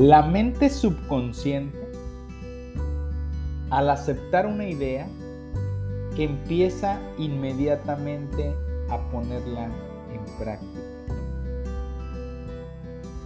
La 0.00 0.22
mente 0.22 0.70
subconsciente, 0.70 1.78
al 3.68 3.90
aceptar 3.90 4.46
una 4.46 4.66
idea, 4.66 5.06
empieza 6.16 6.98
inmediatamente 7.18 8.54
a 8.88 8.98
ponerla 9.10 9.66
en 9.66 10.38
práctica. 10.38 10.80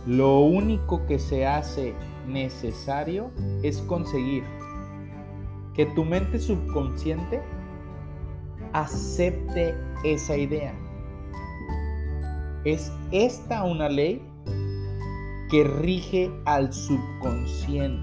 Lo 0.09 0.41
único 0.41 1.07
que 1.07 1.21
se 1.21 1.47
hace 1.47 1.95
necesario 2.27 3.31
es 3.63 3.79
conseguir 3.83 4.43
que 5.75 5.87
tu 5.87 6.05
mente 6.05 6.41
subconsciente 6.41 7.41
acepte 8.73 9.77
esa 10.03 10.37
idea. 10.37 10.75
¿Es 12.65 12.91
esta 13.13 13.63
una 13.63 13.89
ley? 13.89 14.34
Que 15.51 15.65
rige 15.65 16.31
al 16.45 16.73
subconsciente. 16.73 18.03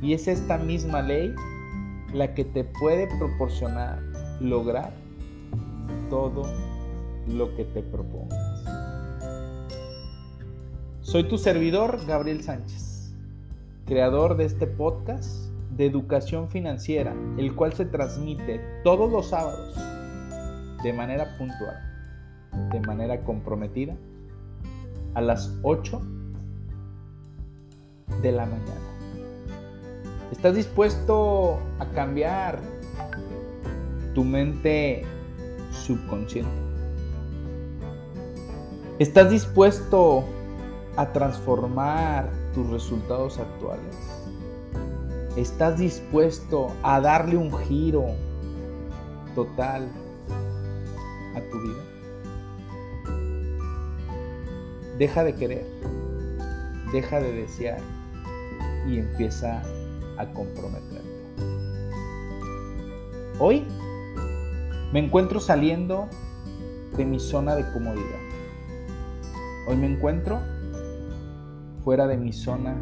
Y 0.00 0.12
es 0.12 0.28
esta 0.28 0.58
misma 0.58 1.02
ley 1.02 1.34
la 2.12 2.34
que 2.34 2.44
te 2.44 2.64
puede 2.64 3.08
proporcionar 3.18 4.00
lograr 4.40 4.92
todo 6.10 6.42
lo 7.26 7.54
que 7.56 7.64
te 7.64 7.82
propongas. 7.82 8.64
Soy 11.00 11.28
tu 11.28 11.38
servidor, 11.38 12.04
Gabriel 12.06 12.42
Sánchez, 12.42 13.14
creador 13.86 14.36
de 14.36 14.44
este 14.44 14.66
podcast 14.66 15.50
de 15.76 15.86
educación 15.86 16.48
financiera, 16.48 17.14
el 17.38 17.54
cual 17.54 17.72
se 17.74 17.84
transmite 17.84 18.60
todos 18.82 19.10
los 19.10 19.28
sábados 19.28 19.76
de 20.82 20.92
manera 20.92 21.36
puntual, 21.38 21.76
de 22.72 22.80
manera 22.80 23.22
comprometida 23.22 23.96
a 25.16 25.22
las 25.22 25.50
8 25.62 25.98
de 28.20 28.32
la 28.32 28.44
mañana. 28.44 28.86
¿Estás 30.30 30.54
dispuesto 30.54 31.58
a 31.78 31.86
cambiar 31.94 32.60
tu 34.14 34.24
mente 34.24 35.06
subconsciente? 35.70 36.52
¿Estás 38.98 39.30
dispuesto 39.30 40.22
a 40.96 41.10
transformar 41.14 42.30
tus 42.52 42.68
resultados 42.68 43.38
actuales? 43.38 43.96
¿Estás 45.34 45.78
dispuesto 45.78 46.72
a 46.82 47.00
darle 47.00 47.38
un 47.38 47.56
giro 47.56 48.04
total 49.34 49.88
a 51.34 51.40
tu 51.40 51.58
vida? 51.62 51.85
Deja 54.98 55.24
de 55.24 55.34
querer, 55.34 55.66
deja 56.90 57.20
de 57.20 57.30
desear 57.32 57.78
y 58.88 58.98
empieza 58.98 59.62
a 60.16 60.26
comprometerte. 60.32 61.04
Hoy 63.38 63.64
me 64.94 65.00
encuentro 65.00 65.38
saliendo 65.38 66.08
de 66.96 67.04
mi 67.04 67.20
zona 67.20 67.56
de 67.56 67.70
comodidad. 67.72 68.20
Hoy 69.68 69.76
me 69.76 69.86
encuentro 69.86 70.40
fuera 71.84 72.06
de 72.06 72.16
mi 72.16 72.32
zona 72.32 72.74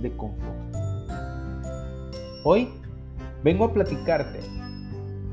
de 0.00 0.16
confort. 0.16 0.56
Hoy 2.42 2.70
vengo 3.44 3.66
a 3.66 3.74
platicarte 3.74 4.40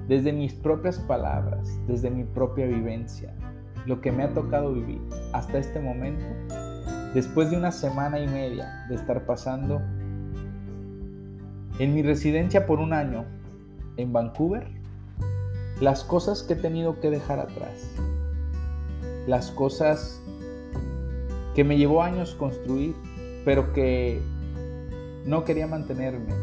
desde 0.09 0.33
mis 0.33 0.53
propias 0.53 0.99
palabras, 0.99 1.69
desde 1.87 2.09
mi 2.09 2.25
propia 2.25 2.65
vivencia, 2.65 3.33
lo 3.87 4.01
que 4.01 4.11
me 4.11 4.23
ha 4.23 4.33
tocado 4.33 4.73
vivir 4.73 5.01
hasta 5.31 5.57
este 5.57 5.79
momento, 5.79 6.25
después 7.13 7.49
de 7.49 7.57
una 7.57 7.71
semana 7.71 8.19
y 8.19 8.27
media 8.27 8.85
de 8.89 8.95
estar 8.95 9.25
pasando 9.25 9.81
en 11.79 11.95
mi 11.95 12.03
residencia 12.03 12.67
por 12.67 12.79
un 12.79 12.91
año 12.91 13.25
en 13.95 14.11
Vancouver, 14.11 14.67
las 15.79 16.03
cosas 16.03 16.43
que 16.43 16.53
he 16.53 16.57
tenido 16.57 16.99
que 16.99 17.09
dejar 17.09 17.39
atrás, 17.39 17.89
las 19.25 19.51
cosas 19.51 20.21
que 21.55 21.63
me 21.63 21.77
llevó 21.77 22.03
años 22.03 22.35
construir, 22.35 22.93
pero 23.45 23.71
que 23.71 24.21
no 25.25 25.45
quería 25.45 25.65
mantenerme 25.65 26.33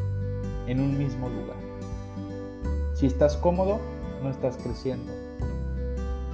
en 0.66 0.80
un 0.80 0.96
mismo 0.96 1.28
lugar. 1.28 1.56
Si 2.94 3.06
estás 3.06 3.36
cómodo, 3.36 3.80
no 4.22 4.30
estás 4.30 4.56
creciendo 4.56 5.23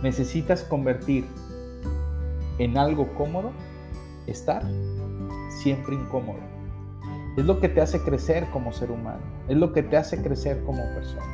necesitas 0.03 0.62
convertir 0.62 1.27
en 2.59 2.77
algo 2.78 3.09
cómodo, 3.15 3.53
estar 4.27 4.62
siempre 5.49 5.94
incómodo. 5.94 6.38
Es 7.37 7.44
lo 7.44 7.61
que 7.61 7.69
te 7.69 7.81
hace 7.81 8.00
crecer 8.03 8.49
como 8.50 8.72
ser 8.72 8.91
humano, 8.91 9.21
es 9.49 9.56
lo 9.56 9.72
que 9.72 9.83
te 9.83 9.97
hace 9.97 10.22
crecer 10.22 10.62
como 10.65 10.83
persona. 10.94 11.25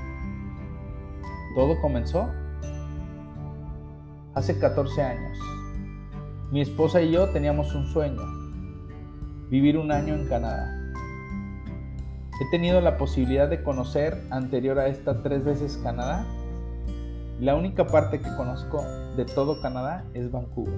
Todo 1.54 1.81
comenzó 1.81 2.28
hace 4.34 4.59
14 4.59 5.03
años. 5.03 5.38
Mi 6.53 6.60
esposa 6.60 7.00
y 7.00 7.10
yo 7.10 7.31
teníamos 7.31 7.75
un 7.75 7.87
sueño, 7.87 8.22
vivir 9.48 9.78
un 9.78 9.91
año 9.91 10.15
en 10.15 10.28
Canadá. 10.28 10.72
He 12.41 12.50
tenido 12.50 12.81
la 12.83 12.98
posibilidad 12.98 13.48
de 13.48 13.62
conocer 13.62 14.22
anterior 14.31 14.78
a 14.78 14.88
esta 14.88 15.22
tres 15.22 15.43
veces 15.43 15.81
Canadá 15.83 16.27
la 17.41 17.54
única 17.54 17.86
parte 17.86 18.19
que 18.19 18.34
conozco 18.34 18.82
de 19.14 19.26
todo 19.26 19.60
Canadá 19.60 20.04
es 20.14 20.30
Vancouver. 20.30 20.74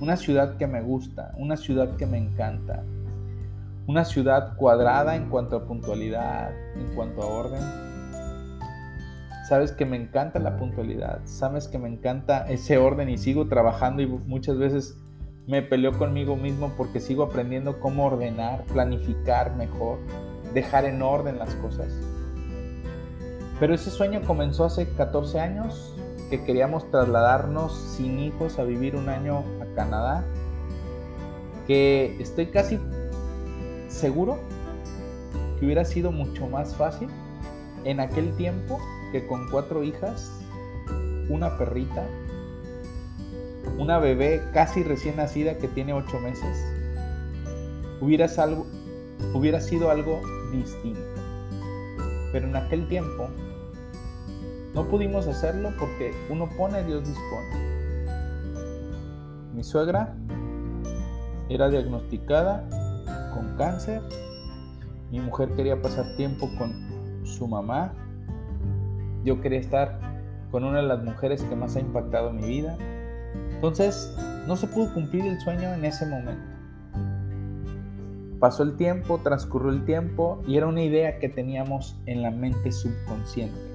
Una 0.00 0.16
ciudad 0.16 0.56
que 0.56 0.66
me 0.66 0.80
gusta, 0.80 1.34
una 1.36 1.58
ciudad 1.58 1.96
que 1.96 2.06
me 2.06 2.16
encanta. 2.16 2.82
Una 3.86 4.06
ciudad 4.06 4.56
cuadrada 4.56 5.16
en 5.16 5.28
cuanto 5.28 5.56
a 5.56 5.66
puntualidad, 5.66 6.50
en 6.76 6.94
cuanto 6.94 7.22
a 7.22 7.26
orden. 7.26 7.60
Sabes 9.46 9.72
que 9.72 9.84
me 9.84 9.98
encanta 9.98 10.38
la 10.38 10.56
puntualidad, 10.56 11.20
sabes 11.24 11.68
que 11.68 11.78
me 11.78 11.88
encanta 11.88 12.48
ese 12.48 12.78
orden 12.78 13.10
y 13.10 13.18
sigo 13.18 13.48
trabajando 13.48 14.00
y 14.00 14.06
muchas 14.06 14.56
veces 14.56 14.96
me 15.46 15.60
peleo 15.60 15.98
conmigo 15.98 16.36
mismo 16.36 16.72
porque 16.78 17.00
sigo 17.00 17.24
aprendiendo 17.24 17.80
cómo 17.80 18.06
ordenar, 18.06 18.62
planificar 18.64 19.56
mejor, 19.56 19.98
dejar 20.54 20.86
en 20.86 21.02
orden 21.02 21.38
las 21.38 21.54
cosas. 21.56 21.92
Pero 23.60 23.74
ese 23.74 23.90
sueño 23.90 24.22
comenzó 24.22 24.64
hace 24.64 24.88
14 24.88 25.38
años, 25.38 25.94
que 26.30 26.42
queríamos 26.44 26.90
trasladarnos 26.90 27.74
sin 27.74 28.18
hijos 28.18 28.58
a 28.58 28.64
vivir 28.64 28.96
un 28.96 29.10
año 29.10 29.44
a 29.60 29.74
Canadá, 29.76 30.24
que 31.66 32.16
estoy 32.18 32.46
casi 32.46 32.80
seguro 33.88 34.38
que 35.58 35.66
hubiera 35.66 35.84
sido 35.84 36.10
mucho 36.10 36.46
más 36.46 36.74
fácil 36.74 37.08
en 37.84 38.00
aquel 38.00 38.34
tiempo 38.36 38.80
que 39.12 39.26
con 39.26 39.50
cuatro 39.50 39.84
hijas, 39.84 40.32
una 41.28 41.58
perrita, 41.58 42.06
una 43.76 43.98
bebé 43.98 44.42
casi 44.54 44.82
recién 44.82 45.16
nacida 45.16 45.58
que 45.58 45.68
tiene 45.68 45.92
ocho 45.92 46.18
meses, 46.20 46.64
hubiera, 48.00 48.26
hubiera 49.34 49.60
sido 49.60 49.90
algo 49.90 50.22
distinto. 50.50 51.00
Pero 52.32 52.46
en 52.46 52.56
aquel 52.56 52.88
tiempo 52.88 53.28
no 54.74 54.84
pudimos 54.84 55.26
hacerlo 55.26 55.70
porque 55.78 56.12
uno 56.30 56.48
pone, 56.56 56.84
Dios 56.84 57.06
dispone. 57.06 57.70
Mi 59.54 59.64
suegra 59.64 60.14
era 61.48 61.68
diagnosticada 61.68 62.68
con 63.34 63.56
cáncer. 63.56 64.00
Mi 65.10 65.18
mujer 65.18 65.50
quería 65.56 65.82
pasar 65.82 66.14
tiempo 66.16 66.48
con 66.56 66.72
su 67.24 67.48
mamá. 67.48 67.92
Yo 69.24 69.40
quería 69.40 69.58
estar 69.58 69.98
con 70.52 70.64
una 70.64 70.78
de 70.78 70.86
las 70.86 71.02
mujeres 71.02 71.42
que 71.42 71.56
más 71.56 71.74
ha 71.74 71.80
impactado 71.80 72.32
mi 72.32 72.46
vida. 72.46 72.76
Entonces, 73.54 74.16
no 74.46 74.56
se 74.56 74.68
pudo 74.68 74.94
cumplir 74.94 75.26
el 75.26 75.40
sueño 75.40 75.74
en 75.74 75.84
ese 75.84 76.06
momento. 76.06 76.42
Pasó 78.38 78.62
el 78.62 78.76
tiempo, 78.76 79.18
transcurrió 79.18 79.70
el 79.70 79.84
tiempo 79.84 80.42
y 80.46 80.56
era 80.56 80.66
una 80.66 80.82
idea 80.82 81.18
que 81.18 81.28
teníamos 81.28 82.00
en 82.06 82.22
la 82.22 82.30
mente 82.30 82.72
subconsciente. 82.72 83.69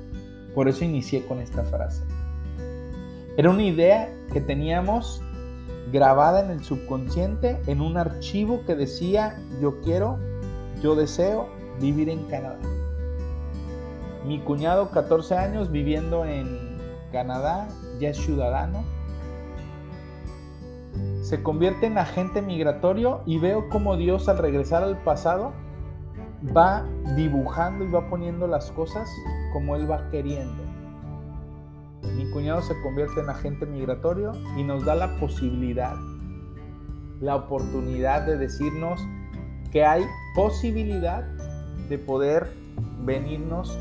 Por 0.55 0.69
eso 0.69 0.85
inicié 0.85 1.25
con 1.25 1.41
esta 1.41 1.63
frase. 1.63 2.01
Era 3.37 3.49
una 3.49 3.63
idea 3.63 4.09
que 4.31 4.39
teníamos 4.39 5.21
grabada 5.91 6.43
en 6.43 6.49
el 6.49 6.63
subconsciente 6.63 7.61
en 7.67 7.81
un 7.81 7.97
archivo 7.97 8.61
que 8.65 8.75
decía 8.75 9.37
yo 9.61 9.81
quiero, 9.81 10.17
yo 10.81 10.95
deseo 10.95 11.49
vivir 11.79 12.09
en 12.09 12.23
Canadá. 12.23 12.59
Mi 14.25 14.39
cuñado, 14.39 14.89
14 14.89 15.35
años, 15.35 15.71
viviendo 15.71 16.25
en 16.25 16.77
Canadá, 17.11 17.67
ya 17.99 18.09
es 18.09 18.17
ciudadano. 18.17 18.83
Se 21.21 21.43
convierte 21.43 21.87
en 21.87 21.97
agente 21.97 22.41
migratorio 22.41 23.21
y 23.25 23.37
veo 23.39 23.69
como 23.69 23.97
Dios 23.97 24.29
al 24.29 24.37
regresar 24.37 24.83
al 24.83 24.97
pasado 25.03 25.53
va 26.55 26.85
dibujando 27.15 27.85
y 27.85 27.91
va 27.91 28.09
poniendo 28.09 28.47
las 28.47 28.71
cosas 28.71 29.09
como 29.53 29.75
Él 29.75 29.89
va 29.89 30.09
queriendo. 30.09 30.63
Mi 32.15 32.29
cuñado 32.31 32.61
se 32.61 32.79
convierte 32.81 33.21
en 33.21 33.29
agente 33.29 33.65
migratorio 33.65 34.31
y 34.57 34.63
nos 34.63 34.85
da 34.85 34.95
la 34.95 35.19
posibilidad, 35.19 35.95
la 37.19 37.35
oportunidad 37.35 38.25
de 38.25 38.37
decirnos 38.37 39.01
que 39.71 39.83
hay 39.83 40.03
posibilidad 40.35 41.23
de 41.89 41.97
poder 41.97 42.53
venirnos 43.03 43.77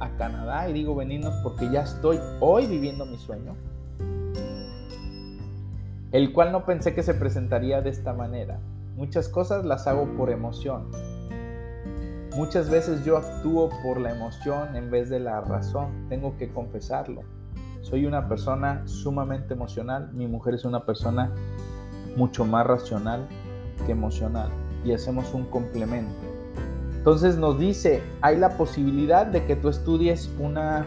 a 0.00 0.10
Canadá. 0.16 0.68
Y 0.68 0.72
digo 0.72 0.94
venirnos 0.94 1.34
porque 1.42 1.70
ya 1.70 1.82
estoy 1.82 2.18
hoy 2.40 2.66
viviendo 2.66 3.06
mi 3.06 3.18
sueño. 3.18 3.54
El 6.12 6.32
cual 6.32 6.52
no 6.52 6.66
pensé 6.66 6.94
que 6.94 7.02
se 7.02 7.14
presentaría 7.14 7.80
de 7.80 7.90
esta 7.90 8.12
manera. 8.12 8.60
Muchas 8.96 9.28
cosas 9.28 9.64
las 9.64 9.86
hago 9.86 10.04
por 10.16 10.30
emoción. 10.30 10.90
Muchas 12.34 12.70
veces 12.70 13.04
yo 13.04 13.18
actúo 13.18 13.68
por 13.82 14.00
la 14.00 14.10
emoción 14.10 14.74
en 14.74 14.90
vez 14.90 15.10
de 15.10 15.20
la 15.20 15.42
razón. 15.42 16.08
Tengo 16.08 16.38
que 16.38 16.50
confesarlo. 16.50 17.20
Soy 17.82 18.06
una 18.06 18.26
persona 18.26 18.82
sumamente 18.86 19.52
emocional. 19.52 20.10
Mi 20.14 20.26
mujer 20.26 20.54
es 20.54 20.64
una 20.64 20.86
persona 20.86 21.30
mucho 22.16 22.46
más 22.46 22.66
racional 22.66 23.28
que 23.84 23.92
emocional. 23.92 24.48
Y 24.82 24.92
hacemos 24.92 25.34
un 25.34 25.44
complemento. 25.44 26.14
Entonces 26.96 27.36
nos 27.36 27.58
dice, 27.58 28.02
hay 28.22 28.38
la 28.38 28.56
posibilidad 28.56 29.26
de 29.26 29.44
que 29.44 29.54
tú 29.54 29.68
estudies 29.68 30.30
una 30.38 30.86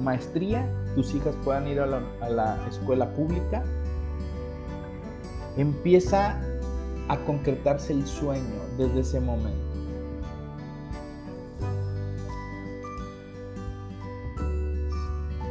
maestría, 0.00 0.66
tus 0.94 1.14
hijas 1.14 1.34
puedan 1.44 1.66
ir 1.68 1.80
a 1.80 1.86
la, 1.86 2.58
escuela 2.66 3.12
pública. 3.12 3.62
Empieza 5.58 6.40
a 7.08 7.18
concretarse 7.26 7.92
el 7.92 8.06
sueño 8.06 8.62
desde 8.78 9.00
ese 9.00 9.20
momento. 9.20 9.71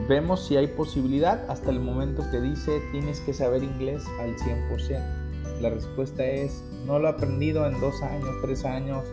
Vemos 0.08 0.46
si 0.46 0.58
hay 0.58 0.68
posibilidad 0.68 1.50
hasta 1.50 1.70
el 1.70 1.80
momento 1.80 2.24
que 2.32 2.42
dice 2.42 2.82
tienes 2.92 3.20
que 3.22 3.34
saber 3.34 3.64
inglés 3.64 4.04
al 4.20 4.36
100%. 4.36 5.62
La 5.62 5.70
respuesta 5.70 6.26
es 6.26 6.64
no 6.86 7.00
lo 7.00 7.08
he 7.08 7.12
aprendido 7.12 7.66
en 7.68 7.80
dos 7.80 8.02
años, 8.02 8.30
tres 8.42 8.66
años, 8.66 9.06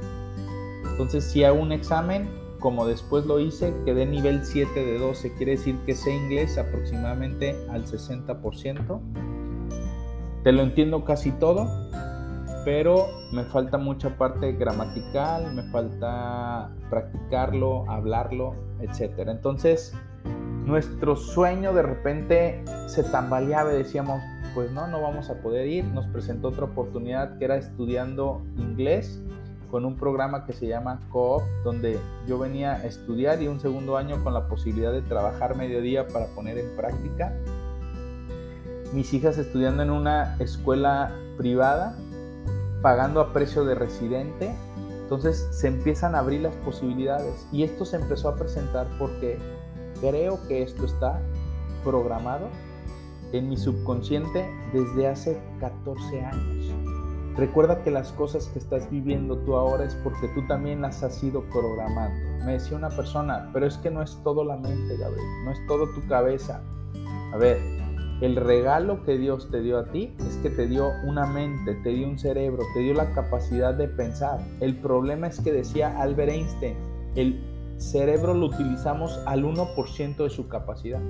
entonces, 0.98 1.30
si 1.30 1.44
hago 1.44 1.60
un 1.60 1.70
examen, 1.70 2.28
como 2.58 2.84
después 2.84 3.24
lo 3.24 3.38
hice, 3.38 3.72
quedé 3.84 4.04
nivel 4.04 4.44
7 4.44 4.84
de 4.84 4.98
12, 4.98 5.32
quiere 5.34 5.52
decir 5.52 5.78
que 5.86 5.94
sé 5.94 6.12
inglés 6.12 6.58
aproximadamente 6.58 7.54
al 7.70 7.84
60%. 7.84 9.00
Te 10.42 10.50
lo 10.50 10.62
entiendo 10.62 11.04
casi 11.04 11.30
todo, 11.30 11.68
pero 12.64 13.06
me 13.32 13.44
falta 13.44 13.78
mucha 13.78 14.18
parte 14.18 14.54
gramatical, 14.54 15.54
me 15.54 15.62
falta 15.70 16.72
practicarlo, 16.90 17.88
hablarlo, 17.88 18.56
etc. 18.80 19.28
Entonces, 19.28 19.94
nuestro 20.68 21.16
sueño 21.16 21.72
de 21.72 21.82
repente 21.82 22.62
se 22.88 23.02
tambaleaba 23.02 23.72
y 23.72 23.78
decíamos, 23.78 24.22
pues 24.54 24.70
no, 24.70 24.86
no 24.86 25.00
vamos 25.00 25.30
a 25.30 25.40
poder 25.40 25.66
ir. 25.66 25.84
Nos 25.86 26.06
presentó 26.06 26.48
otra 26.48 26.66
oportunidad 26.66 27.38
que 27.38 27.46
era 27.46 27.56
estudiando 27.56 28.42
inglés 28.56 29.18
con 29.70 29.86
un 29.86 29.96
programa 29.96 30.44
que 30.44 30.52
se 30.52 30.66
llama 30.66 31.00
Coop, 31.10 31.42
donde 31.64 31.98
yo 32.26 32.38
venía 32.38 32.74
a 32.74 32.84
estudiar 32.84 33.42
y 33.42 33.48
un 33.48 33.60
segundo 33.60 33.96
año 33.96 34.22
con 34.22 34.34
la 34.34 34.46
posibilidad 34.46 34.92
de 34.92 35.02
trabajar 35.02 35.56
mediodía 35.56 36.06
para 36.06 36.26
poner 36.26 36.58
en 36.58 36.76
práctica. 36.76 37.34
Mis 38.92 39.12
hijas 39.14 39.38
estudiando 39.38 39.82
en 39.82 39.90
una 39.90 40.36
escuela 40.38 41.12
privada, 41.38 41.96
pagando 42.82 43.20
a 43.20 43.32
precio 43.32 43.64
de 43.64 43.74
residente. 43.74 44.54
Entonces 45.02 45.48
se 45.50 45.68
empiezan 45.68 46.14
a 46.14 46.18
abrir 46.18 46.42
las 46.42 46.54
posibilidades 46.56 47.46
y 47.50 47.62
esto 47.62 47.86
se 47.86 47.96
empezó 47.96 48.28
a 48.28 48.36
presentar 48.36 48.86
porque 48.98 49.38
creo 50.00 50.38
que 50.48 50.62
esto 50.62 50.84
está 50.84 51.20
programado 51.84 52.48
en 53.32 53.48
mi 53.48 53.56
subconsciente 53.56 54.48
desde 54.72 55.06
hace 55.06 55.40
14 55.60 56.20
años. 56.24 56.74
Recuerda 57.36 57.82
que 57.84 57.92
las 57.92 58.10
cosas 58.12 58.48
que 58.48 58.58
estás 58.58 58.90
viviendo 58.90 59.38
tú 59.38 59.54
ahora 59.54 59.84
es 59.84 59.94
porque 60.02 60.26
tú 60.34 60.44
también 60.48 60.82
las 60.82 61.04
has 61.04 61.22
ido 61.22 61.42
programando. 61.52 62.44
Me 62.44 62.54
decía 62.54 62.76
una 62.76 62.88
persona, 62.88 63.50
pero 63.52 63.66
es 63.66 63.76
que 63.78 63.90
no 63.90 64.02
es 64.02 64.18
todo 64.24 64.44
la 64.44 64.56
mente, 64.56 64.96
Gabriel, 64.96 65.26
no 65.44 65.52
es 65.52 65.58
todo 65.68 65.88
tu 65.94 66.04
cabeza. 66.08 66.62
A 67.32 67.36
ver, 67.36 67.58
el 68.20 68.34
regalo 68.34 69.04
que 69.04 69.16
Dios 69.16 69.48
te 69.52 69.60
dio 69.60 69.78
a 69.78 69.84
ti 69.92 70.12
es 70.18 70.36
que 70.38 70.50
te 70.50 70.66
dio 70.66 70.90
una 71.06 71.26
mente, 71.26 71.76
te 71.84 71.90
dio 71.90 72.08
un 72.08 72.18
cerebro, 72.18 72.64
te 72.74 72.80
dio 72.80 72.94
la 72.94 73.12
capacidad 73.12 73.72
de 73.72 73.86
pensar. 73.86 74.40
El 74.58 74.74
problema 74.76 75.28
es 75.28 75.38
que 75.38 75.52
decía 75.52 75.96
Albert 76.00 76.32
Einstein, 76.32 76.76
el 77.14 77.40
cerebro 77.78 78.34
lo 78.34 78.46
utilizamos 78.46 79.18
al 79.26 79.44
1% 79.44 80.16
de 80.16 80.30
su 80.30 80.48
capacidad. 80.48 81.00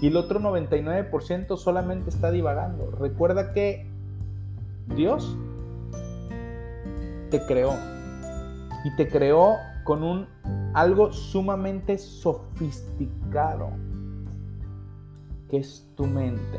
Y 0.00 0.08
el 0.08 0.16
otro 0.16 0.40
99% 0.40 1.56
solamente 1.56 2.10
está 2.10 2.30
divagando. 2.30 2.90
Recuerda 2.90 3.52
que 3.52 3.88
Dios 4.96 5.36
te 7.30 7.40
creó 7.46 7.72
y 8.84 8.94
te 8.96 9.08
creó 9.08 9.54
con 9.84 10.02
un 10.02 10.26
algo 10.74 11.12
sumamente 11.12 11.98
sofisticado 11.98 13.70
que 15.48 15.58
es 15.58 15.88
tu 15.94 16.04
mente. 16.04 16.58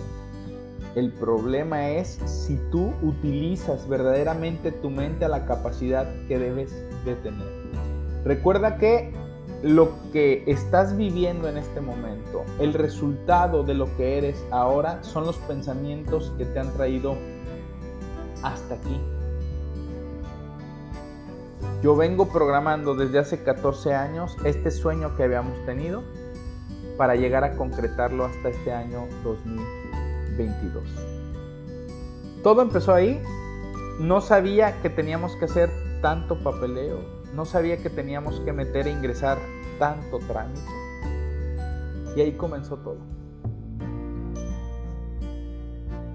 El 0.95 1.11
problema 1.11 1.89
es 1.89 2.19
si 2.25 2.57
tú 2.71 2.93
utilizas 3.01 3.87
verdaderamente 3.87 4.71
tu 4.71 4.89
mente 4.89 5.25
a 5.25 5.29
la 5.29 5.45
capacidad 5.45 6.07
que 6.27 6.39
debes 6.39 6.71
de 7.03 7.15
tener. 7.15 7.84
Recuerda 8.25 8.77
que 8.77 9.13
lo 9.61 9.89
que 10.11 10.43
estás 10.47 10.97
viviendo 10.97 11.47
en 11.47 11.57
este 11.57 11.79
momento, 11.79 12.43
el 12.59 12.73
resultado 12.73 13.63
de 13.63 13.75
lo 13.75 13.95
que 13.95 14.17
eres 14.17 14.43
ahora 14.49 15.03
son 15.03 15.27
los 15.27 15.37
pensamientos 15.37 16.33
que 16.35 16.45
te 16.45 16.59
han 16.59 16.73
traído 16.73 17.15
hasta 18.41 18.75
aquí. 18.75 18.99
Yo 21.83 21.95
vengo 21.95 22.29
programando 22.29 22.95
desde 22.95 23.19
hace 23.19 23.43
14 23.43 23.93
años 23.93 24.35
este 24.43 24.71
sueño 24.71 25.15
que 25.15 25.23
habíamos 25.23 25.63
tenido 25.67 26.01
para 26.97 27.15
llegar 27.15 27.43
a 27.43 27.55
concretarlo 27.55 28.25
hasta 28.25 28.49
este 28.49 28.73
año 28.73 29.07
2022. 29.23 30.83
Todo 32.41 32.63
empezó 32.63 32.91
ahí. 32.91 33.21
No 33.99 34.19
sabía 34.19 34.81
que 34.81 34.89
teníamos 34.89 35.35
que 35.35 35.45
hacer 35.45 35.69
tanto 36.01 36.39
papeleo. 36.39 37.14
No 37.35 37.43
sabía 37.43 37.77
que 37.77 37.89
teníamos 37.89 38.39
que 38.39 38.53
meter 38.53 38.87
e 38.87 38.91
ingresar 38.91 39.37
tanto 39.77 40.19
trámite. 40.19 40.61
Y 42.15 42.21
ahí 42.21 42.31
comenzó 42.31 42.77
todo. 42.77 42.97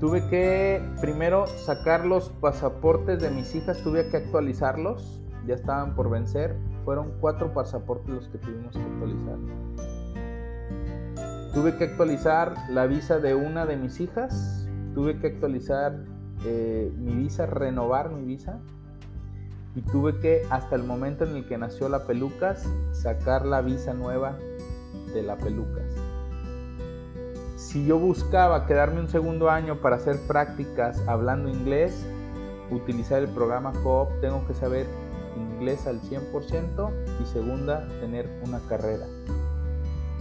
Tuve 0.00 0.26
que 0.28 0.82
primero 1.02 1.46
sacar 1.46 2.06
los 2.06 2.30
pasaportes 2.30 3.20
de 3.20 3.28
mis 3.28 3.54
hijas, 3.54 3.82
tuve 3.82 4.08
que 4.08 4.16
actualizarlos, 4.16 5.20
ya 5.46 5.56
estaban 5.56 5.94
por 5.94 6.08
vencer. 6.08 6.56
Fueron 6.86 7.12
cuatro 7.20 7.52
pasaportes 7.52 8.08
los 8.08 8.28
que 8.28 8.38
tuvimos 8.38 8.74
que 8.74 8.82
actualizar. 8.82 9.36
Tuve 11.52 11.76
que 11.76 11.84
actualizar 11.84 12.54
la 12.70 12.86
visa 12.86 13.18
de 13.18 13.34
una 13.34 13.66
de 13.66 13.76
mis 13.76 14.00
hijas, 14.00 14.66
tuve 14.94 15.18
que 15.18 15.26
actualizar 15.26 16.02
eh, 16.46 16.90
mi 16.96 17.14
visa, 17.14 17.44
renovar 17.44 18.10
mi 18.10 18.24
visa. 18.24 18.58
Y 19.80 19.90
tuve 19.90 20.20
que, 20.20 20.42
hasta 20.50 20.76
el 20.76 20.82
momento 20.84 21.24
en 21.24 21.36
el 21.36 21.46
que 21.46 21.56
nació 21.56 21.88
la 21.88 22.06
Pelucas, 22.06 22.68
sacar 22.92 23.46
la 23.46 23.62
visa 23.62 23.94
nueva 23.94 24.36
de 25.14 25.22
la 25.22 25.38
Pelucas 25.38 25.96
si 27.70 27.86
yo 27.86 28.00
buscaba 28.00 28.66
quedarme 28.66 28.98
un 28.98 29.08
segundo 29.08 29.48
año 29.48 29.76
para 29.76 29.94
hacer 29.94 30.18
prácticas 30.26 31.06
hablando 31.06 31.48
inglés, 31.48 32.04
utilizar 32.72 33.22
el 33.22 33.28
programa 33.28 33.72
Coop, 33.84 34.08
tengo 34.20 34.44
que 34.48 34.54
saber 34.54 34.88
inglés 35.36 35.86
al 35.86 36.00
100% 36.00 36.90
y 37.22 37.26
segunda, 37.26 37.86
tener 38.00 38.28
una 38.44 38.58
carrera. 38.68 39.06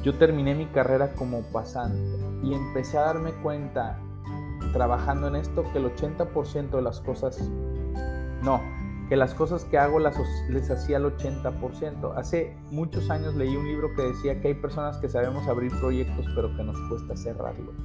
Yo 0.04 0.16
terminé 0.20 0.54
mi 0.54 0.68
carrera 0.68 1.14
como 1.16 1.42
pasante 1.42 2.20
y 2.44 2.54
empecé 2.54 3.00
a 3.00 3.06
darme 3.06 3.32
cuenta 3.42 3.98
trabajando 4.72 5.28
en 5.28 5.38
esto 5.38 5.64
que 5.74 5.80
el 5.80 5.86
80% 5.86 6.70
de 6.70 6.82
las 6.84 7.00
cosas, 7.00 7.40
no, 8.44 8.62
que 9.10 9.18
las 9.18 9.34
cosas 9.34 9.66
que 9.66 9.80
hago 9.80 10.00
las, 10.00 10.16
les 10.50 10.70
hacía 10.70 10.98
el 10.98 11.06
80%. 11.06 12.14
Hace 12.16 12.56
muchos 12.70 13.10
años 13.10 13.36
leí 13.36 13.56
un 13.56 13.68
libro 13.68 13.90
que 13.96 14.04
decía 14.04 14.40
que 14.40 14.50
hay 14.50 14.54
personas 14.54 14.98
que 14.98 15.10
sabemos 15.10 15.48
abrir 15.48 15.72
proyectos 15.80 16.28
pero 16.36 16.56
que 16.56 16.64
nos 16.64 16.78
cuesta 16.88 17.18
cerrarlos. 17.18 17.76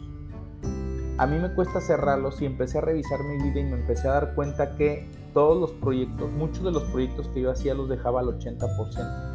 a 1.16 1.26
mí 1.26 1.38
me 1.38 1.54
cuesta 1.54 1.80
cerrarlos 1.80 2.42
y 2.42 2.46
empecé 2.46 2.78
a 2.78 2.82
revisar 2.82 3.20
mi 3.24 3.42
vida 3.42 3.60
y 3.60 3.64
me 3.64 3.80
empecé 3.80 4.08
a 4.08 4.12
dar 4.12 4.34
cuenta 4.34 4.76
que 4.76 5.08
todos 5.32 5.58
los 5.58 5.70
proyectos, 5.72 6.30
muchos 6.32 6.62
de 6.62 6.72
los 6.72 6.82
proyectos 6.84 7.28
que 7.28 7.40
yo 7.40 7.50
hacía 7.50 7.74
los 7.74 7.88
dejaba 7.88 8.20
al 8.20 8.26
80%. 8.26 9.34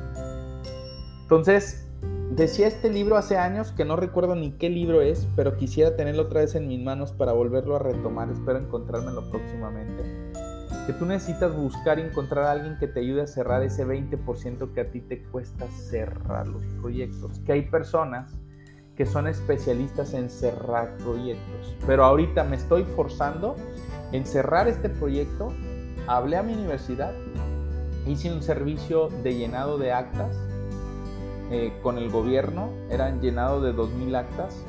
Entonces, 1.23 1.87
decía 2.31 2.67
este 2.67 2.89
libro 2.89 3.17
hace 3.17 3.37
años, 3.37 3.71
que 3.71 3.85
no 3.85 3.95
recuerdo 3.95 4.35
ni 4.35 4.51
qué 4.51 4.69
libro 4.69 5.01
es, 5.01 5.27
pero 5.35 5.57
quisiera 5.57 5.95
tenerlo 5.95 6.23
otra 6.23 6.41
vez 6.41 6.55
en 6.55 6.67
mis 6.67 6.83
manos 6.83 7.11
para 7.11 7.33
volverlo 7.33 7.75
a 7.75 7.79
retomar, 7.79 8.29
espero 8.29 8.59
encontrármelo 8.59 9.29
próximamente. 9.31 10.18
Que 10.89 10.93
tú 10.93 11.05
necesitas 11.05 11.55
buscar 11.55 11.99
y 11.99 12.01
encontrar 12.01 12.45
a 12.45 12.51
alguien 12.53 12.79
que 12.79 12.87
te 12.87 13.01
ayude 13.01 13.21
a 13.21 13.27
cerrar 13.27 13.61
ese 13.61 13.85
20% 13.85 14.73
que 14.73 14.81
a 14.81 14.89
ti 14.89 15.01
te 15.01 15.21
cuesta 15.21 15.67
cerrar 15.67 16.47
los 16.47 16.65
proyectos. 16.81 17.39
Que 17.45 17.51
hay 17.51 17.61
personas 17.69 18.33
que 18.95 19.05
son 19.05 19.27
especialistas 19.27 20.15
en 20.15 20.31
cerrar 20.31 20.97
proyectos. 20.97 21.75
Pero 21.85 22.05
ahorita 22.05 22.43
me 22.43 22.55
estoy 22.55 22.85
forzando 22.85 23.55
en 24.13 24.25
cerrar 24.25 24.67
este 24.67 24.89
proyecto. 24.89 25.53
Hablé 26.07 26.37
a 26.37 26.41
mi 26.41 26.53
universidad, 26.53 27.13
hice 28.07 28.33
un 28.33 28.41
servicio 28.41 29.09
de 29.21 29.35
llenado 29.35 29.77
de 29.77 29.91
actas 29.91 30.35
eh, 31.51 31.71
con 31.83 31.99
el 31.99 32.09
gobierno, 32.09 32.71
eran 32.89 33.21
llenado 33.21 33.61
de 33.61 33.75
2.000 33.75 34.15
actas. 34.17 34.65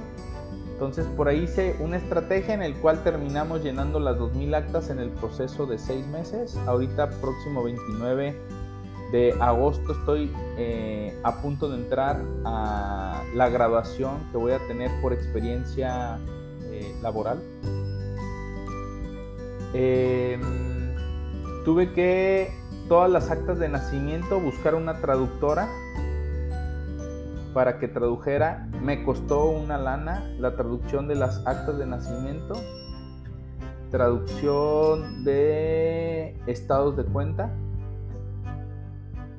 Entonces 0.81 1.05
por 1.15 1.29
ahí 1.29 1.43
hice 1.43 1.77
una 1.79 1.99
estrategia 1.99 2.55
en 2.55 2.63
el 2.63 2.75
cual 2.75 3.03
terminamos 3.05 3.63
llenando 3.63 4.01
las 4.01 4.17
2.000 4.17 4.55
actas 4.57 4.89
en 4.89 4.99
el 4.99 5.11
proceso 5.11 5.67
de 5.67 5.77
6 5.77 6.07
meses. 6.07 6.57
Ahorita 6.67 7.11
próximo 7.21 7.63
29 7.63 8.35
de 9.13 9.35
agosto 9.41 9.93
estoy 9.93 10.33
eh, 10.57 11.15
a 11.23 11.43
punto 11.43 11.69
de 11.69 11.77
entrar 11.77 12.23
a 12.47 13.23
la 13.35 13.51
graduación 13.51 14.27
que 14.33 14.39
voy 14.39 14.53
a 14.53 14.59
tener 14.69 14.91
por 15.03 15.13
experiencia 15.13 16.19
eh, 16.63 16.95
laboral. 17.03 17.43
Em, 19.75 20.41
tuve 21.67 21.93
que 21.93 22.55
todas 22.89 23.11
las 23.11 23.31
actas 23.31 23.59
de 23.59 23.69
nacimiento 23.69 24.41
buscar 24.41 24.75
una 24.75 24.99
traductora 25.03 25.69
para 27.53 27.79
que 27.79 27.87
tradujera. 27.87 28.70
Me 28.83 29.05
costó 29.05 29.51
una 29.51 29.79
lana 29.79 30.25
la 30.39 30.57
traducción 30.57 31.07
de 31.09 31.15
las 31.15 31.47
actas 31.47 31.79
de 31.79 31.87
nacimiento, 31.87 32.55
traducción 33.91 35.25
de 35.25 36.37
estados 36.47 36.97
de 36.97 37.05
cuenta 37.05 37.53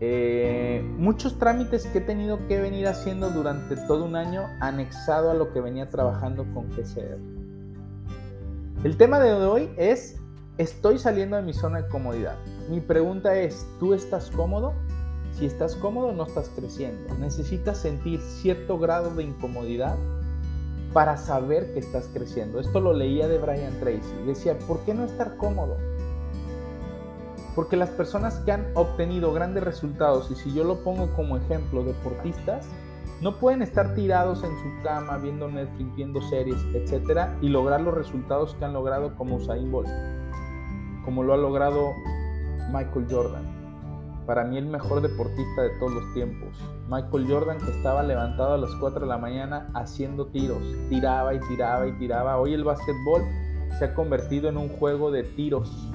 eh, 0.04 0.84
muchos 0.98 1.38
trámites 1.38 1.86
que 1.86 2.00
he 2.00 2.02
tenido 2.02 2.48
que 2.48 2.60
venir 2.60 2.88
haciendo 2.88 3.30
durante 3.30 3.78
todo 3.78 4.04
un 4.04 4.16
año 4.16 4.48
anexado 4.60 5.30
a 5.30 5.36
lo 5.36 5.54
que 5.54 5.62
venía 5.62 5.90
trabajando 5.90 6.44
con 6.56 6.72
GCR. 6.72 7.20
El 8.84 8.98
tema 8.98 9.20
de 9.20 9.32
hoy 9.34 9.70
es, 9.78 10.20
estoy 10.58 10.98
saliendo 10.98 11.36
de 11.36 11.44
mi 11.44 11.54
zona 11.54 11.84
de 11.84 11.88
comodidad. 11.88 12.36
Mi 12.68 12.82
pregunta 12.82 13.36
es, 13.36 13.68
¿tú 13.80 13.94
estás 13.94 14.32
cómodo? 14.32 14.74
Si 15.38 15.46
estás 15.46 15.76
cómodo, 15.76 16.12
no 16.14 16.24
estás 16.24 16.50
creciendo. 16.56 17.14
Necesitas 17.16 17.78
sentir 17.78 18.22
cierto 18.22 18.78
grado 18.78 19.16
de 19.16 19.24
incomodidad 19.24 19.96
para 20.94 21.18
saber 21.18 21.74
que 21.74 21.80
estás 21.80 22.10
creciendo. 22.14 22.60
Esto 22.60 22.80
lo 22.80 22.94
leía 22.94 23.28
de 23.28 23.38
Brian 23.38 23.80
Tracy. 23.80 24.14
Decía, 24.26 24.58
¿por 24.60 24.80
qué 24.82 24.94
no 24.94 25.06
estar 25.06 25.38
cómodo? 25.38 25.78
Porque 27.56 27.76
las 27.76 27.90
personas 27.90 28.36
que 28.40 28.52
han 28.52 28.68
obtenido 28.76 29.34
grandes 29.34 29.64
resultados, 29.64 30.30
y 30.32 30.36
si 30.36 30.54
yo 30.54 30.64
lo 30.64 30.84
pongo 30.84 31.08
como 31.16 31.38
ejemplo, 31.38 31.84
deportistas, 31.84 32.66
no 33.22 33.38
pueden 33.38 33.62
estar 33.62 33.94
tirados 33.94 34.44
en 34.44 34.52
su 34.52 34.84
cama 34.84 35.18
viendo 35.18 35.48
Netflix, 35.48 35.96
viendo 35.96 36.22
series, 36.24 36.58
etcétera, 36.74 37.38
y 37.42 37.50
lograr 37.50 37.82
los 37.82 37.94
resultados 37.94 38.56
que 38.56 38.66
han 38.66 38.74
logrado 38.74 39.16
como 39.16 39.36
Usain 39.36 39.72
Bolt, 39.72 39.90
como 41.06 41.24
lo 41.24 41.34
ha 41.34 41.38
logrado 41.38 41.94
Michael 42.74 43.08
Jordan. 43.10 43.61
Para 44.26 44.44
mí 44.44 44.58
el 44.58 44.68
mejor 44.68 45.02
deportista 45.02 45.64
de 45.64 45.70
todos 45.80 45.94
los 45.94 46.14
tiempos. 46.14 46.50
Michael 46.90 47.28
Jordan 47.28 47.58
que 47.58 47.72
estaba 47.72 48.04
levantado 48.04 48.54
a 48.54 48.58
las 48.58 48.72
4 48.80 49.02
de 49.02 49.08
la 49.08 49.18
mañana 49.18 49.70
haciendo 49.74 50.28
tiros. 50.28 50.64
Tiraba 50.90 51.34
y 51.34 51.40
tiraba 51.42 51.88
y 51.88 51.94
tiraba. 51.94 52.38
Hoy 52.38 52.54
el 52.54 52.64
básquetbol 52.64 53.24
se 53.80 53.86
ha 53.86 53.94
convertido 53.94 54.50
en 54.50 54.58
un 54.58 54.70
juego 54.70 55.12
de 55.12 55.24
tiros. 55.24 55.90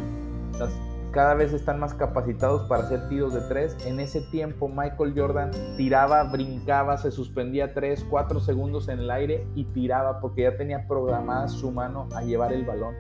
Las 0.59 0.71
cada 1.17 1.33
vez 1.33 1.55
están 1.55 1.81
más 1.81 1.95
capacitados 1.95 2.69
para 2.69 2.83
hacer 2.83 3.09
tiros 3.09 3.33
de 3.33 3.41
tres. 3.49 3.75
En 3.87 4.01
ese 4.01 4.21
tiempo 4.21 4.69
Michael 4.69 5.15
Jordan 5.17 5.51
tiraba, 5.79 6.23
brincaba, 6.25 6.99
se 6.99 7.11
suspendía 7.11 7.73
3, 7.73 8.05
4 8.11 8.39
segundos 8.41 8.89
en 8.89 8.99
el 8.99 9.11
aire 9.11 9.47
y 9.55 9.65
tiraba 9.65 10.21
porque 10.21 10.43
ya 10.43 10.59
tenía 10.59 10.87
programada 10.87 11.49
su 11.49 11.71
mano 11.71 12.07
a 12.15 12.23
llevar 12.23 12.53
el 12.53 12.67
balón 12.67 12.95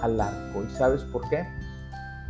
al 0.00 0.20
arco. 0.20 0.62
¿Y 0.62 0.70
sabes 0.70 1.02
por 1.02 1.28
qué? 1.28 1.44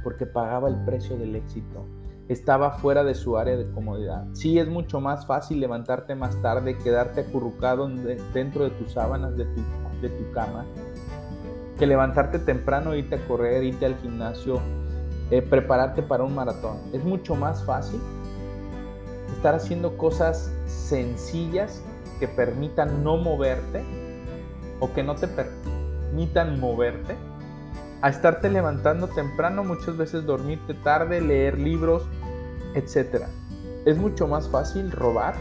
Porque 0.02 0.24
pagaba 0.24 0.70
el 0.70 0.82
precio 0.86 1.18
del 1.18 1.36
éxito. 1.36 1.84
Estaba 2.30 2.70
fuera 2.70 3.02
de 3.02 3.16
su 3.16 3.36
área 3.36 3.56
de 3.56 3.68
comodidad. 3.72 4.24
Sí, 4.34 4.60
es 4.60 4.68
mucho 4.68 5.00
más 5.00 5.26
fácil 5.26 5.58
levantarte 5.58 6.14
más 6.14 6.40
tarde, 6.40 6.78
quedarte 6.78 7.22
acurrucado 7.22 7.88
dentro 8.32 8.62
de 8.62 8.70
tus 8.70 8.92
sábanas, 8.92 9.36
de 9.36 9.46
tu, 9.46 9.60
de 10.00 10.10
tu 10.10 10.30
cama, 10.30 10.64
que 11.76 11.88
levantarte 11.88 12.38
temprano, 12.38 12.94
irte 12.94 13.16
a 13.16 13.26
correr, 13.26 13.64
irte 13.64 13.84
al 13.84 13.96
gimnasio, 13.96 14.60
eh, 15.32 15.42
prepararte 15.42 16.02
para 16.04 16.22
un 16.22 16.32
maratón. 16.36 16.76
Es 16.92 17.02
mucho 17.02 17.34
más 17.34 17.64
fácil 17.64 18.00
estar 19.34 19.56
haciendo 19.56 19.96
cosas 19.96 20.52
sencillas 20.66 21.82
que 22.20 22.28
permitan 22.28 23.02
no 23.02 23.16
moverte 23.16 23.82
o 24.78 24.92
que 24.92 25.02
no 25.02 25.16
te 25.16 25.26
permitan 25.26 26.60
moverte 26.60 27.16
a 28.02 28.08
estarte 28.08 28.48
levantando 28.48 29.08
temprano, 29.08 29.62
muchas 29.64 29.96
veces 29.96 30.24
dormirte 30.24 30.74
tarde, 30.74 31.20
leer 31.20 31.58
libros, 31.58 32.04
etc. 32.74 33.24
Es 33.84 33.96
mucho 33.96 34.26
más 34.26 34.48
fácil 34.48 34.90
robar, 34.90 35.34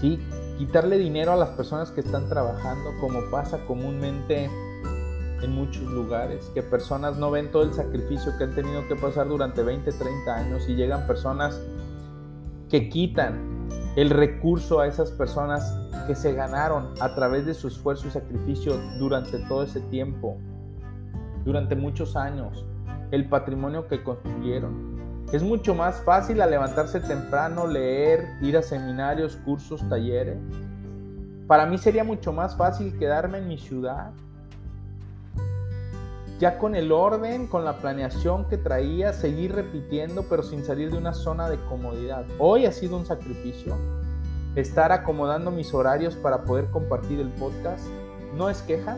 ¿sí? 0.00 0.20
quitarle 0.58 0.98
dinero 0.98 1.32
a 1.32 1.36
las 1.36 1.50
personas 1.50 1.90
que 1.90 2.00
están 2.00 2.28
trabajando, 2.28 2.92
como 3.00 3.30
pasa 3.30 3.64
comúnmente 3.66 4.50
en 5.42 5.52
muchos 5.52 5.82
lugares, 5.82 6.50
que 6.54 6.62
personas 6.62 7.16
no 7.16 7.30
ven 7.30 7.50
todo 7.50 7.62
el 7.62 7.74
sacrificio 7.74 8.32
que 8.38 8.44
han 8.44 8.54
tenido 8.54 8.86
que 8.88 8.96
pasar 8.96 9.28
durante 9.28 9.62
20, 9.62 9.90
30 9.92 10.34
años 10.34 10.68
y 10.68 10.74
llegan 10.74 11.06
personas 11.06 11.60
que 12.70 12.88
quitan 12.88 13.68
el 13.96 14.10
recurso 14.10 14.80
a 14.80 14.86
esas 14.86 15.10
personas 15.10 15.72
que 16.06 16.14
se 16.14 16.32
ganaron 16.32 16.94
a 17.00 17.14
través 17.14 17.46
de 17.46 17.54
su 17.54 17.68
esfuerzo 17.68 18.08
y 18.08 18.10
sacrificio 18.10 18.78
durante 18.98 19.38
todo 19.46 19.62
ese 19.62 19.80
tiempo, 19.80 20.36
durante 21.44 21.76
muchos 21.76 22.16
años, 22.16 22.64
el 23.10 23.28
patrimonio 23.28 23.86
que 23.86 24.02
construyeron. 24.02 24.93
Es 25.32 25.42
mucho 25.42 25.74
más 25.74 26.00
fácil 26.02 26.40
a 26.40 26.46
levantarse 26.46 27.00
temprano, 27.00 27.66
leer, 27.66 28.26
ir 28.40 28.56
a 28.56 28.62
seminarios, 28.62 29.36
cursos, 29.44 29.86
talleres. 29.88 30.38
Para 31.46 31.66
mí 31.66 31.76
sería 31.78 32.04
mucho 32.04 32.32
más 32.32 32.56
fácil 32.56 32.96
quedarme 32.98 33.38
en 33.38 33.48
mi 33.48 33.58
ciudad, 33.58 34.12
ya 36.38 36.58
con 36.58 36.74
el 36.74 36.92
orden, 36.92 37.46
con 37.46 37.64
la 37.64 37.78
planeación 37.78 38.48
que 38.48 38.56
traía, 38.56 39.12
seguir 39.12 39.54
repitiendo, 39.54 40.24
pero 40.28 40.42
sin 40.42 40.64
salir 40.64 40.90
de 40.90 40.98
una 40.98 41.14
zona 41.14 41.48
de 41.48 41.58
comodidad. 41.66 42.24
Hoy 42.38 42.66
ha 42.66 42.72
sido 42.72 42.96
un 42.96 43.06
sacrificio 43.06 43.76
estar 44.56 44.92
acomodando 44.92 45.50
mis 45.50 45.74
horarios 45.74 46.14
para 46.16 46.44
poder 46.44 46.70
compartir 46.70 47.20
el 47.20 47.28
podcast. 47.28 47.84
No 48.36 48.50
es 48.50 48.62
queja, 48.62 48.96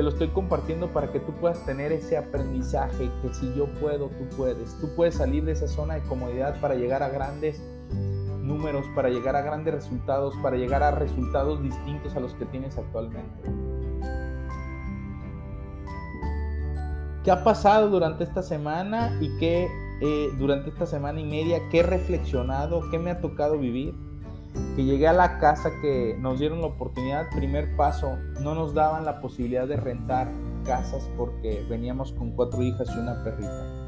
te 0.00 0.04
lo 0.04 0.08
estoy 0.08 0.28
compartiendo 0.28 0.88
para 0.94 1.12
que 1.12 1.20
tú 1.20 1.34
puedas 1.34 1.62
tener 1.66 1.92
ese 1.92 2.16
aprendizaje 2.16 3.10
que 3.20 3.34
si 3.34 3.52
yo 3.52 3.66
puedo, 3.66 4.06
tú 4.06 4.34
puedes. 4.34 4.74
Tú 4.80 4.88
puedes 4.96 5.16
salir 5.16 5.44
de 5.44 5.52
esa 5.52 5.68
zona 5.68 5.96
de 5.96 6.00
comodidad 6.04 6.58
para 6.58 6.74
llegar 6.74 7.02
a 7.02 7.10
grandes 7.10 7.62
números, 8.40 8.86
para 8.94 9.10
llegar 9.10 9.36
a 9.36 9.42
grandes 9.42 9.74
resultados, 9.74 10.34
para 10.42 10.56
llegar 10.56 10.82
a 10.82 10.90
resultados 10.90 11.62
distintos 11.62 12.16
a 12.16 12.20
los 12.20 12.32
que 12.32 12.46
tienes 12.46 12.78
actualmente. 12.78 13.42
qué 17.22 17.30
ha 17.30 17.44
pasado 17.44 17.90
durante 17.90 18.24
esta 18.24 18.42
semana 18.42 19.14
y 19.20 19.36
qué 19.36 19.68
eh, 20.00 20.30
durante 20.38 20.70
esta 20.70 20.86
semana 20.86 21.20
y 21.20 21.26
media, 21.26 21.58
qué 21.70 21.80
he 21.80 21.82
reflexionado, 21.82 22.90
qué 22.90 22.98
me 22.98 23.10
ha 23.10 23.20
tocado 23.20 23.58
vivir. 23.58 23.94
Que 24.76 24.84
llegué 24.84 25.08
a 25.08 25.12
la 25.12 25.38
casa 25.38 25.70
que 25.80 26.16
nos 26.18 26.38
dieron 26.38 26.60
la 26.60 26.68
oportunidad, 26.68 27.28
primer 27.30 27.76
paso, 27.76 28.16
no 28.40 28.54
nos 28.54 28.74
daban 28.74 29.04
la 29.04 29.20
posibilidad 29.20 29.66
de 29.66 29.76
rentar 29.76 30.30
casas 30.64 31.08
porque 31.16 31.64
veníamos 31.68 32.12
con 32.12 32.32
cuatro 32.32 32.62
hijas 32.62 32.88
y 32.94 32.98
una 32.98 33.22
perrita. 33.22 33.80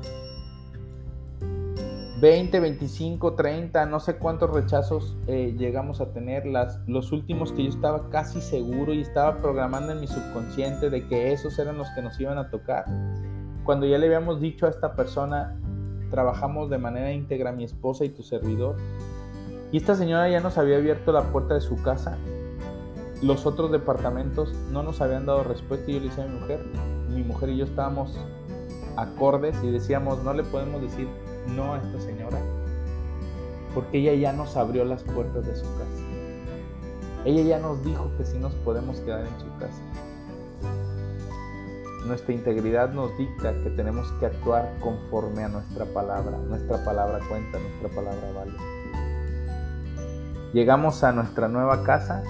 20, 2.22 2.60
25, 2.60 3.34
30, 3.34 3.84
no 3.86 3.98
sé 3.98 4.14
cuántos 4.14 4.48
rechazos 4.50 5.16
eh, 5.26 5.56
llegamos 5.58 6.00
a 6.00 6.12
tener. 6.12 6.46
Las, 6.46 6.78
los 6.86 7.10
últimos 7.10 7.50
que 7.50 7.64
yo 7.64 7.70
estaba 7.70 8.10
casi 8.10 8.40
seguro 8.40 8.94
y 8.94 9.00
estaba 9.00 9.38
programando 9.38 9.90
en 9.90 10.00
mi 10.00 10.06
subconsciente 10.06 10.88
de 10.88 11.04
que 11.08 11.32
esos 11.32 11.58
eran 11.58 11.78
los 11.78 11.88
que 11.96 12.02
nos 12.02 12.20
iban 12.20 12.38
a 12.38 12.48
tocar. 12.48 12.84
Cuando 13.64 13.86
ya 13.86 13.98
le 13.98 14.06
habíamos 14.06 14.40
dicho 14.40 14.66
a 14.66 14.68
esta 14.68 14.94
persona, 14.94 15.58
trabajamos 16.12 16.70
de 16.70 16.78
manera 16.78 17.10
íntegra 17.10 17.50
mi 17.50 17.64
esposa 17.64 18.04
y 18.04 18.10
tu 18.10 18.22
servidor. 18.22 18.76
Y 19.72 19.78
esta 19.78 19.94
señora 19.94 20.28
ya 20.28 20.40
nos 20.40 20.58
había 20.58 20.76
abierto 20.76 21.12
la 21.12 21.32
puerta 21.32 21.54
de 21.54 21.62
su 21.62 21.82
casa. 21.82 22.18
los 23.22 23.46
otros 23.46 23.70
departamentos 23.70 24.52
no 24.72 24.82
nos 24.82 25.00
habían 25.00 25.26
dado 25.26 25.44
respuesta 25.44 25.88
y 25.90 25.94
yo 25.94 26.00
le 26.00 26.08
decía 26.08 26.24
a 26.24 26.26
mi 26.26 26.40
mujer, 26.40 26.64
mi 27.08 27.22
mujer 27.22 27.50
y 27.50 27.58
yo 27.58 27.64
estábamos 27.64 28.18
acordes 28.96 29.56
y 29.62 29.70
decíamos, 29.70 30.24
no 30.24 30.34
le 30.34 30.42
podemos 30.42 30.82
decir 30.82 31.08
no 31.54 31.74
a 31.74 31.78
esta 31.78 32.00
señora, 32.00 32.38
porque 33.74 33.98
ella 33.98 34.14
ya 34.14 34.32
nos 34.32 34.56
abrió 34.56 34.84
las 34.84 35.04
puertas 35.04 35.46
de 35.46 35.54
su 35.54 35.62
casa. 35.62 36.02
Ella 37.24 37.42
ya 37.42 37.58
nos 37.60 37.84
dijo 37.84 38.10
que 38.18 38.24
sí 38.24 38.38
nos 38.38 38.54
podemos 38.56 38.98
quedar 39.00 39.20
en 39.20 39.40
su 39.40 39.56
casa. 39.58 39.82
Nuestra 42.04 42.34
integridad 42.34 42.92
nos 42.92 43.16
dicta 43.16 43.54
que 43.62 43.70
tenemos 43.70 44.10
que 44.18 44.26
actuar 44.26 44.74
conforme 44.80 45.44
a 45.44 45.48
nuestra 45.48 45.84
palabra. 45.84 46.36
Nuestra 46.38 46.84
palabra 46.84 47.20
cuenta, 47.28 47.60
nuestra 47.60 47.88
palabra 47.90 48.32
vale. 48.34 48.81
Llegamos 50.52 51.02
a 51.02 51.12
nuestra 51.12 51.48
nueva 51.48 51.82
casa 51.82 52.22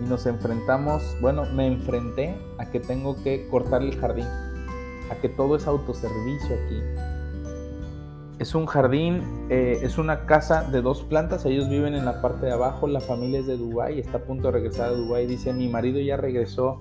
y 0.00 0.08
nos 0.08 0.26
enfrentamos, 0.26 1.16
bueno, 1.20 1.44
me 1.54 1.68
enfrenté 1.68 2.36
a 2.58 2.68
que 2.68 2.80
tengo 2.80 3.22
que 3.22 3.46
cortar 3.48 3.82
el 3.82 3.96
jardín, 3.96 4.26
a 5.08 5.14
que 5.20 5.28
todo 5.28 5.54
es 5.54 5.68
autoservicio 5.68 6.56
aquí. 6.56 6.82
Es 8.40 8.56
un 8.56 8.66
jardín, 8.66 9.22
eh, 9.50 9.78
es 9.82 9.98
una 9.98 10.26
casa 10.26 10.64
de 10.64 10.82
dos 10.82 11.02
plantas, 11.02 11.44
ellos 11.44 11.68
viven 11.68 11.94
en 11.94 12.04
la 12.06 12.20
parte 12.20 12.46
de 12.46 12.52
abajo, 12.52 12.88
la 12.88 13.00
familia 13.00 13.38
es 13.38 13.46
de 13.46 13.56
Dubái, 13.56 14.00
está 14.00 14.18
a 14.18 14.22
punto 14.22 14.48
de 14.48 14.54
regresar 14.54 14.88
a 14.88 14.92
Dubái, 14.92 15.26
dice, 15.26 15.52
mi 15.52 15.68
marido 15.68 16.00
ya 16.00 16.16
regresó 16.16 16.80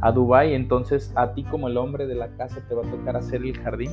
a 0.00 0.10
Dubái, 0.10 0.54
entonces 0.54 1.12
a 1.16 1.34
ti 1.34 1.44
como 1.44 1.68
el 1.68 1.76
hombre 1.76 2.06
de 2.06 2.14
la 2.14 2.34
casa 2.36 2.62
te 2.66 2.74
va 2.74 2.86
a 2.86 2.90
tocar 2.90 3.16
hacer 3.16 3.42
el 3.42 3.58
jardín 3.58 3.90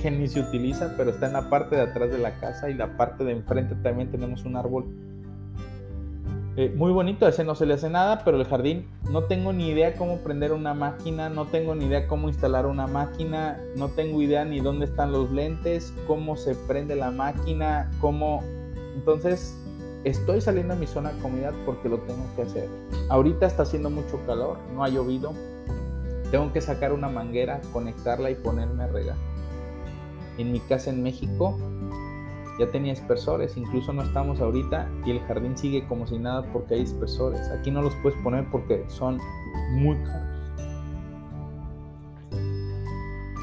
que 0.00 0.10
ni 0.10 0.28
se 0.28 0.40
utiliza, 0.40 0.94
pero 0.96 1.10
está 1.10 1.26
en 1.26 1.34
la 1.34 1.50
parte 1.50 1.76
de 1.76 1.82
atrás 1.82 2.10
de 2.10 2.18
la 2.18 2.38
casa 2.40 2.70
y 2.70 2.74
la 2.74 2.96
parte 2.96 3.24
de 3.24 3.32
enfrente 3.32 3.74
también 3.76 4.10
tenemos 4.10 4.44
un 4.44 4.56
árbol 4.56 4.86
eh, 6.56 6.72
muy 6.72 6.92
bonito, 6.92 7.26
a 7.26 7.30
ese 7.30 7.42
no 7.42 7.56
se 7.56 7.66
le 7.66 7.74
hace 7.74 7.90
nada, 7.90 8.22
pero 8.24 8.36
el 8.36 8.46
jardín 8.46 8.86
no 9.10 9.24
tengo 9.24 9.52
ni 9.52 9.70
idea 9.70 9.96
cómo 9.96 10.18
prender 10.18 10.52
una 10.52 10.72
máquina, 10.72 11.28
no 11.28 11.46
tengo 11.46 11.74
ni 11.74 11.86
idea 11.86 12.06
cómo 12.06 12.28
instalar 12.28 12.66
una 12.66 12.86
máquina, 12.86 13.58
no 13.76 13.88
tengo 13.88 14.22
idea 14.22 14.44
ni 14.44 14.60
dónde 14.60 14.84
están 14.84 15.10
los 15.10 15.32
lentes, 15.32 15.92
cómo 16.06 16.36
se 16.36 16.54
prende 16.54 16.94
la 16.94 17.10
máquina, 17.10 17.90
cómo... 18.00 18.44
Entonces, 18.94 19.58
estoy 20.04 20.40
saliendo 20.40 20.74
a 20.74 20.76
mi 20.76 20.86
zona 20.86 21.12
de 21.12 21.20
comodidad 21.20 21.54
porque 21.66 21.88
lo 21.88 21.98
tengo 21.98 22.24
que 22.36 22.42
hacer. 22.42 22.68
Ahorita 23.08 23.46
está 23.46 23.64
haciendo 23.64 23.90
mucho 23.90 24.20
calor, 24.24 24.58
no 24.76 24.84
ha 24.84 24.88
llovido, 24.88 25.32
tengo 26.30 26.52
que 26.52 26.60
sacar 26.60 26.92
una 26.92 27.08
manguera, 27.08 27.62
conectarla 27.72 28.30
y 28.30 28.36
ponerme 28.36 28.84
a 28.84 28.86
regar 28.86 29.16
en 30.38 30.52
mi 30.52 30.60
casa 30.60 30.90
en 30.90 31.02
México 31.02 31.58
ya 32.58 32.70
tenía 32.70 32.92
dispersores, 32.92 33.56
incluso 33.56 33.92
no 33.92 34.02
estamos 34.02 34.40
ahorita 34.40 34.88
y 35.04 35.10
el 35.10 35.20
jardín 35.20 35.56
sigue 35.56 35.86
como 35.86 36.06
si 36.06 36.18
nada 36.18 36.42
porque 36.52 36.74
hay 36.74 36.80
dispersores. 36.80 37.48
Aquí 37.48 37.70
no 37.70 37.82
los 37.82 37.94
puedes 37.96 38.20
poner 38.22 38.48
porque 38.50 38.84
son 38.88 39.18
muy 39.72 39.96
caros. 39.96 40.34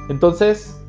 Entonces, 0.10 0.81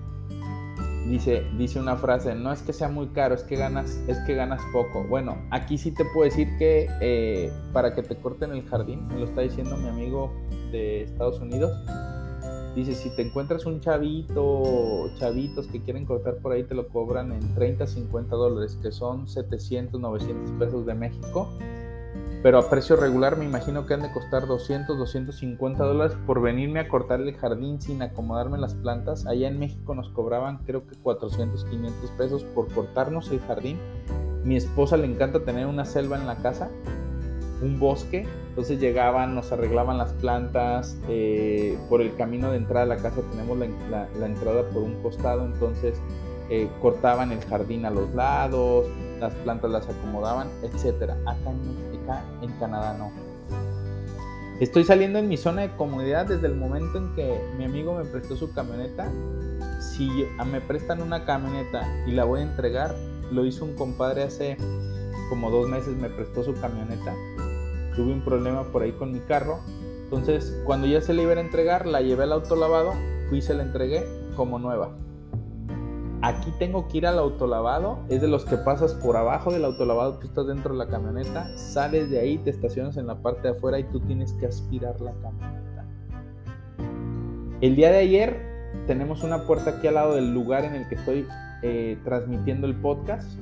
dice, 1.08 1.44
dice 1.58 1.78
una 1.78 1.96
frase, 1.96 2.34
no 2.34 2.52
es 2.52 2.62
que 2.62 2.72
sea 2.72 2.88
muy 2.88 3.08
caro, 3.08 3.34
es 3.34 3.42
que 3.42 3.56
ganas, 3.56 4.02
es 4.08 4.18
que 4.26 4.34
ganas 4.34 4.60
poco. 4.72 5.04
Bueno, 5.04 5.36
aquí 5.50 5.78
sí 5.78 5.92
te 5.92 6.04
puedo 6.06 6.24
decir 6.24 6.48
que 6.58 6.88
eh, 7.00 7.52
para 7.72 7.94
que 7.94 8.02
te 8.02 8.16
corten 8.16 8.52
el 8.52 8.64
jardín, 8.68 9.06
me 9.08 9.16
lo 9.16 9.24
está 9.24 9.42
diciendo 9.42 9.76
mi 9.76 9.88
amigo 9.88 10.32
de 10.70 11.02
Estados 11.02 11.40
Unidos, 11.40 11.72
Dice, 12.74 12.94
si 12.94 13.10
te 13.10 13.22
encuentras 13.22 13.66
un 13.66 13.80
chavito, 13.80 15.10
chavitos 15.18 15.66
que 15.66 15.82
quieren 15.82 16.06
cortar 16.06 16.36
por 16.36 16.52
ahí, 16.52 16.64
te 16.64 16.74
lo 16.74 16.88
cobran 16.88 17.32
en 17.32 17.54
30, 17.54 17.86
50 17.86 18.34
dólares, 18.34 18.78
que 18.82 18.90
son 18.90 19.28
700, 19.28 20.00
900 20.00 20.52
pesos 20.52 20.86
de 20.86 20.94
México. 20.94 21.50
Pero 22.42 22.58
a 22.58 22.68
precio 22.68 22.96
regular 22.96 23.36
me 23.36 23.44
imagino 23.44 23.86
que 23.86 23.94
han 23.94 24.02
de 24.02 24.10
costar 24.10 24.46
200, 24.46 24.98
250 24.98 25.84
dólares 25.84 26.16
por 26.26 26.40
venirme 26.40 26.80
a 26.80 26.88
cortar 26.88 27.20
el 27.20 27.36
jardín 27.36 27.80
sin 27.80 28.02
acomodarme 28.02 28.58
las 28.58 28.74
plantas. 28.74 29.26
Allá 29.26 29.48
en 29.48 29.58
México 29.60 29.94
nos 29.94 30.08
cobraban 30.08 30.58
creo 30.64 30.86
que 30.86 30.96
400, 30.96 31.64
500 31.66 32.10
pesos 32.12 32.42
por 32.42 32.72
cortarnos 32.72 33.30
el 33.30 33.38
jardín. 33.40 33.78
Mi 34.44 34.56
esposa 34.56 34.96
le 34.96 35.06
encanta 35.06 35.44
tener 35.44 35.66
una 35.66 35.84
selva 35.84 36.18
en 36.18 36.26
la 36.26 36.36
casa 36.36 36.68
un 37.62 37.78
bosque, 37.78 38.26
entonces 38.52 38.80
llegaban, 38.80 39.34
nos 39.34 39.50
arreglaban 39.50 39.96
las 39.96 40.12
plantas, 40.12 40.98
eh, 41.08 41.78
por 41.88 42.02
el 42.02 42.14
camino 42.16 42.50
de 42.50 42.58
entrada 42.58 42.84
a 42.84 42.86
la 42.86 42.96
casa 42.98 43.22
tenemos 43.30 43.56
la, 43.58 44.26
entrada 44.26 44.68
por 44.68 44.82
un 44.82 45.02
costado, 45.02 45.46
entonces 45.46 45.98
eh, 46.50 46.68
cortaban 46.82 47.32
el 47.32 47.42
jardín 47.46 47.86
a 47.86 47.90
los 47.90 48.14
lados, 48.14 48.88
las 49.20 49.32
plantas 49.36 49.70
las 49.70 49.88
acomodaban, 49.88 50.50
etc. 50.62 51.12
Acá 51.24 51.50
en, 51.50 52.02
acá 52.02 52.24
en 52.42 52.52
Canadá 52.58 52.94
no. 52.98 53.10
Estoy 54.60 54.84
saliendo 54.84 55.18
en 55.18 55.30
mi 55.30 55.38
zona 55.38 55.62
de 55.62 55.70
comodidad 55.70 56.26
desde 56.26 56.46
el 56.46 56.54
momento 56.54 56.98
en 56.98 57.14
que 57.14 57.40
mi 57.56 57.64
amigo 57.64 57.94
me 57.94 58.04
prestó 58.04 58.36
su 58.36 58.52
camioneta. 58.52 59.10
Si 59.80 60.10
me 60.44 60.60
prestan 60.60 61.00
una 61.00 61.24
camioneta 61.24 61.90
y 62.06 62.12
la 62.12 62.24
voy 62.24 62.40
a 62.40 62.42
entregar, 62.42 62.94
lo 63.30 63.46
hizo 63.46 63.64
un 63.64 63.74
compadre 63.76 64.24
hace 64.24 64.58
como 65.30 65.50
dos 65.50 65.70
meses, 65.70 65.96
me 65.96 66.10
prestó 66.10 66.44
su 66.44 66.52
camioneta 66.52 67.14
tuve 67.94 68.12
un 68.12 68.24
problema 68.24 68.64
por 68.64 68.82
ahí 68.82 68.92
con 68.92 69.12
mi 69.12 69.20
carro. 69.20 69.60
Entonces, 70.04 70.60
cuando 70.64 70.86
ya 70.86 71.00
se 71.00 71.14
le 71.14 71.22
iba 71.22 71.32
a 71.32 71.40
entregar, 71.40 71.86
la 71.86 72.00
llevé 72.00 72.24
al 72.24 72.32
autolavado, 72.32 72.92
fui 73.28 73.38
y 73.38 73.42
se 73.42 73.54
la 73.54 73.62
entregué 73.62 74.04
como 74.36 74.58
nueva. 74.58 74.90
Aquí 76.24 76.52
tengo 76.58 76.86
que 76.86 76.98
ir 76.98 77.06
al 77.06 77.18
autolavado, 77.18 77.98
es 78.08 78.20
de 78.20 78.28
los 78.28 78.44
que 78.44 78.56
pasas 78.56 78.94
por 78.94 79.16
abajo 79.16 79.52
del 79.52 79.64
autolavado, 79.64 80.18
tú 80.18 80.28
estás 80.28 80.46
dentro 80.46 80.72
de 80.72 80.78
la 80.78 80.86
camioneta, 80.86 81.56
sales 81.58 82.10
de 82.10 82.20
ahí, 82.20 82.38
te 82.38 82.50
estacionas 82.50 82.96
en 82.96 83.08
la 83.08 83.16
parte 83.16 83.48
de 83.48 83.56
afuera 83.56 83.80
y 83.80 83.84
tú 83.84 83.98
tienes 84.00 84.32
que 84.34 84.46
aspirar 84.46 85.00
la 85.00 85.12
camioneta. 85.14 85.84
El 87.60 87.74
día 87.74 87.90
de 87.90 87.98
ayer 87.98 88.52
tenemos 88.86 89.24
una 89.24 89.46
puerta 89.46 89.70
aquí 89.70 89.88
al 89.88 89.94
lado 89.94 90.14
del 90.14 90.32
lugar 90.32 90.64
en 90.64 90.74
el 90.74 90.88
que 90.88 90.94
estoy 90.94 91.26
eh, 91.62 91.98
transmitiendo 92.04 92.66
el 92.66 92.76
podcast. 92.76 93.38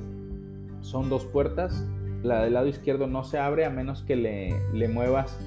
Son 0.81 1.09
dos 1.09 1.25
puertas, 1.25 1.85
la 2.23 2.43
del 2.43 2.53
lado 2.53 2.67
izquierdo 2.67 3.07
no 3.07 3.23
se 3.23 3.37
abre 3.39 3.65
a 3.65 3.69
menos 3.69 4.03
que 4.03 4.15
le, 4.15 4.87
muevas 4.87 5.37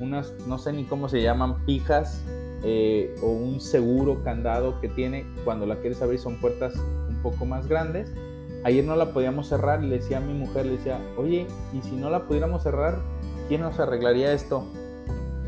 unas, 0.00 0.32
no 0.46 0.58
sé 0.58 0.72
ni 0.72 0.84
cómo 0.84 1.08
se 1.08 1.22
llaman, 1.22 1.64
pijas 1.64 2.22
eh, 2.62 3.14
o 3.22 3.28
un 3.28 3.60
seguro 3.60 4.22
candado 4.22 4.80
que 4.80 4.88
tiene 4.88 5.26
cuando 5.44 5.66
la 5.66 5.76
quieres 5.76 6.02
abrir 6.02 6.18
son 6.18 6.36
puertas 6.36 6.74
un 7.08 7.20
poco 7.22 7.44
más 7.44 7.66
grandes. 7.66 8.12
Ayer 8.64 8.84
no 8.84 8.96
la 8.96 9.12
podíamos 9.12 9.48
cerrar 9.48 9.82
le 9.82 9.96
decía 9.96 10.18
a 10.18 10.20
mi 10.20 10.34
mujer, 10.34 10.66
le 10.66 10.72
decía, 10.72 10.98
oye, 11.16 11.46
y 11.72 11.82
si 11.82 11.96
no 11.96 12.10
la 12.10 12.26
pudiéramos 12.26 12.62
cerrar, 12.62 12.98
¿quién 13.48 13.60
nos 13.60 13.78
arreglaría 13.78 14.32
esto? 14.32 14.66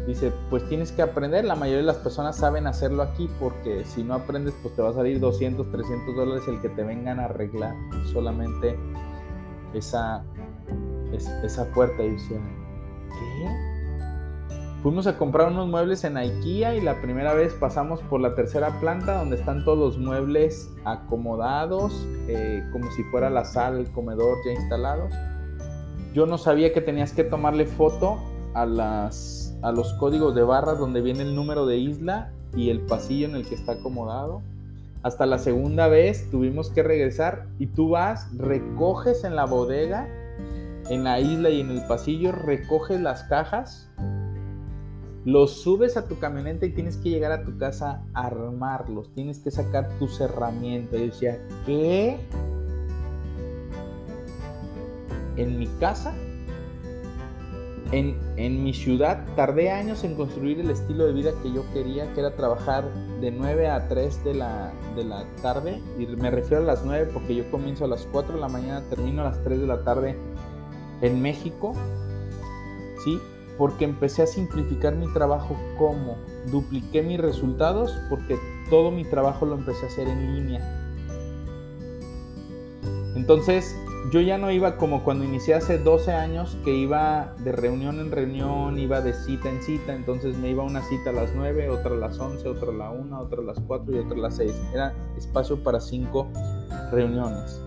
Dice, 0.07 0.33
pues 0.49 0.67
tienes 0.69 0.93
que 0.93 1.03
aprender, 1.03 1.45
la 1.45 1.55
mayoría 1.55 1.81
de 1.81 1.87
las 1.87 1.99
personas 1.99 2.37
saben 2.37 2.67
hacerlo 2.67 3.03
aquí 3.03 3.29
porque 3.39 3.85
si 3.85 4.03
no 4.03 4.15
aprendes 4.15 4.55
pues 4.63 4.75
te 4.75 4.81
va 4.81 4.89
a 4.89 4.95
salir 4.95 5.21
200, 5.21 5.71
300 5.71 6.17
dólares 6.17 6.45
el 6.49 6.63
que 6.63 6.71
te 6.71 6.83
vengan 6.83 7.21
a 7.21 7.27
arreglar 7.27 7.75
solamente 8.11 8.79
esa, 9.75 10.25
esa 11.13 11.67
puerta 11.73 12.03
y 12.03 12.11
decían, 12.11 12.43
¿qué? 13.11 13.79
Fuimos 14.83 15.09
a 15.09 15.19
comprar 15.19 15.51
unos 15.51 15.67
muebles 15.67 16.05
en 16.05 16.17
IKEA 16.17 16.77
y 16.77 16.81
la 16.81 17.01
primera 17.03 17.35
vez 17.35 17.53
pasamos 17.53 18.01
por 18.03 18.21
la 18.21 18.37
tercera 18.37 18.79
planta 18.79 19.19
donde 19.19 19.35
están 19.35 19.65
todos 19.65 19.77
los 19.77 19.99
muebles 19.99 20.73
acomodados, 20.85 22.07
eh, 22.29 22.63
como 22.71 22.89
si 22.93 23.03
fuera 23.05 23.29
la 23.29 23.45
sala, 23.45 23.81
el 23.81 23.91
comedor 23.91 24.37
ya 24.47 24.53
instalados. 24.53 25.13
Yo 26.15 26.27
no 26.27 26.39
sabía 26.39 26.73
que 26.73 26.81
tenías 26.81 27.13
que 27.13 27.25
tomarle 27.25 27.67
foto 27.67 28.19
a, 28.55 28.67
las, 28.67 29.53
a 29.63 29.73
los 29.73 29.95
códigos 29.95 30.37
de 30.37 30.45
barras 30.45 30.79
donde 30.79 31.01
viene 31.01 31.23
el 31.23 31.35
número 31.35 31.67
de 31.67 31.79
isla 31.79 32.31
y 32.55 32.71
el 32.71 32.81
pasillo 32.83 33.27
en 33.27 33.35
el 33.35 33.49
que 33.49 33.57
está 33.57 33.73
acomodado. 33.73 34.43
Hasta 35.03 35.27
la 35.27 35.39
segunda 35.39 35.89
vez 35.89 36.31
tuvimos 36.31 36.71
que 36.71 36.85
regresar 36.85 37.47
y 37.59 37.67
tú 37.67 37.91
vas, 37.91 38.29
recoges 38.37 39.25
en 39.25 39.35
la 39.35 39.45
bodega 39.45 40.09
en 40.91 41.05
la 41.05 41.21
isla 41.21 41.51
y 41.51 41.61
en 41.61 41.71
el 41.71 41.87
pasillo, 41.87 42.33
recoges 42.33 43.01
las 43.01 43.25
cajas, 43.25 43.91
los 45.25 45.61
subes 45.61 45.97
a 45.97 46.09
tu 46.09 46.19
camioneta 46.19 46.65
y 46.65 46.71
tienes 46.73 46.97
que 46.97 47.11
llegar 47.11 47.33
a 47.33 47.45
tu 47.45 47.59
casa 47.59 48.03
a 48.15 48.27
armarlos, 48.27 49.13
tienes 49.15 49.39
que 49.41 49.51
sacar 49.51 49.89
tus 49.99 50.21
herramientas. 50.21 50.99
Yo 50.99 51.07
decía, 51.07 51.39
¿qué? 51.67 52.19
En 55.37 55.59
mi 55.59 55.67
casa, 55.79 56.15
en, 57.93 58.19
en, 58.37 58.65
mi 58.65 58.73
ciudad, 58.73 59.25
tardé 59.37 59.71
años 59.71 60.03
en 60.05 60.15
construir 60.15 60.61
el 60.61 60.71
estilo 60.71 61.07
de 61.07 61.13
vida 61.13 61.33
que 61.43 61.53
yo 61.53 61.63
quería, 61.73 62.13
que 62.15 62.21
era 62.21 62.35
trabajar 62.35 62.85
de 63.21 63.31
9 63.31 63.69
a 63.69 63.87
3 63.87 64.25
de 64.25 64.35
la, 64.35 64.73
de 64.97 65.05
la 65.05 65.25
tarde. 65.43 65.81
Y 65.99 66.07
me 66.07 66.31
refiero 66.31 66.63
a 66.63 66.67
las 66.67 66.85
9 66.85 67.11
porque 67.13 67.37
yo 67.37 67.49
comienzo 67.51 67.85
a 67.85 67.89
las 67.89 68.07
4 68.11 68.35
de 68.35 68.41
la 68.41 68.49
mañana, 68.49 68.83
termino 68.89 69.23
a 69.23 69.27
las 69.27 69.45
3 69.45 69.61
de 69.61 69.67
la 69.67 69.85
tarde 69.85 70.17
en 71.03 71.21
México, 71.23 71.73
¿sí? 73.05 73.21
Porque 73.57 73.85
empecé 73.85 74.23
a 74.23 74.27
simplificar 74.27 74.95
mi 74.95 75.13
trabajo 75.13 75.57
como 75.77 76.17
dupliqué 76.51 77.03
mis 77.03 77.21
resultados 77.21 77.97
porque 78.09 78.39
todo 78.71 78.91
mi 78.91 79.05
trabajo 79.05 79.47
lo 79.47 79.55
empecé 79.55 79.85
a 79.85 79.89
hacer 79.89 80.09
en 80.09 80.35
línea. 80.35 80.75
Entonces, 83.17 83.77
yo 84.11 84.21
ya 84.21 84.39
no 84.39 84.51
iba 84.51 84.77
como 84.77 85.05
cuando 85.05 85.25
inicié 85.25 85.55
hace 85.55 85.77
12 85.77 86.13
años, 86.13 86.57
que 86.65 86.75
iba 86.75 87.35
de 87.41 87.53
reunión 87.53 88.01
en 88.01 88.11
reunión, 88.11 88.79
iba 88.79 89.01
de 89.01 89.13
cita 89.13 89.51
en 89.51 89.63
cita, 89.63 89.95
entonces 89.95 90.37
me 90.39 90.51
iba 90.51 90.63
una 90.63 90.83
cita 90.83 91.11
a 91.11 91.13
las 91.13 91.35
9, 91.35 91.69
otra 91.69 91.93
a 91.93 91.97
las 91.97 92.19
11, 92.19 92.49
otra 92.49 92.71
a 92.71 92.75
la 92.75 92.91
1, 92.91 93.21
otra 93.21 93.41
a 93.41 93.45
las 93.45 93.61
4 93.61 93.97
y 93.97 93.99
otra 93.99 94.17
a 94.17 94.21
las 94.21 94.37
6. 94.37 94.55
Era 94.73 94.95
espacio 95.17 95.63
para 95.63 95.81
5 95.81 96.29
reuniones. 96.91 97.61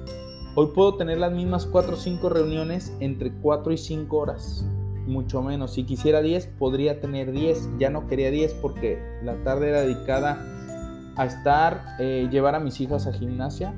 Hoy 0.53 0.67
puedo 0.75 0.95
tener 0.95 1.17
las 1.17 1.31
mismas 1.31 1.65
4 1.65 1.93
o 1.93 1.97
5 1.97 2.29
reuniones 2.29 2.93
entre 2.99 3.31
4 3.31 3.71
y 3.71 3.77
5 3.77 4.17
horas, 4.17 4.65
mucho 5.07 5.41
menos. 5.41 5.73
Si 5.73 5.85
quisiera 5.85 6.21
10, 6.21 6.47
podría 6.59 6.99
tener 6.99 7.31
10. 7.31 7.77
Ya 7.79 7.89
no 7.89 8.07
quería 8.07 8.31
10 8.31 8.55
porque 8.55 9.01
la 9.23 9.35
tarde 9.43 9.69
era 9.69 9.81
dedicada 9.81 10.45
a 11.15 11.25
estar, 11.25 11.85
eh, 11.99 12.27
llevar 12.31 12.55
a 12.55 12.59
mis 12.59 12.81
hijas 12.81 13.07
a 13.07 13.13
gimnasia 13.13 13.73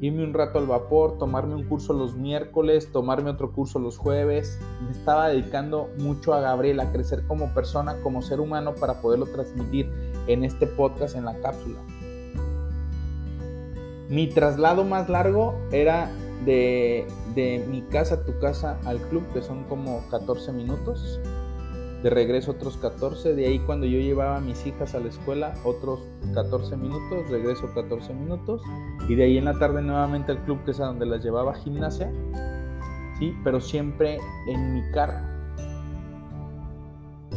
irme 0.00 0.24
un 0.24 0.34
rato 0.34 0.58
al 0.58 0.66
vapor, 0.66 1.18
tomarme 1.18 1.54
un 1.54 1.64
curso 1.64 1.92
los 1.92 2.14
miércoles, 2.14 2.90
tomarme 2.92 3.30
otro 3.30 3.52
curso 3.52 3.78
los 3.78 3.98
jueves. 3.98 4.58
Me 4.84 4.92
estaba 4.92 5.28
dedicando 5.28 5.90
mucho 5.98 6.34
a 6.34 6.40
Gabriel, 6.40 6.80
a 6.80 6.92
crecer 6.92 7.26
como 7.26 7.52
persona, 7.52 7.96
como 8.02 8.22
ser 8.22 8.40
humano, 8.40 8.74
para 8.74 9.00
poderlo 9.00 9.26
transmitir 9.26 9.90
en 10.26 10.44
este 10.44 10.66
podcast, 10.66 11.16
en 11.16 11.24
la 11.24 11.38
cápsula. 11.40 11.78
Mi 14.08 14.26
traslado 14.26 14.84
más 14.84 15.08
largo 15.08 15.54
era 15.70 16.10
de, 16.44 17.06
de 17.34 17.64
mi 17.68 17.82
casa 17.82 18.16
a 18.16 18.24
tu 18.24 18.38
casa 18.38 18.78
al 18.84 18.98
club, 19.08 19.22
que 19.32 19.42
son 19.42 19.64
como 19.64 20.02
14 20.10 20.52
minutos. 20.52 21.20
De 22.02 22.10
regreso 22.10 22.52
otros 22.52 22.76
14, 22.76 23.34
de 23.34 23.46
ahí 23.46 23.58
cuando 23.58 23.84
yo 23.84 23.98
llevaba 23.98 24.36
a 24.36 24.40
mis 24.40 24.64
hijas 24.64 24.94
a 24.94 25.00
la 25.00 25.08
escuela 25.08 25.54
otros 25.64 26.00
14 26.32 26.76
minutos, 26.76 27.28
regreso 27.28 27.68
14 27.74 28.14
minutos. 28.14 28.62
Y 29.08 29.16
de 29.16 29.24
ahí 29.24 29.36
en 29.36 29.46
la 29.46 29.58
tarde 29.58 29.82
nuevamente 29.82 30.30
al 30.30 30.38
club 30.44 30.64
que 30.64 30.70
es 30.70 30.80
a 30.80 30.86
donde 30.86 31.06
las 31.06 31.24
llevaba 31.24 31.52
a 31.52 31.54
gimnasia, 31.56 32.12
sí, 33.18 33.34
pero 33.42 33.60
siempre 33.60 34.18
en 34.46 34.74
mi 34.74 34.82
carro. 34.92 35.26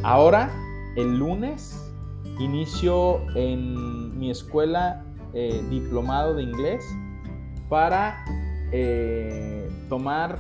Ahora, 0.04 0.52
el 0.96 1.18
lunes, 1.18 1.92
inicio 2.40 3.20
en 3.36 4.18
mi 4.20 4.30
escuela 4.30 5.04
eh, 5.34 5.63
diplomado 5.70 6.36
de 6.36 6.44
inglés 6.44 6.86
para 7.70 8.24
eh, 8.72 9.70
tomar 9.89 10.39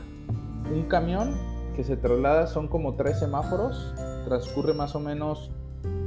un 0.73 0.83
camión 0.83 1.35
que 1.75 1.83
se 1.83 1.97
traslada, 1.97 2.47
son 2.47 2.67
como 2.67 2.95
tres 2.95 3.19
semáforos 3.19 3.93
transcurre 4.23 4.73
más 4.73 4.95
o 4.95 4.99
menos, 4.99 5.51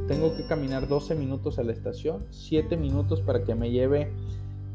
tengo 0.08 0.34
que 0.36 0.46
caminar 0.46 0.88
12 0.88 1.14
minutos 1.14 1.58
a 1.58 1.62
la 1.62 1.72
estación, 1.72 2.26
7 2.30 2.76
minutos 2.76 3.20
para 3.20 3.44
que 3.44 3.54
me 3.54 3.70
lleve 3.70 4.12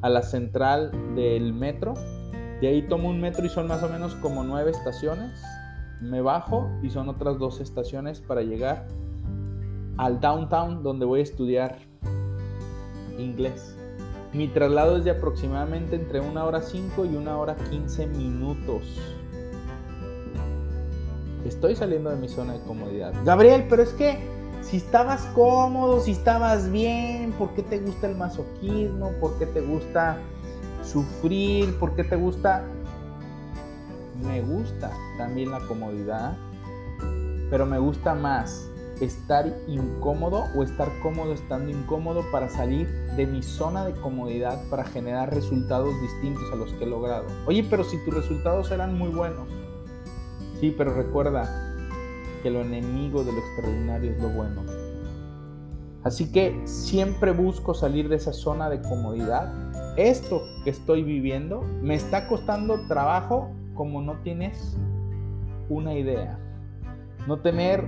a 0.02 0.10
la 0.10 0.22
central 0.22 0.92
del 1.16 1.54
metro. 1.54 1.94
De 2.62 2.68
ahí 2.68 2.82
tomo 2.84 3.10
un 3.10 3.22
metro 3.22 3.46
y 3.46 3.50
son 3.50 3.68
más 3.68 3.84
o 3.84 3.90
menos 3.90 4.16
como 4.16 4.44
9 4.44 4.72
estaciones. 4.72 5.42
Me 6.02 6.22
bajo 6.22 6.70
y 6.82 6.90
son 6.90 7.10
otras 7.10 7.38
dos 7.40 7.60
estaciones 7.60 8.22
para 8.22 8.42
llegar 8.42 8.88
al 9.98 10.20
downtown 10.20 10.82
donde 10.82 11.06
voy 11.06 11.20
a 11.20 11.24
estudiar 11.24 11.78
inglés. 13.18 13.79
Mi 14.34 14.48
traslado 14.48 14.98
es 14.98 15.04
de 15.04 15.12
aproximadamente 15.12 15.96
entre 15.96 16.20
una 16.20 16.46
hora 16.46 16.62
5 16.62 17.06
y 17.06 17.16
una 17.16 17.38
hora 17.38 17.56
15 17.56 18.08
minutos 18.08 18.84
estoy 21.46 21.76
saliendo 21.76 22.10
de 22.10 22.16
mi 22.16 22.30
zona 22.30 22.54
de 22.54 22.60
comodidad. 22.62 23.14
Gabriel, 23.26 23.66
pero 23.70 23.84
es 23.84 23.90
que 23.90 24.20
si 24.62 24.78
estabas 24.78 25.22
cómodo, 25.36 26.00
si 26.00 26.12
estabas 26.12 26.72
bien, 26.72 27.34
¿por 27.34 27.54
qué 27.54 27.64
te 27.64 27.80
gusta 27.80 28.08
el 28.08 28.16
masoquismo? 28.16 29.12
¿Por 29.20 29.38
qué 29.40 29.46
te 29.46 29.62
gusta 29.62 30.18
sufrir? 30.84 31.78
¿Por 31.80 31.96
qué 31.96 32.04
te 32.04 32.16
gusta? 32.16 32.64
Me 34.24 34.42
gusta 34.42 34.92
también 35.18 35.52
la 35.52 35.60
comodidad, 35.62 36.36
pero 37.50 37.66
me 37.66 37.80
gusta 37.80 38.14
más 38.14 38.69
estar 39.02 39.54
incómodo 39.68 40.46
o 40.56 40.64
estar 40.64 40.90
cómodo 41.02 41.34
estando 41.34 41.72
incómodo 41.72 42.24
para 42.32 42.50
salir 42.50 42.88
de 43.16 43.26
mi 43.26 43.42
zona 43.42 43.86
de 43.86 43.94
comodidad 43.94 44.62
para 44.70 44.84
generar 44.84 45.34
resultados 45.34 45.90
distintos 46.02 46.44
a 46.52 46.56
los 46.56 46.74
que 46.74 46.84
he 46.84 46.88
logrado. 46.88 47.26
Oye, 47.46 47.66
pero 47.70 47.84
si 47.84 47.98
tus 48.06 48.14
resultados 48.14 48.72
eran 48.72 48.98
muy 48.98 49.10
buenos, 49.10 49.48
Sí, 50.60 50.76
pero 50.78 50.94
recuerda 50.94 51.50
que 52.44 52.50
lo 52.50 52.62
enemigo 52.62 53.24
de 53.24 53.32
lo 53.32 53.40
extraordinario 53.40 54.12
es 54.12 54.22
lo 54.22 54.30
bueno. 54.30 54.62
Así 56.04 56.32
que 56.32 56.62
siempre 56.66 57.32
busco 57.32 57.74
salir 57.74 58.10
de 58.10 58.18
esa 58.18 58.34
zona 58.34 58.70
de 58.70 58.82
comodidad. 58.82 59.54
Esto 59.98 60.42
que 60.66 60.70
estoy 60.70 61.04
viviendo 61.04 61.62
me 61.82 61.96
está 61.96 62.28
costando 62.28 62.88
trabajo 62.88 63.52
como 63.74 64.02
no 64.02 64.18
tienes 64.22 64.78
una 65.70 65.94
idea. 65.94 66.38
No 67.26 67.40
tener 67.40 67.86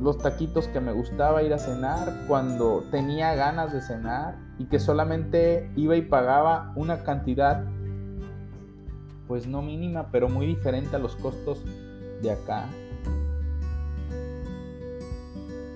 los 0.00 0.18
taquitos 0.18 0.68
que 0.68 0.80
me 0.80 0.92
gustaba 0.92 1.42
ir 1.42 1.54
a 1.54 1.58
cenar 1.58 2.12
cuando 2.26 2.84
tenía 2.90 3.34
ganas 3.34 3.72
de 3.72 3.80
cenar 3.80 4.36
y 4.58 4.66
que 4.66 4.78
solamente 4.78 5.70
iba 5.76 5.96
y 5.96 6.02
pagaba 6.02 6.72
una 6.76 7.02
cantidad 7.02 7.64
pues 9.26 9.46
no 9.46 9.62
mínima, 9.62 10.08
pero 10.12 10.28
muy 10.28 10.46
diferente 10.46 10.96
a 10.96 10.98
los 10.98 11.16
costos 11.16 11.62
de 12.22 12.30
acá. 12.30 12.66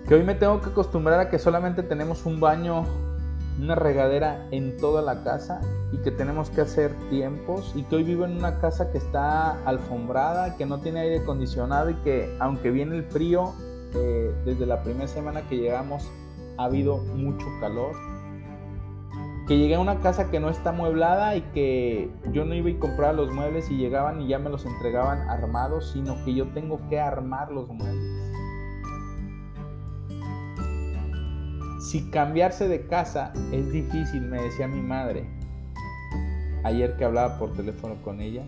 Que 0.06 0.14
hoy 0.14 0.22
me 0.22 0.34
tengo 0.34 0.60
que 0.60 0.70
acostumbrar 0.70 1.20
a 1.20 1.28
que 1.28 1.38
solamente 1.38 1.82
tenemos 1.82 2.24
un 2.24 2.40
baño, 2.40 2.84
una 3.60 3.74
regadera 3.74 4.46
en 4.50 4.76
toda 4.76 5.02
la 5.02 5.22
casa 5.22 5.60
y 5.92 5.98
que 5.98 6.10
tenemos 6.10 6.50
que 6.50 6.60
hacer 6.60 6.94
tiempos 7.10 7.72
y 7.74 7.82
que 7.84 7.96
hoy 7.96 8.04
vivo 8.04 8.24
en 8.24 8.36
una 8.36 8.58
casa 8.58 8.90
que 8.90 8.98
está 8.98 9.62
alfombrada, 9.64 10.56
que 10.56 10.66
no 10.66 10.80
tiene 10.80 11.00
aire 11.00 11.20
acondicionado 11.20 11.90
y 11.90 11.94
que 11.96 12.34
aunque 12.40 12.70
viene 12.70 12.96
el 12.96 13.04
frío, 13.04 13.54
eh, 13.94 14.34
desde 14.44 14.66
la 14.66 14.82
primera 14.82 15.08
semana 15.08 15.46
que 15.48 15.56
llegamos 15.56 16.10
ha 16.56 16.64
habido 16.64 16.98
mucho 16.98 17.46
calor 17.60 17.94
que 19.48 19.56
llegué 19.56 19.76
a 19.76 19.80
una 19.80 20.00
casa 20.00 20.30
que 20.30 20.40
no 20.40 20.50
está 20.50 20.70
amueblada 20.70 21.34
y 21.34 21.40
que 21.40 22.10
yo 22.32 22.44
no 22.44 22.54
iba 22.54 22.68
y 22.68 22.74
compraba 22.74 23.14
los 23.14 23.32
muebles 23.32 23.70
y 23.70 23.78
llegaban 23.78 24.20
y 24.20 24.28
ya 24.28 24.38
me 24.38 24.50
los 24.50 24.66
entregaban 24.66 25.26
armados, 25.30 25.90
sino 25.92 26.22
que 26.22 26.34
yo 26.34 26.48
tengo 26.48 26.86
que 26.90 27.00
armar 27.00 27.50
los 27.50 27.66
muebles. 27.70 28.28
Si 31.80 32.10
cambiarse 32.10 32.68
de 32.68 32.86
casa 32.86 33.32
es 33.50 33.72
difícil, 33.72 34.20
me 34.20 34.42
decía 34.42 34.68
mi 34.68 34.82
madre, 34.82 35.26
ayer 36.64 36.94
que 36.98 37.06
hablaba 37.06 37.38
por 37.38 37.54
teléfono 37.54 37.96
con 38.02 38.20
ella, 38.20 38.44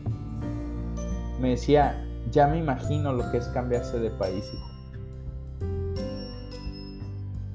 me 1.40 1.50
decía, 1.50 2.06
ya 2.30 2.46
me 2.46 2.58
imagino 2.58 3.14
lo 3.14 3.30
que 3.30 3.38
es 3.38 3.48
cambiarse 3.48 3.98
de 3.98 4.10
país, 4.10 4.44
hijo. 4.52 4.69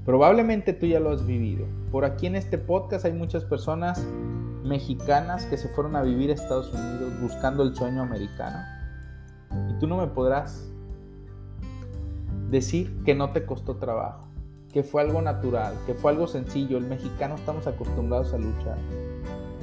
Probablemente 0.05 0.73
tú 0.73 0.85
ya 0.85 0.99
lo 0.99 1.09
has 1.09 1.25
vivido. 1.25 1.65
Por 1.91 2.05
aquí 2.05 2.27
en 2.27 2.35
este 2.35 2.59
podcast 2.59 3.05
hay 3.05 3.13
muchas 3.13 3.43
personas 3.43 4.05
mexicanas 4.63 5.45
que 5.47 5.57
se 5.57 5.67
fueron 5.69 5.95
a 5.95 6.03
vivir 6.03 6.29
a 6.29 6.33
Estados 6.33 6.71
Unidos 6.71 7.19
buscando 7.19 7.63
el 7.63 7.75
sueño 7.75 8.03
americano. 8.03 8.59
Y 9.69 9.79
tú 9.79 9.87
no 9.87 9.97
me 9.97 10.05
podrás 10.05 10.69
decir 12.51 13.03
que 13.03 13.15
no 13.15 13.31
te 13.31 13.45
costó 13.47 13.77
trabajo, 13.77 14.27
que 14.71 14.83
fue 14.83 15.01
algo 15.01 15.23
natural, 15.23 15.73
que 15.87 15.95
fue 15.95 16.11
algo 16.11 16.27
sencillo. 16.27 16.77
El 16.77 16.85
mexicano 16.85 17.33
estamos 17.33 17.65
acostumbrados 17.65 18.31
a 18.33 18.37
luchar. 18.37 18.77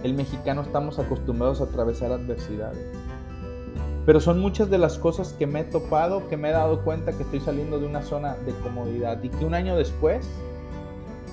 El 0.02 0.14
mexicano 0.14 0.62
estamos 0.62 0.98
acostumbrados 0.98 1.60
a 1.60 1.64
atravesar 1.64 2.10
adversidades. 2.10 2.84
Pero 4.04 4.20
son 4.20 4.40
muchas 4.40 4.68
de 4.68 4.78
las 4.78 4.98
cosas 4.98 5.32
que 5.32 5.46
me 5.46 5.60
he 5.60 5.64
topado, 5.64 6.28
que 6.28 6.36
me 6.36 6.48
he 6.48 6.52
dado 6.52 6.82
cuenta 6.82 7.12
que 7.12 7.22
estoy 7.22 7.40
saliendo 7.40 7.78
de 7.78 7.86
una 7.86 8.02
zona 8.02 8.36
de 8.36 8.52
comodidad 8.62 9.22
y 9.22 9.28
que 9.28 9.44
un 9.44 9.54
año 9.54 9.76
después 9.76 10.28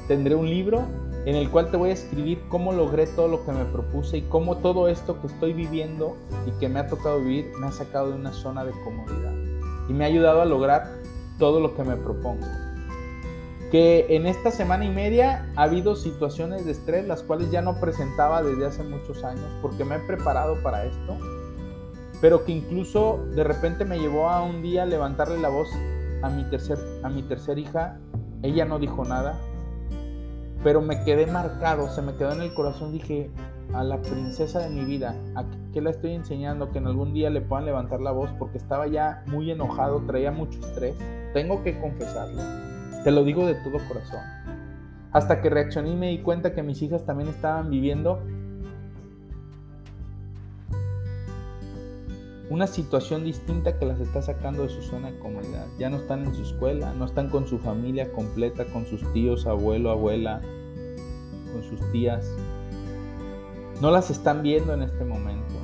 tendré 0.08 0.36
un 0.36 0.50
libro 0.50 0.84
en 1.26 1.36
el 1.36 1.50
cual 1.50 1.70
te 1.72 1.78
voy 1.78 1.90
a 1.90 1.94
escribir 1.94 2.42
cómo 2.48 2.72
logré 2.72 3.08
todo 3.08 3.28
lo 3.28 3.46
que 3.46 3.52
me 3.52 3.66
propuse 3.66 4.18
y 4.18 4.22
cómo 4.22 4.58
todo 4.58 4.88
esto 4.88 5.20
que 5.20 5.28
estoy 5.28 5.54
viviendo 5.54 6.16
y 6.48 6.52
que 6.60 6.70
me 6.70 6.80
ha 6.80 6.88
tocado 6.88 7.20
vivir 7.20 7.52
me 7.60 7.68
ha 7.68 7.72
sacado 7.72 8.10
de 8.10 8.16
una 8.16 8.32
zona 8.32 8.64
de 8.64 8.72
comodidad 8.84 9.34
y 9.90 9.94
me 9.94 10.06
ha 10.06 10.08
ayudado 10.08 10.42
a 10.42 10.46
lograr 10.46 11.00
todo 11.40 11.60
lo 11.60 11.76
que 11.76 11.84
me 11.84 11.96
propongo. 11.96 12.46
Que 13.72 14.08
en 14.10 14.26
esta 14.26 14.52
semana 14.52 14.86
y 14.86 14.90
media 14.90 15.52
ha 15.56 15.64
habido 15.64 15.96
situaciones 15.96 16.66
de 16.66 16.72
estrés 16.72 17.08
las 17.08 17.24
cuales 17.24 17.52
ya 17.52 17.62
no 17.62 17.80
presentaba 17.80 18.42
desde 18.42 18.66
hace 18.66 18.84
muchos 18.84 19.24
años 19.24 19.46
porque 19.62 19.86
me 19.86 19.96
he 19.96 20.00
preparado 20.00 20.62
para 20.64 20.86
esto 20.86 21.18
pero 22.22 22.46
que 22.46 22.52
incluso 22.52 23.26
de 23.36 23.44
repente 23.44 23.86
me 23.86 24.00
llevó 24.00 24.30
a 24.30 24.44
un 24.44 24.62
día 24.62 24.86
levantarle 24.86 25.40
la 25.40 25.50
voz 25.50 25.70
a 26.22 26.30
mi 26.30 26.44
tercer, 26.46 26.78
a 27.04 27.10
mi 27.10 27.24
tercer 27.24 27.58
hija. 27.58 27.98
Ella 28.42 28.66
no 28.66 28.80
dijo 28.80 29.06
nada, 29.06 29.40
pero 30.64 30.82
me 30.82 31.04
quedé 31.04 31.28
marcado, 31.28 31.90
se 31.90 32.02
me 32.02 32.14
quedó 32.16 32.32
en 32.34 32.42
el 32.42 32.54
corazón. 32.54 32.92
Dije, 32.92 33.32
a 33.74 33.84
la 33.84 34.02
princesa 34.02 34.60
de 34.60 34.70
mi 34.70 34.84
vida, 34.84 35.16
¿a 35.36 35.46
qué 35.74 35.82
la 35.82 35.92
estoy 35.92 36.14
enseñando? 36.14 36.72
Que 36.72 36.80
en 36.80 36.88
algún 36.88 37.14
día 37.14 37.30
le 37.30 37.42
puedan 37.42 37.66
levantar 37.66 38.02
la 38.02 38.12
voz 38.12 38.30
porque 38.40 38.58
estaba 38.58 38.88
ya 38.88 39.24
muy 39.28 39.52
enojado, 39.52 40.02
traía 40.08 40.32
mucho 40.32 40.60
estrés. 40.60 40.96
Tengo 41.34 41.64
que 41.64 41.80
confesarlo. 41.80 42.42
Te 43.04 43.12
lo 43.12 43.24
digo 43.24 43.46
de 43.46 43.56
todo 43.56 43.78
corazón. 43.88 44.20
Hasta 45.12 45.42
que 45.42 45.50
reaccioné 45.50 45.92
y 45.92 45.96
me 45.96 46.10
di 46.10 46.22
cuenta 46.22 46.54
que 46.54 46.64
mis 46.64 46.82
hijas 46.82 47.06
también 47.06 47.30
estaban 47.30 47.70
viviendo 47.70 48.22
una 52.50 52.66
situación 52.66 53.24
distinta 53.24 53.78
que 53.78 53.86
las 53.86 54.00
está 54.00 54.22
sacando 54.22 54.64
de 54.64 54.70
su 54.70 54.82
zona 54.82 55.12
de 55.12 55.20
comodidad. 55.20 55.68
Ya 55.78 55.90
no 55.90 55.98
están 55.98 56.26
en 56.26 56.34
su 56.34 56.42
escuela, 56.42 56.94
no 56.94 57.06
están 57.06 57.30
con 57.30 57.48
su 57.48 57.60
familia 57.60 58.12
completa, 58.12 58.66
con 58.66 58.86
sus 58.86 59.02
tíos, 59.14 59.46
abuelo, 59.46 59.92
abuela, 59.92 60.42
con 61.52 61.64
sus 61.64 61.80
tías. 61.92 62.28
No 63.82 63.92
las 63.92 64.10
están 64.10 64.42
viendo 64.42 64.74
en 64.74 64.82
este 64.82 65.06
momento. 65.06 65.56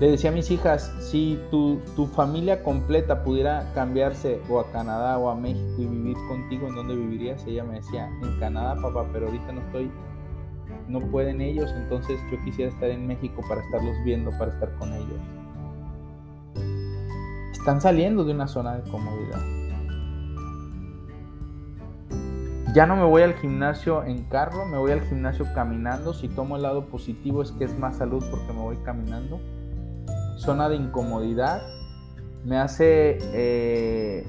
Le 0.00 0.10
decía 0.10 0.28
a 0.28 0.32
mis 0.32 0.50
hijas, 0.50 0.92
si 1.00 1.40
tu, 1.50 1.80
tu, 1.94 2.06
familia 2.06 2.62
completa 2.62 3.22
pudiera 3.22 3.72
cambiarse 3.74 4.42
o 4.50 4.60
a 4.60 4.70
Canadá 4.70 5.16
o 5.16 5.30
a 5.30 5.34
México 5.34 5.72
y 5.78 5.86
vivir 5.86 6.16
contigo, 6.28 6.68
¿en 6.68 6.74
dónde 6.74 6.94
vivirías? 6.94 7.46
Ella 7.46 7.64
me 7.64 7.76
decía, 7.76 8.10
en 8.22 8.38
Canadá, 8.38 8.76
papá, 8.82 9.08
pero 9.10 9.26
ahorita 9.28 9.52
no 9.52 9.62
estoy, 9.62 9.90
no 10.88 11.00
pueden 11.00 11.40
ellos, 11.40 11.72
entonces 11.76 12.20
yo 12.30 12.42
quisiera 12.44 12.70
estar 12.70 12.90
en 12.90 13.06
México 13.06 13.42
para 13.48 13.62
estarlos 13.62 13.96
viendo, 14.04 14.30
para 14.38 14.52
estar 14.52 14.72
con 14.76 14.92
ellos. 14.92 15.20
Están 17.52 17.80
saliendo 17.80 18.24
de 18.24 18.32
una 18.32 18.46
zona 18.46 18.76
de 18.76 18.90
comodidad. 18.90 19.40
Ya 22.74 22.86
no 22.86 22.96
me 22.96 23.04
voy 23.04 23.22
al 23.22 23.34
gimnasio 23.34 24.04
en 24.04 24.24
carro, 24.24 24.66
me 24.66 24.76
voy 24.76 24.92
al 24.92 25.00
gimnasio 25.00 25.46
caminando. 25.54 26.12
Si 26.12 26.28
tomo 26.28 26.56
el 26.56 26.62
lado 26.62 26.86
positivo 26.86 27.42
es 27.42 27.50
que 27.52 27.64
es 27.64 27.78
más 27.78 27.96
salud 27.96 28.22
porque 28.30 28.52
me 28.52 28.60
voy 28.60 28.76
caminando 28.84 29.40
zona 30.36 30.68
de 30.68 30.76
incomodidad, 30.76 31.62
me 32.44 32.58
hace 32.58 33.18
eh, 33.32 34.26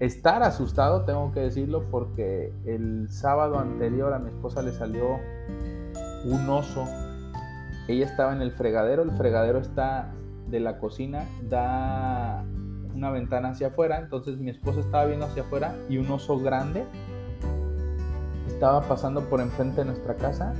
estar 0.00 0.42
asustado, 0.42 1.04
tengo 1.04 1.32
que 1.32 1.40
decirlo, 1.40 1.84
porque 1.90 2.52
el 2.64 3.08
sábado 3.10 3.58
anterior 3.58 4.12
a 4.12 4.18
mi 4.18 4.30
esposa 4.30 4.62
le 4.62 4.72
salió 4.72 5.18
un 6.24 6.48
oso. 6.48 6.84
Ella 7.88 8.06
estaba 8.06 8.32
en 8.32 8.42
el 8.42 8.52
fregadero, 8.52 9.02
el 9.02 9.10
fregadero 9.12 9.58
está 9.58 10.12
de 10.48 10.60
la 10.60 10.78
cocina, 10.78 11.28
da 11.48 12.44
una 12.94 13.10
ventana 13.10 13.50
hacia 13.50 13.68
afuera, 13.68 13.98
entonces 13.98 14.38
mi 14.38 14.50
esposa 14.50 14.80
estaba 14.80 15.04
viendo 15.06 15.26
hacia 15.26 15.42
afuera 15.42 15.74
y 15.88 15.98
un 15.98 16.10
oso 16.10 16.38
grande 16.38 16.84
estaba 18.46 18.82
pasando 18.82 19.22
por 19.22 19.40
enfrente 19.40 19.80
de 19.80 19.86
nuestra 19.86 20.14
casa 20.14 20.54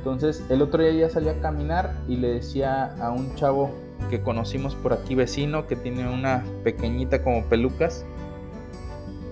entonces 0.00 0.42
el 0.48 0.62
otro 0.62 0.82
día 0.82 0.92
ya 0.92 1.10
salí 1.10 1.28
a 1.28 1.38
caminar 1.42 1.92
y 2.08 2.16
le 2.16 2.28
decía 2.28 2.96
a 3.02 3.10
un 3.10 3.34
chavo 3.34 3.70
que 4.08 4.22
conocimos 4.22 4.74
por 4.74 4.92
aquí 4.92 5.14
vecino 5.14 5.66
que 5.66 5.76
tiene 5.76 6.08
una 6.08 6.44
pequeñita 6.64 7.22
como 7.22 7.44
pelucas 7.44 8.04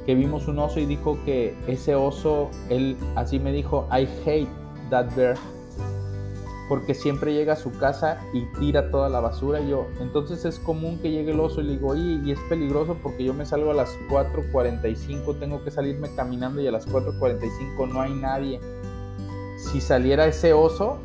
que 0.06 0.14
vimos 0.14 0.48
un 0.48 0.58
oso 0.58 0.80
y 0.80 0.86
dijo 0.86 1.18
que 1.24 1.54
ese 1.66 1.94
oso, 1.94 2.50
él 2.70 2.96
así 3.14 3.38
me 3.38 3.52
dijo, 3.52 3.86
I 3.92 4.08
hate 4.26 4.48
that 4.90 5.14
bear 5.14 5.36
porque 6.68 6.94
siempre 6.94 7.32
llega 7.32 7.54
a 7.54 7.56
su 7.56 7.72
casa 7.72 8.18
y 8.34 8.44
tira 8.58 8.90
toda 8.90 9.08
la 9.08 9.20
basura. 9.20 9.60
Y 9.60 9.70
yo, 9.70 9.86
entonces 10.00 10.44
es 10.44 10.58
común 10.58 10.98
que 11.00 11.10
llegue 11.10 11.32
el 11.32 11.40
oso 11.40 11.60
y 11.60 11.64
le 11.64 11.72
digo, 11.72 11.88
oye, 11.88 12.20
y 12.24 12.32
es 12.32 12.38
peligroso 12.48 12.96
porque 13.02 13.24
yo 13.24 13.32
me 13.32 13.46
salgo 13.46 13.70
a 13.70 13.74
las 13.74 13.98
4.45, 14.10 15.38
tengo 15.38 15.62
que 15.62 15.70
salirme 15.70 16.08
caminando 16.14 16.60
y 16.60 16.66
a 16.66 16.72
las 16.72 16.86
4.45 16.88 17.88
no 17.90 18.00
hay 18.00 18.12
nadie 18.12 18.60
si 19.58 19.80
saliera 19.80 20.26
ese 20.26 20.52
oso, 20.52 20.98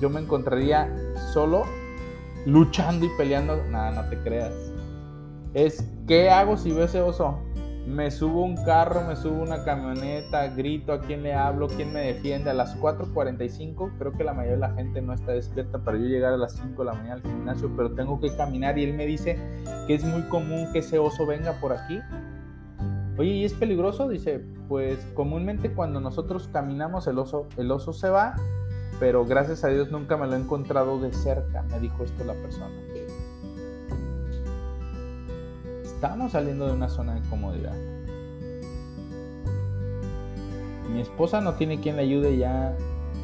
yo 0.00 0.10
me 0.10 0.20
encontraría 0.20 0.90
solo 1.32 1.64
luchando 2.46 3.04
y 3.04 3.10
peleando. 3.18 3.62
Nada, 3.70 4.02
no 4.02 4.08
te 4.08 4.18
creas. 4.20 4.54
Es, 5.52 5.86
¿qué 6.06 6.30
hago 6.30 6.56
si 6.56 6.72
veo 6.72 6.84
ese 6.84 7.02
oso? 7.02 7.38
Me 7.86 8.10
subo 8.10 8.42
un 8.42 8.56
carro, 8.64 9.02
me 9.06 9.14
subo 9.14 9.42
una 9.42 9.62
camioneta, 9.62 10.48
grito 10.48 10.92
a 10.92 11.00
quién 11.00 11.22
le 11.22 11.34
hablo, 11.34 11.68
quién 11.68 11.92
me 11.92 12.00
defiende. 12.00 12.50
A 12.50 12.54
las 12.54 12.76
4.45 12.80 13.92
creo 13.98 14.12
que 14.12 14.24
la 14.24 14.32
mayoría 14.32 14.54
de 14.54 14.60
la 14.60 14.74
gente 14.74 15.02
no 15.02 15.12
está 15.12 15.32
despierta 15.32 15.78
para 15.78 15.98
yo 15.98 16.04
llegar 16.04 16.32
a 16.32 16.36
las 16.36 16.54
5 16.54 16.82
de 16.82 16.84
la 16.84 16.94
mañana 16.94 17.14
al 17.14 17.22
gimnasio, 17.22 17.70
pero 17.76 17.94
tengo 17.94 18.18
que 18.20 18.34
caminar 18.34 18.76
y 18.78 18.84
él 18.84 18.94
me 18.94 19.06
dice 19.06 19.38
que 19.86 19.94
es 19.94 20.04
muy 20.04 20.22
común 20.22 20.66
que 20.72 20.80
ese 20.80 20.98
oso 20.98 21.26
venga 21.26 21.52
por 21.60 21.72
aquí 21.72 22.00
Oye, 23.18 23.30
¿y 23.30 23.44
es 23.46 23.54
peligroso? 23.54 24.08
Dice, 24.08 24.44
pues 24.68 24.98
comúnmente 25.14 25.72
cuando 25.72 26.00
nosotros 26.00 26.50
caminamos 26.52 27.06
el 27.06 27.18
oso, 27.18 27.46
el 27.56 27.70
oso 27.70 27.94
se 27.94 28.10
va, 28.10 28.36
pero 28.98 29.24
gracias 29.24 29.64
a 29.64 29.68
Dios 29.68 29.90
nunca 29.90 30.16
me 30.16 30.26
lo 30.26 30.34
he 30.34 30.38
encontrado 30.38 30.98
de 31.00 31.12
cerca, 31.12 31.62
me 31.62 31.80
dijo 31.80 32.04
esto 32.04 32.24
la 32.24 32.34
persona. 32.34 32.74
Estamos 35.82 36.32
saliendo 36.32 36.66
de 36.66 36.72
una 36.72 36.88
zona 36.88 37.14
de 37.14 37.28
comodidad. 37.28 37.74
Mi 40.92 41.00
esposa 41.00 41.40
no 41.40 41.54
tiene 41.54 41.80
quien 41.80 41.96
le 41.96 42.02
ayude 42.02 42.36
ya 42.36 42.76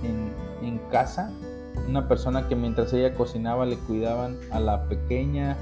en, 0.02 0.80
casa. 0.90 1.30
Una 1.88 2.06
persona 2.06 2.48
que 2.48 2.56
mientras 2.56 2.92
ella 2.92 3.14
cocinaba 3.14 3.66
le 3.66 3.76
cuidaban 3.76 4.38
a 4.50 4.60
la 4.60 4.88
pequeña, 4.88 5.56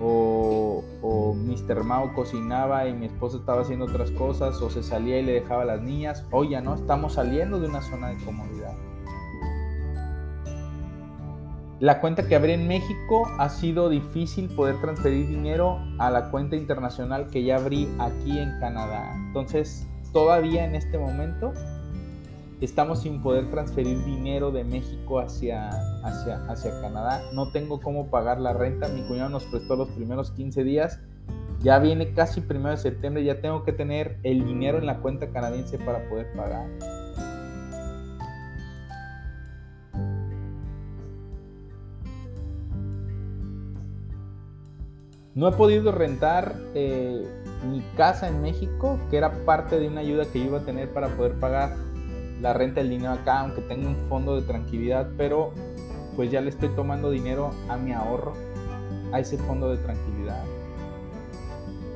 o, 0.00 0.82
o 1.02 1.34
Mr. 1.34 1.84
Mao 1.84 2.14
cocinaba 2.14 2.88
y 2.88 2.94
mi 2.94 3.06
esposa 3.06 3.36
estaba 3.36 3.62
haciendo 3.62 3.84
otras 3.84 4.10
cosas, 4.12 4.60
o 4.62 4.70
se 4.70 4.82
salía 4.82 5.20
y 5.20 5.22
le 5.24 5.32
dejaba 5.32 5.62
a 5.62 5.66
las 5.66 5.82
niñas. 5.82 6.24
Hoy 6.30 6.50
ya 6.50 6.60
no, 6.60 6.74
estamos 6.74 7.14
saliendo 7.14 7.60
de 7.60 7.68
una 7.68 7.82
zona 7.82 8.08
de 8.08 8.24
comodidad. 8.24 8.74
La 11.82 12.00
cuenta 12.00 12.28
que 12.28 12.36
abrí 12.36 12.52
en 12.52 12.68
México 12.68 13.28
ha 13.40 13.48
sido 13.48 13.88
difícil 13.88 14.46
poder 14.54 14.80
transferir 14.80 15.26
dinero 15.26 15.80
a 15.98 16.10
la 16.10 16.30
cuenta 16.30 16.54
internacional 16.54 17.26
que 17.26 17.42
ya 17.42 17.56
abrí 17.56 17.88
aquí 17.98 18.38
en 18.38 18.56
Canadá. 18.60 19.12
Entonces, 19.26 19.84
todavía 20.12 20.64
en 20.64 20.76
este 20.76 20.96
momento 20.96 21.52
estamos 22.60 23.02
sin 23.02 23.20
poder 23.20 23.50
transferir 23.50 23.98
dinero 24.04 24.52
de 24.52 24.62
México 24.62 25.18
hacia, 25.18 25.70
hacia, 26.04 26.44
hacia 26.44 26.80
Canadá. 26.80 27.20
No 27.32 27.50
tengo 27.50 27.80
cómo 27.80 28.06
pagar 28.10 28.40
la 28.40 28.52
renta. 28.52 28.86
Mi 28.86 29.02
cuñado 29.08 29.30
nos 29.30 29.42
prestó 29.46 29.74
los 29.74 29.88
primeros 29.88 30.30
15 30.30 30.62
días. 30.62 31.00
Ya 31.64 31.80
viene 31.80 32.12
casi 32.12 32.42
primero 32.42 32.70
de 32.70 32.76
septiembre. 32.76 33.24
Ya 33.24 33.40
tengo 33.40 33.64
que 33.64 33.72
tener 33.72 34.20
el 34.22 34.44
dinero 34.44 34.78
en 34.78 34.86
la 34.86 35.00
cuenta 35.00 35.30
canadiense 35.30 35.78
para 35.78 36.08
poder 36.08 36.32
pagar. 36.36 36.68
No 45.34 45.48
he 45.48 45.52
podido 45.52 45.92
rentar 45.92 46.56
eh, 46.74 47.26
mi 47.66 47.80
casa 47.96 48.28
en 48.28 48.42
México, 48.42 48.98
que 49.10 49.16
era 49.16 49.44
parte 49.44 49.78
de 49.78 49.88
una 49.88 50.00
ayuda 50.00 50.26
que 50.26 50.38
iba 50.38 50.58
a 50.58 50.64
tener 50.64 50.90
para 50.90 51.08
poder 51.08 51.32
pagar 51.40 51.74
la 52.42 52.52
renta 52.52 52.80
del 52.80 52.90
dinero 52.90 53.12
acá, 53.12 53.40
aunque 53.40 53.62
tenga 53.62 53.88
un 53.88 53.96
fondo 54.08 54.36
de 54.36 54.42
tranquilidad, 54.42 55.08
pero 55.16 55.52
pues 56.16 56.30
ya 56.30 56.40
le 56.42 56.50
estoy 56.50 56.68
tomando 56.70 57.10
dinero 57.10 57.50
a 57.68 57.76
mi 57.76 57.92
ahorro, 57.92 58.34
a 59.12 59.20
ese 59.20 59.38
fondo 59.38 59.70
de 59.70 59.78
tranquilidad. 59.78 60.44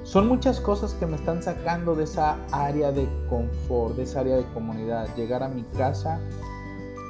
Son 0.04 0.28
muchas 0.28 0.60
cosas 0.60 0.94
que 0.94 1.04
me 1.04 1.16
están 1.16 1.42
sacando 1.42 1.94
de 1.94 2.04
esa 2.04 2.38
área 2.52 2.92
de 2.92 3.06
confort, 3.28 3.96
de 3.96 4.04
esa 4.04 4.20
área 4.20 4.36
de 4.36 4.44
comunidad. 4.54 5.14
Llegar 5.16 5.42
a 5.42 5.48
mi 5.48 5.64
casa, 5.76 6.20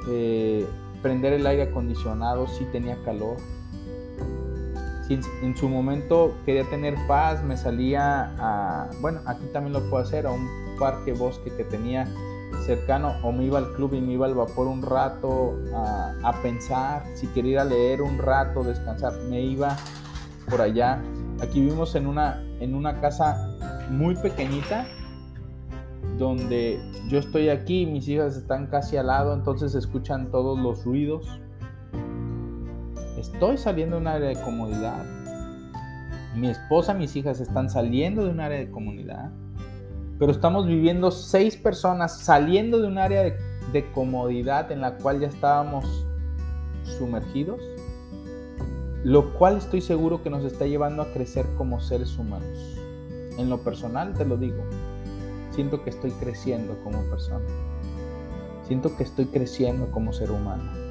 eh, 0.09 0.67
prender 1.01 1.33
el 1.33 1.45
aire 1.45 1.63
acondicionado 1.63 2.47
si 2.47 2.65
tenía 2.65 2.97
calor. 3.05 3.37
Si 5.07 5.19
en 5.41 5.55
su 5.55 5.69
momento 5.69 6.35
quería 6.45 6.63
tener 6.69 6.95
paz, 7.07 7.41
me 7.43 7.55
salía 7.55 8.33
a, 8.37 8.89
bueno, 8.99 9.21
aquí 9.25 9.45
también 9.53 9.73
lo 9.73 9.89
puedo 9.89 10.03
hacer, 10.03 10.27
a 10.27 10.31
un 10.31 10.47
parque 10.77 11.13
bosque 11.13 11.49
que 11.55 11.63
tenía 11.63 12.07
cercano 12.65 13.15
o 13.23 13.31
me 13.31 13.45
iba 13.45 13.57
al 13.57 13.73
club 13.73 13.93
y 13.93 14.01
me 14.01 14.13
iba 14.13 14.25
al 14.25 14.35
vapor 14.35 14.67
un 14.67 14.81
rato 14.81 15.55
a, 15.73 16.33
pensar, 16.41 17.03
si 17.13 17.27
quería 17.27 17.51
ir 17.51 17.59
a 17.59 17.65
leer 17.65 18.01
un 18.01 18.17
rato, 18.17 18.63
descansar, 18.63 19.13
me 19.29 19.41
iba 19.41 19.77
por 20.49 20.61
allá. 20.61 21.01
Aquí 21.41 21.61
vivimos 21.61 21.95
en 21.95 22.07
una, 22.07 22.43
en 22.59 22.75
una 22.75 22.99
casa 22.99 23.55
muy 23.89 24.15
pequeñita 24.15 24.85
donde 26.17 26.79
yo 27.07 27.19
estoy 27.19 27.49
aquí, 27.49 27.85
mis 27.85 28.07
hijas 28.07 28.35
están 28.35 28.67
casi 28.67 28.97
al 28.97 29.07
lado, 29.07 29.33
entonces 29.33 29.75
escuchan 29.75 30.31
todos 30.31 30.59
los 30.59 30.83
ruidos. 30.83 31.39
Estoy 33.17 33.57
saliendo 33.57 33.95
de 33.95 34.01
un 34.01 34.07
área 34.07 34.29
de 34.29 34.35
comodidad. 34.41 35.03
Mi 36.35 36.49
esposa, 36.49 36.93
mis 36.93 37.15
hijas 37.15 37.39
están 37.39 37.69
saliendo 37.69 38.23
de 38.23 38.29
un 38.29 38.39
área 38.39 38.59
de 38.59 38.69
comunidad 38.69 39.31
pero 40.19 40.31
estamos 40.31 40.65
viviendo 40.65 41.11
seis 41.11 41.55
personas 41.55 42.19
saliendo 42.19 42.79
de 42.79 42.87
un 42.87 42.97
área 42.97 43.23
de, 43.23 43.35
comodidad 43.93 44.71
en 44.71 44.81
la 44.81 44.95
cual 44.97 45.19
ya 45.19 45.27
estábamos 45.27 45.85
sumergidos, 46.97 47.61
lo 49.03 49.33
cual 49.35 49.57
estoy 49.57 49.81
seguro 49.81 50.23
que 50.23 50.31
nos 50.31 50.43
está 50.43 50.65
llevando 50.65 51.03
a 51.03 51.11
crecer 51.13 51.45
como 51.57 51.79
seres 51.79 52.17
humanos. 52.17 52.57
En 53.37 53.49
lo 53.49 53.59
personal 53.59 54.15
te 54.15 54.25
lo 54.25 54.37
digo, 54.37 54.63
siento 55.51 55.83
que 55.83 55.91
estoy 55.91 56.09
creciendo 56.11 56.75
como 56.83 57.03
persona, 57.03 57.45
siento 58.63 58.95
que 58.97 59.03
estoy 59.03 59.25
creciendo 59.25 59.91
como 59.91 60.11
ser 60.11 60.31
humano. 60.31 60.86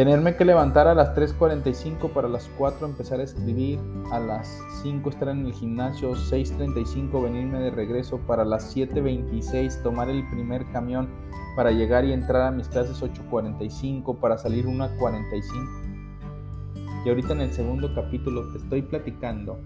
Tenerme 0.00 0.32
que 0.34 0.46
levantar 0.46 0.88
a 0.88 0.94
las 0.94 1.14
3.45 1.14 2.14
para 2.14 2.26
las 2.26 2.48
4 2.56 2.86
empezar 2.86 3.20
a 3.20 3.24
escribir, 3.24 3.78
a 4.10 4.18
las 4.18 4.58
5 4.82 5.10
estar 5.10 5.28
en 5.28 5.44
el 5.44 5.52
gimnasio, 5.52 6.14
6.35 6.14 7.22
venirme 7.22 7.58
de 7.58 7.70
regreso, 7.70 8.16
para 8.26 8.46
las 8.46 8.74
7.26 8.74 9.82
tomar 9.82 10.08
el 10.08 10.26
primer 10.30 10.64
camión 10.72 11.10
para 11.54 11.70
llegar 11.70 12.06
y 12.06 12.14
entrar 12.14 12.46
a 12.46 12.50
mis 12.50 12.66
clases 12.68 13.02
8.45 13.02 14.18
para 14.18 14.38
salir 14.38 14.64
1.45. 14.64 17.04
Y 17.04 17.08
ahorita 17.10 17.34
en 17.34 17.42
el 17.42 17.52
segundo 17.52 17.94
capítulo 17.94 18.50
te 18.52 18.56
estoy 18.56 18.80
platicando 18.80 19.58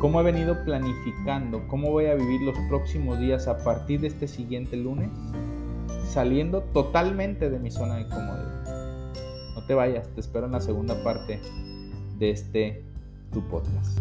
cómo 0.00 0.20
he 0.20 0.24
venido 0.24 0.56
planificando, 0.64 1.62
cómo 1.68 1.92
voy 1.92 2.06
a 2.06 2.16
vivir 2.16 2.40
los 2.40 2.58
próximos 2.68 3.20
días 3.20 3.46
a 3.46 3.62
partir 3.62 4.00
de 4.00 4.08
este 4.08 4.26
siguiente 4.26 4.76
lunes, 4.76 5.10
saliendo 6.08 6.62
totalmente 6.62 7.48
de 7.48 7.60
mi 7.60 7.70
zona 7.70 7.94
de 7.94 8.08
comodidad. 8.08 8.57
Te 9.68 9.74
vayas, 9.74 10.08
te 10.14 10.22
espero 10.22 10.46
en 10.46 10.52
la 10.52 10.62
segunda 10.62 10.94
parte 11.04 11.38
de 12.18 12.30
este 12.30 12.82
tu 13.30 13.46
podcast. 13.48 13.98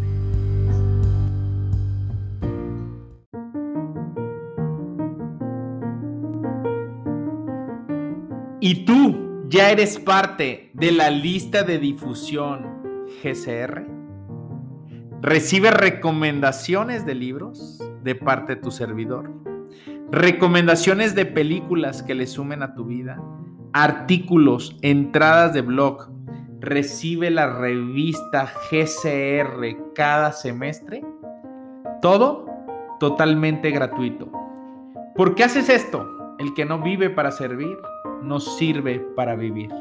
¿Y 8.62 8.86
tú 8.86 9.44
ya 9.50 9.70
eres 9.72 10.00
parte 10.00 10.72
de 10.74 10.94
la 10.94 11.10
lista 11.10 11.64
de 11.64 11.80
difusión 11.80 13.06
GCR? 13.22 13.86
¿Recibe 15.22 15.72
recomendaciones 15.72 17.06
de 17.06 17.14
libros 17.14 17.84
de 18.06 18.16
parte 18.16 18.56
de 18.56 18.62
tu 18.62 18.72
servidor? 18.72 19.34
¿Recomendaciones 20.12 21.14
de 21.14 21.26
películas 21.26 22.04
que 22.04 22.16
le 22.16 22.26
sumen 22.26 22.64
a 22.64 22.74
tu 22.74 22.86
vida? 22.86 23.22
¿Artículos, 23.74 24.78
entradas 24.82 25.54
de 25.54 25.62
blog? 25.62 26.10
¿Recibe 26.60 27.30
la 27.30 27.48
revista 27.48 28.52
GCR 28.72 29.94
cada 29.94 30.32
semestre? 30.32 31.06
Todo 32.02 32.46
totalmente 33.00 33.70
gratuito. 33.72 34.32
¿Por 35.16 35.36
qué 35.36 35.44
haces 35.44 35.70
esto? 35.70 36.36
El 36.40 36.54
que 36.54 36.66
no 36.66 36.82
vive 36.82 37.10
para 37.10 37.32
servir 37.32 37.78
nos 38.22 38.58
sirve 38.58 39.00
para 39.16 39.36
vivir. 39.36 39.72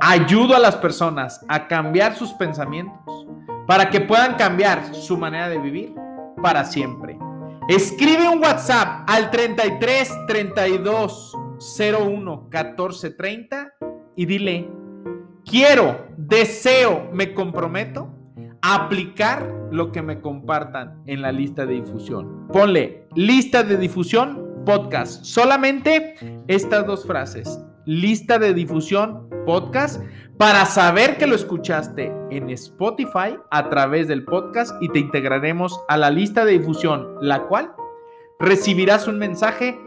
Ayudo 0.00 0.54
a 0.54 0.58
las 0.58 0.76
personas 0.76 1.44
a 1.48 1.66
cambiar 1.68 2.14
sus 2.14 2.32
pensamientos 2.34 3.26
para 3.66 3.90
que 3.90 4.00
puedan 4.00 4.34
cambiar 4.34 4.94
su 4.94 5.16
manera 5.16 5.48
de 5.48 5.58
vivir 5.58 5.94
para 6.42 6.64
siempre. 6.64 7.18
Escribe 7.68 8.28
un 8.28 8.40
WhatsApp 8.40 9.08
al 9.08 9.30
33 9.30 10.26
32 10.26 11.38
01 11.78 12.48
14 12.50 13.10
30 13.10 13.74
y 14.16 14.26
dile, 14.26 14.68
quiero, 15.44 16.06
deseo, 16.16 17.08
me 17.12 17.34
comprometo 17.34 18.08
a 18.60 18.86
aplicar 18.86 19.48
lo 19.70 19.92
que 19.92 20.02
me 20.02 20.20
compartan 20.20 21.02
en 21.06 21.22
la 21.22 21.32
lista 21.32 21.66
de 21.66 21.74
difusión. 21.74 22.48
Ponle 22.48 23.06
lista 23.14 23.62
de 23.62 23.76
difusión 23.76 24.64
podcast. 24.64 25.24
Solamente 25.24 26.14
estas 26.48 26.86
dos 26.86 27.06
frases 27.06 27.58
lista 27.84 28.38
de 28.38 28.54
difusión 28.54 29.28
podcast 29.44 30.02
para 30.38 30.64
saber 30.66 31.18
que 31.18 31.26
lo 31.26 31.34
escuchaste 31.34 32.12
en 32.30 32.50
Spotify 32.50 33.36
a 33.50 33.68
través 33.70 34.08
del 34.08 34.24
podcast 34.24 34.80
y 34.80 34.88
te 34.88 34.98
integraremos 34.98 35.80
a 35.88 35.96
la 35.96 36.10
lista 36.10 36.44
de 36.44 36.58
difusión, 36.58 37.16
la 37.20 37.44
cual 37.44 37.72
recibirás 38.38 39.08
un 39.08 39.18
mensaje 39.18 39.78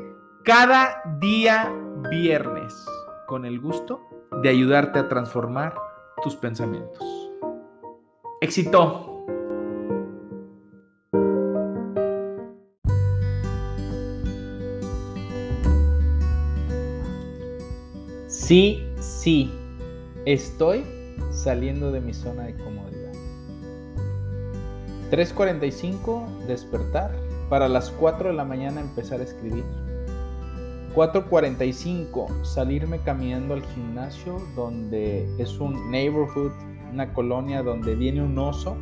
cada 0.45 1.01
día 1.19 1.73
viernes 2.11 2.71
con 3.25 3.45
el 3.45 3.59
gusto 3.59 4.07
de 4.43 4.49
ayudarte 4.49 4.99
a 4.99 5.09
transformar 5.09 5.73
tus 6.21 6.35
pensamientos. 6.35 7.03
Éxito. 8.41 9.25
Sí, 18.27 18.87
sí, 18.99 19.51
estoy 20.27 20.85
saliendo 21.31 21.91
de 21.91 22.01
mi 22.01 22.13
zona 22.13 22.43
de 22.43 22.55
comodidad. 22.57 23.13
3.45 25.09 26.45
despertar. 26.45 27.15
Para 27.49 27.67
las 27.67 27.91
4 27.91 28.29
de 28.29 28.35
la 28.35 28.43
mañana 28.43 28.81
empezar 28.81 29.19
a 29.19 29.23
escribir. 29.23 29.63
4.45 30.95 32.43
salirme 32.43 32.99
caminando 32.99 33.53
al 33.53 33.63
gimnasio 33.63 34.41
donde 34.55 35.27
es 35.37 35.59
un 35.59 35.91
neighborhood, 35.91 36.51
una 36.91 37.13
colonia 37.13 37.61
donde 37.61 37.95
viene 37.95 38.23
un 38.23 38.37
oso 38.37 38.77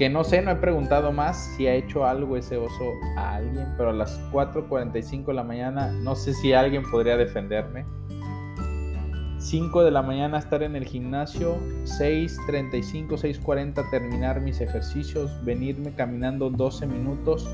que 0.00 0.08
no 0.08 0.24
sé, 0.24 0.40
no 0.40 0.50
he 0.52 0.56
preguntado 0.56 1.12
más 1.12 1.36
si 1.56 1.66
ha 1.66 1.74
hecho 1.74 2.06
algo 2.06 2.38
ese 2.38 2.56
oso 2.56 2.84
a 3.18 3.34
alguien, 3.34 3.66
pero 3.76 3.90
a 3.90 3.92
las 3.92 4.18
4.45 4.32 5.26
de 5.26 5.34
la 5.34 5.44
mañana 5.44 5.92
no 5.92 6.14
sé 6.16 6.32
si 6.32 6.54
alguien 6.54 6.90
podría 6.90 7.18
defenderme. 7.18 7.84
5 9.40 9.84
de 9.84 9.90
la 9.90 10.00
mañana 10.00 10.38
estar 10.38 10.62
en 10.62 10.74
el 10.74 10.86
gimnasio, 10.86 11.58
6.35, 11.84 13.08
6.40 13.08 13.90
terminar 13.90 14.40
mis 14.40 14.62
ejercicios, 14.62 15.30
venirme 15.44 15.94
caminando 15.94 16.48
12 16.48 16.86
minutos, 16.86 17.46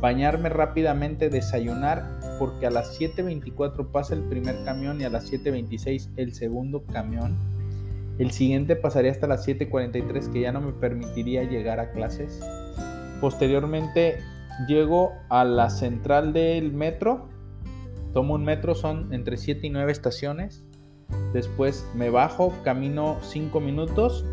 bañarme 0.00 0.48
rápidamente, 0.48 1.28
desayunar, 1.28 2.20
porque 2.38 2.66
a 2.66 2.70
las 2.70 2.98
7.24 2.98 3.90
pasa 3.90 4.14
el 4.14 4.22
primer 4.22 4.64
camión 4.64 5.00
y 5.00 5.04
a 5.04 5.10
las 5.10 5.30
7.26 5.30 6.10
el 6.16 6.34
segundo 6.34 6.84
camión 6.86 7.36
el 8.20 8.32
siguiente 8.32 8.76
pasaría 8.76 9.10
hasta 9.12 9.26
las 9.26 9.48
7.43 9.48 10.30
que 10.30 10.40
ya 10.42 10.52
no 10.52 10.60
me 10.60 10.72
permitiría 10.72 11.42
llegar 11.44 11.80
a 11.80 11.90
clases. 11.90 12.38
Posteriormente 13.18 14.18
llego 14.68 15.14
a 15.30 15.42
la 15.44 15.70
central 15.70 16.34
del 16.34 16.70
metro. 16.70 17.30
Tomo 18.12 18.34
un 18.34 18.44
metro, 18.44 18.74
son 18.74 19.14
entre 19.14 19.38
7 19.38 19.66
y 19.66 19.70
9 19.70 19.90
estaciones. 19.90 20.62
Después 21.32 21.88
me 21.94 22.10
bajo, 22.10 22.52
camino 22.62 23.16
5 23.22 23.58
minutos, 23.58 24.26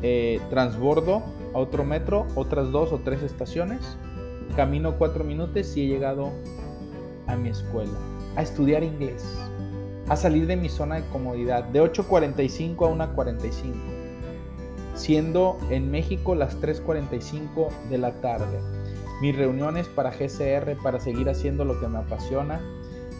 eh, 0.00 0.40
transbordo 0.48 1.22
a 1.52 1.58
otro 1.58 1.84
metro, 1.84 2.26
otras 2.34 2.72
2 2.72 2.92
o 2.94 2.98
3 3.00 3.24
estaciones. 3.24 3.98
Camino 4.58 4.98
4 4.98 5.22
minutos 5.22 5.76
y 5.76 5.82
he 5.82 5.86
llegado 5.86 6.32
a 7.28 7.36
mi 7.36 7.50
escuela 7.50 7.96
a 8.34 8.42
estudiar 8.42 8.82
inglés 8.82 9.24
a 10.08 10.16
salir 10.16 10.48
de 10.48 10.56
mi 10.56 10.68
zona 10.68 10.96
de 10.96 11.04
comodidad, 11.10 11.62
de 11.62 11.80
8.45 11.80 12.74
a 12.88 13.14
1.45, 13.14 13.52
siendo 14.96 15.58
en 15.70 15.92
México 15.92 16.34
las 16.34 16.60
3.45 16.60 17.68
de 17.88 17.98
la 17.98 18.20
tarde. 18.20 18.58
Mis 19.22 19.36
reuniones 19.36 19.86
para 19.86 20.10
GCR, 20.10 20.76
para 20.82 20.98
seguir 20.98 21.28
haciendo 21.28 21.64
lo 21.64 21.78
que 21.78 21.86
me 21.86 21.98
apasiona, 21.98 22.60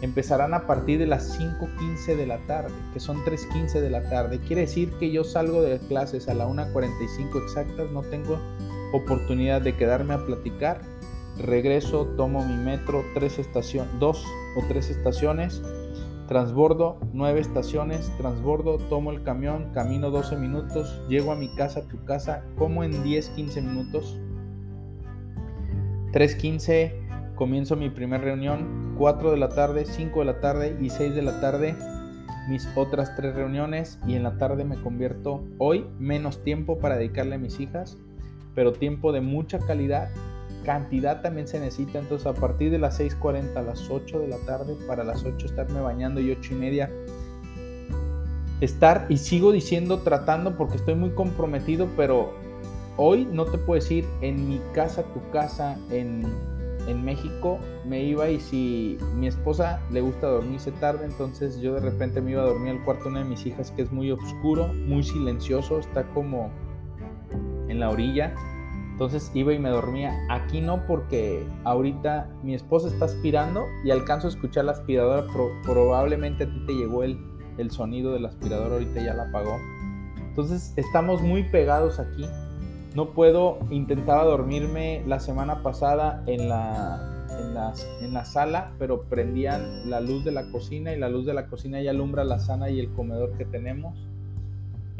empezarán 0.01 0.53
a 0.53 0.67
partir 0.67 0.99
de 0.99 1.07
las 1.07 1.39
5.15 1.39 2.17
de 2.17 2.27
la 2.27 2.39
tarde, 2.47 2.73
que 2.91 2.99
son 2.99 3.23
3.15 3.23 3.79
de 3.79 3.89
la 3.89 4.09
tarde. 4.09 4.39
Quiere 4.45 4.63
decir 4.63 4.91
que 4.99 5.09
yo 5.09 5.23
salgo 5.23 5.61
de 5.61 5.79
clases 5.87 6.27
a 6.27 6.33
la 6.33 6.49
1.45 6.49 7.41
exactas, 7.43 7.89
no 7.91 8.01
tengo 8.01 8.37
oportunidad 8.91 9.61
de 9.61 9.77
quedarme 9.77 10.15
a 10.15 10.25
platicar. 10.25 10.98
Regreso, 11.39 12.05
tomo 12.17 12.45
mi 12.45 12.55
metro, 12.55 13.03
tres 13.13 13.39
estaciones, 13.39 13.91
dos 13.99 14.23
o 14.57 14.63
tres 14.67 14.89
estaciones, 14.89 15.61
Transbordo, 16.29 16.99
nueve 17.11 17.39
estaciones, 17.39 18.15
transbordo, 18.19 18.77
tomo 18.77 19.09
el 19.09 19.23
camión, 19.23 19.71
camino 19.73 20.11
12 20.11 20.37
minutos, 20.37 21.01
llego 21.09 21.31
a 21.31 21.35
mi 21.35 21.47
casa, 21.55 21.79
a 21.79 21.87
tu 21.87 22.05
casa, 22.05 22.43
como 22.55 22.83
en 22.83 23.03
10, 23.03 23.29
15 23.29 23.61
minutos. 23.63 24.19
3.15, 26.11 27.33
comienzo 27.33 27.75
mi 27.75 27.89
primera 27.89 28.23
reunión, 28.23 28.93
4 28.99 29.31
de 29.31 29.37
la 29.37 29.49
tarde, 29.49 29.85
5 29.85 30.19
de 30.19 30.25
la 30.25 30.39
tarde 30.39 30.77
y 30.79 30.91
6 30.91 31.15
de 31.15 31.21
la 31.23 31.41
tarde, 31.41 31.75
mis 32.47 32.69
otras 32.75 33.15
tres 33.15 33.33
reuniones 33.33 33.99
y 34.05 34.13
en 34.13 34.21
la 34.21 34.37
tarde 34.37 34.65
me 34.65 34.75
convierto 34.75 35.43
hoy 35.57 35.87
menos 35.97 36.43
tiempo 36.43 36.77
para 36.77 36.97
dedicarle 36.97 37.35
a 37.35 37.39
mis 37.39 37.59
hijas, 37.59 37.97
pero 38.53 38.71
tiempo 38.71 39.11
de 39.11 39.21
mucha 39.21 39.57
calidad 39.57 40.09
cantidad 40.63 41.21
también 41.21 41.47
se 41.47 41.59
necesita. 41.59 41.99
Entonces, 41.99 42.27
a 42.27 42.33
partir 42.33 42.71
de 42.71 42.79
las 42.79 42.99
6:40 42.99 43.59
a 43.59 43.63
las 43.63 43.89
8 43.89 44.19
de 44.19 44.27
la 44.27 44.37
tarde, 44.37 44.75
para 44.87 45.03
las 45.03 45.23
8 45.23 45.45
estarme 45.45 45.81
bañando 45.81 46.19
y 46.19 46.31
8 46.31 46.53
y 46.53 46.57
media 46.57 46.91
estar. 48.61 49.05
Y 49.09 49.17
sigo 49.17 49.51
diciendo, 49.51 49.99
tratando, 49.99 50.57
porque 50.57 50.77
estoy 50.77 50.95
muy 50.95 51.11
comprometido, 51.11 51.87
pero 51.95 52.33
hoy 52.97 53.27
no 53.31 53.45
te 53.45 53.57
puedo 53.57 53.81
decir 53.81 54.05
en 54.21 54.49
mi 54.49 54.59
casa, 54.73 55.03
tu 55.13 55.29
casa, 55.31 55.77
en, 55.89 56.23
en 56.87 57.03
México, 57.03 57.59
me 57.85 58.03
iba 58.03 58.29
y 58.29 58.39
si 58.39 58.97
mi 59.15 59.27
esposa 59.27 59.81
le 59.91 60.01
gusta 60.01 60.27
dormirse 60.27 60.71
tarde, 60.73 61.05
entonces 61.05 61.61
yo 61.61 61.75
de 61.75 61.81
repente 61.81 62.21
me 62.21 62.31
iba 62.31 62.41
a 62.41 62.45
dormir 62.45 62.71
al 62.71 62.83
cuarto 62.83 63.05
de 63.05 63.09
una 63.11 63.19
de 63.19 63.25
mis 63.25 63.45
hijas 63.45 63.71
que 63.71 63.83
es 63.83 63.91
muy 63.91 64.11
oscuro, 64.11 64.67
muy 64.67 65.03
silencioso, 65.03 65.79
está 65.79 66.03
como 66.13 66.49
en 67.69 67.79
la 67.79 67.89
orilla 67.89 68.33
entonces 68.99 69.31
iba 69.33 69.53
y 69.53 69.59
me 69.59 69.69
dormía. 69.69 70.11
Aquí 70.29 70.59
no 70.59 70.85
porque 70.85 71.47
ahorita 71.63 72.29
mi 72.43 72.53
esposa 72.53 72.89
está 72.89 73.05
aspirando 73.05 73.63
y 73.85 73.91
alcanzo 73.91 74.27
a 74.27 74.29
escuchar 74.29 74.65
la 74.65 74.73
aspiradora. 74.73 75.25
probablemente 75.63 76.43
a 76.43 76.47
ti 76.47 76.65
te 76.67 76.73
llegó 76.73 77.03
el, 77.03 77.17
el 77.57 77.71
sonido 77.71 78.11
de 78.11 78.19
la 78.19 78.27
aspiradora, 78.27 78.73
ahorita 78.73 79.01
ya 79.01 79.13
la 79.13 79.29
apagó. 79.29 79.55
Entonces 80.17 80.73
estamos 80.75 81.21
muy 81.21 81.43
pegados 81.43 81.97
aquí. 81.97 82.25
No 82.93 83.11
puedo, 83.13 83.59
intentaba 83.69 84.25
dormirme 84.25 85.01
la 85.07 85.21
semana 85.21 85.63
pasada 85.63 86.21
en 86.27 86.49
la, 86.49 87.25
en 87.39 87.53
la, 87.53 87.73
en 88.01 88.13
la 88.13 88.25
sala, 88.25 88.73
pero 88.79 89.03
prendían 89.03 89.89
la 89.89 90.01
luz 90.01 90.25
de 90.25 90.33
la 90.33 90.51
cocina 90.51 90.91
y 90.91 90.99
la 90.99 91.07
luz 91.07 91.25
de 91.25 91.33
la 91.33 91.47
cocina 91.47 91.81
ya 91.81 91.91
alumbra 91.91 92.25
la 92.25 92.39
sala 92.39 92.69
y 92.69 92.81
el 92.81 92.91
comedor 92.91 93.37
que 93.37 93.45
tenemos 93.45 93.97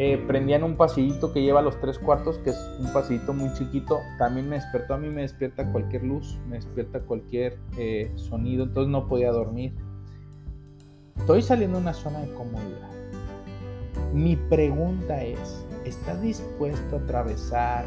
Eh, 0.01 0.17
prendían 0.17 0.63
un 0.63 0.77
pasillito 0.77 1.33
que 1.33 1.41
lleva 1.41 1.61
los 1.61 1.77
tres 1.81 1.99
cuartos, 1.99 2.37
que 2.37 2.51
es 2.51 2.77
un 2.79 2.93
pasillito 2.93 3.33
muy 3.33 3.51
chiquito. 3.51 3.99
También 4.17 4.47
me 4.47 4.55
despertó, 4.55 4.93
a 4.93 4.97
mí 4.97 5.09
me 5.09 5.23
despierta 5.23 5.69
cualquier 5.73 6.05
luz, 6.05 6.39
me 6.47 6.55
despierta 6.55 7.01
cualquier 7.01 7.59
eh, 7.77 8.09
sonido, 8.15 8.63
entonces 8.63 8.89
no 8.89 9.09
podía 9.09 9.33
dormir. 9.33 9.75
Estoy 11.17 11.41
saliendo 11.41 11.79
de 11.79 11.81
una 11.81 11.93
zona 11.93 12.21
de 12.21 12.33
comodidad. 12.33 12.89
Mi 14.13 14.37
pregunta 14.37 15.21
es, 15.21 15.65
¿estás 15.83 16.21
dispuesto 16.21 16.95
a 16.95 16.99
atravesar 16.99 17.83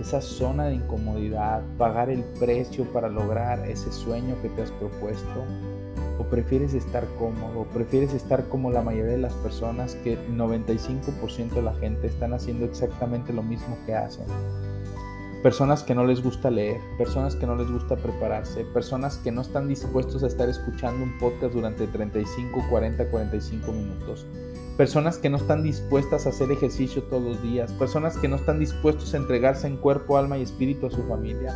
esa 0.00 0.20
zona 0.20 0.66
de 0.66 0.74
incomodidad, 0.74 1.62
pagar 1.78 2.10
el 2.10 2.24
precio 2.40 2.84
para 2.86 3.08
lograr 3.08 3.64
ese 3.70 3.92
sueño 3.92 4.34
que 4.42 4.48
te 4.48 4.62
has 4.62 4.72
propuesto? 4.72 5.44
¿O 6.20 6.24
prefieres 6.24 6.74
estar 6.74 7.06
cómodo? 7.18 7.64
¿Prefieres 7.72 8.12
estar 8.12 8.46
como 8.50 8.70
la 8.70 8.82
mayoría 8.82 9.12
de 9.12 9.18
las 9.18 9.32
personas 9.32 9.94
que 9.94 10.12
el 10.12 10.36
95% 10.36 11.54
de 11.54 11.62
la 11.62 11.72
gente 11.76 12.08
están 12.08 12.34
haciendo 12.34 12.66
exactamente 12.66 13.32
lo 13.32 13.42
mismo 13.42 13.78
que 13.86 13.94
hacen? 13.94 14.26
Personas 15.42 15.82
que 15.82 15.94
no 15.94 16.04
les 16.04 16.22
gusta 16.22 16.50
leer, 16.50 16.78
personas 16.98 17.36
que 17.36 17.46
no 17.46 17.56
les 17.56 17.70
gusta 17.70 17.96
prepararse, 17.96 18.66
personas 18.66 19.16
que 19.16 19.32
no 19.32 19.40
están 19.40 19.66
dispuestos 19.66 20.22
a 20.22 20.26
estar 20.26 20.50
escuchando 20.50 21.02
un 21.02 21.18
podcast 21.18 21.54
durante 21.54 21.86
35, 21.86 22.66
40, 22.68 23.10
45 23.10 23.72
minutos 23.72 24.26
personas 24.76 25.18
que 25.18 25.28
no 25.28 25.36
están 25.36 25.62
dispuestas 25.62 26.24
a 26.24 26.30
hacer 26.30 26.50
ejercicio 26.50 27.02
todos 27.02 27.22
los 27.22 27.42
días, 27.42 27.70
personas 27.72 28.16
que 28.16 28.28
no 28.28 28.36
están 28.36 28.58
dispuestos 28.58 29.12
a 29.12 29.18
entregarse 29.18 29.66
en 29.66 29.76
cuerpo, 29.76 30.16
alma 30.16 30.38
y 30.38 30.42
espíritu 30.42 30.86
a 30.86 30.90
su 30.90 31.02
familia, 31.02 31.54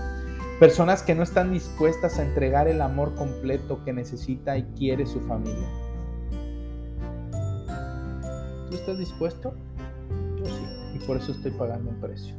personas 0.65 1.03
que 1.03 1.15
no 1.15 1.23
están 1.23 1.53
dispuestas 1.53 2.19
a 2.19 2.23
entregar 2.23 2.69
el 2.69 2.81
amor 2.81 3.15
completo 3.17 3.85
que 3.85 3.93
necesita 3.93 4.57
y 4.57 4.63
quiere 4.79 5.05
su 5.05 5.21
familia. 5.21 5.69
¿Tú 8.71 8.75
estás 8.75 8.99
dispuesto? 8.99 9.53
Yo 10.39 10.47
sí, 10.47 10.65
y 10.95 10.99
por 11.01 11.19
eso 11.19 11.33
estoy 11.33 11.51
pagando 11.51 11.91
un 11.91 12.01
precio. 12.01 12.35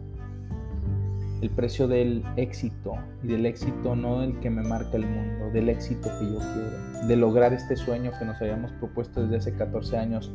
El 1.43 1.51
precio 1.51 1.87
del 1.87 2.23
éxito, 2.35 2.95
y 3.21 3.27
del 3.27 3.45
éxito 3.45 3.95
no 3.95 4.21
del 4.21 4.39
que 4.39 4.49
me 4.49 4.63
marca 4.63 4.97
el 4.97 5.05
mundo, 5.05 5.51
del 5.53 5.69
éxito 5.69 6.09
que 6.17 6.25
yo 6.25 6.39
quiero, 6.39 7.07
de 7.07 7.15
lograr 7.17 7.53
este 7.53 7.75
sueño 7.75 8.09
que 8.17 8.25
nos 8.25 8.41
habíamos 8.41 8.71
propuesto 8.71 9.21
desde 9.21 9.35
hace 9.35 9.53
14 9.53 9.97
años 9.97 10.31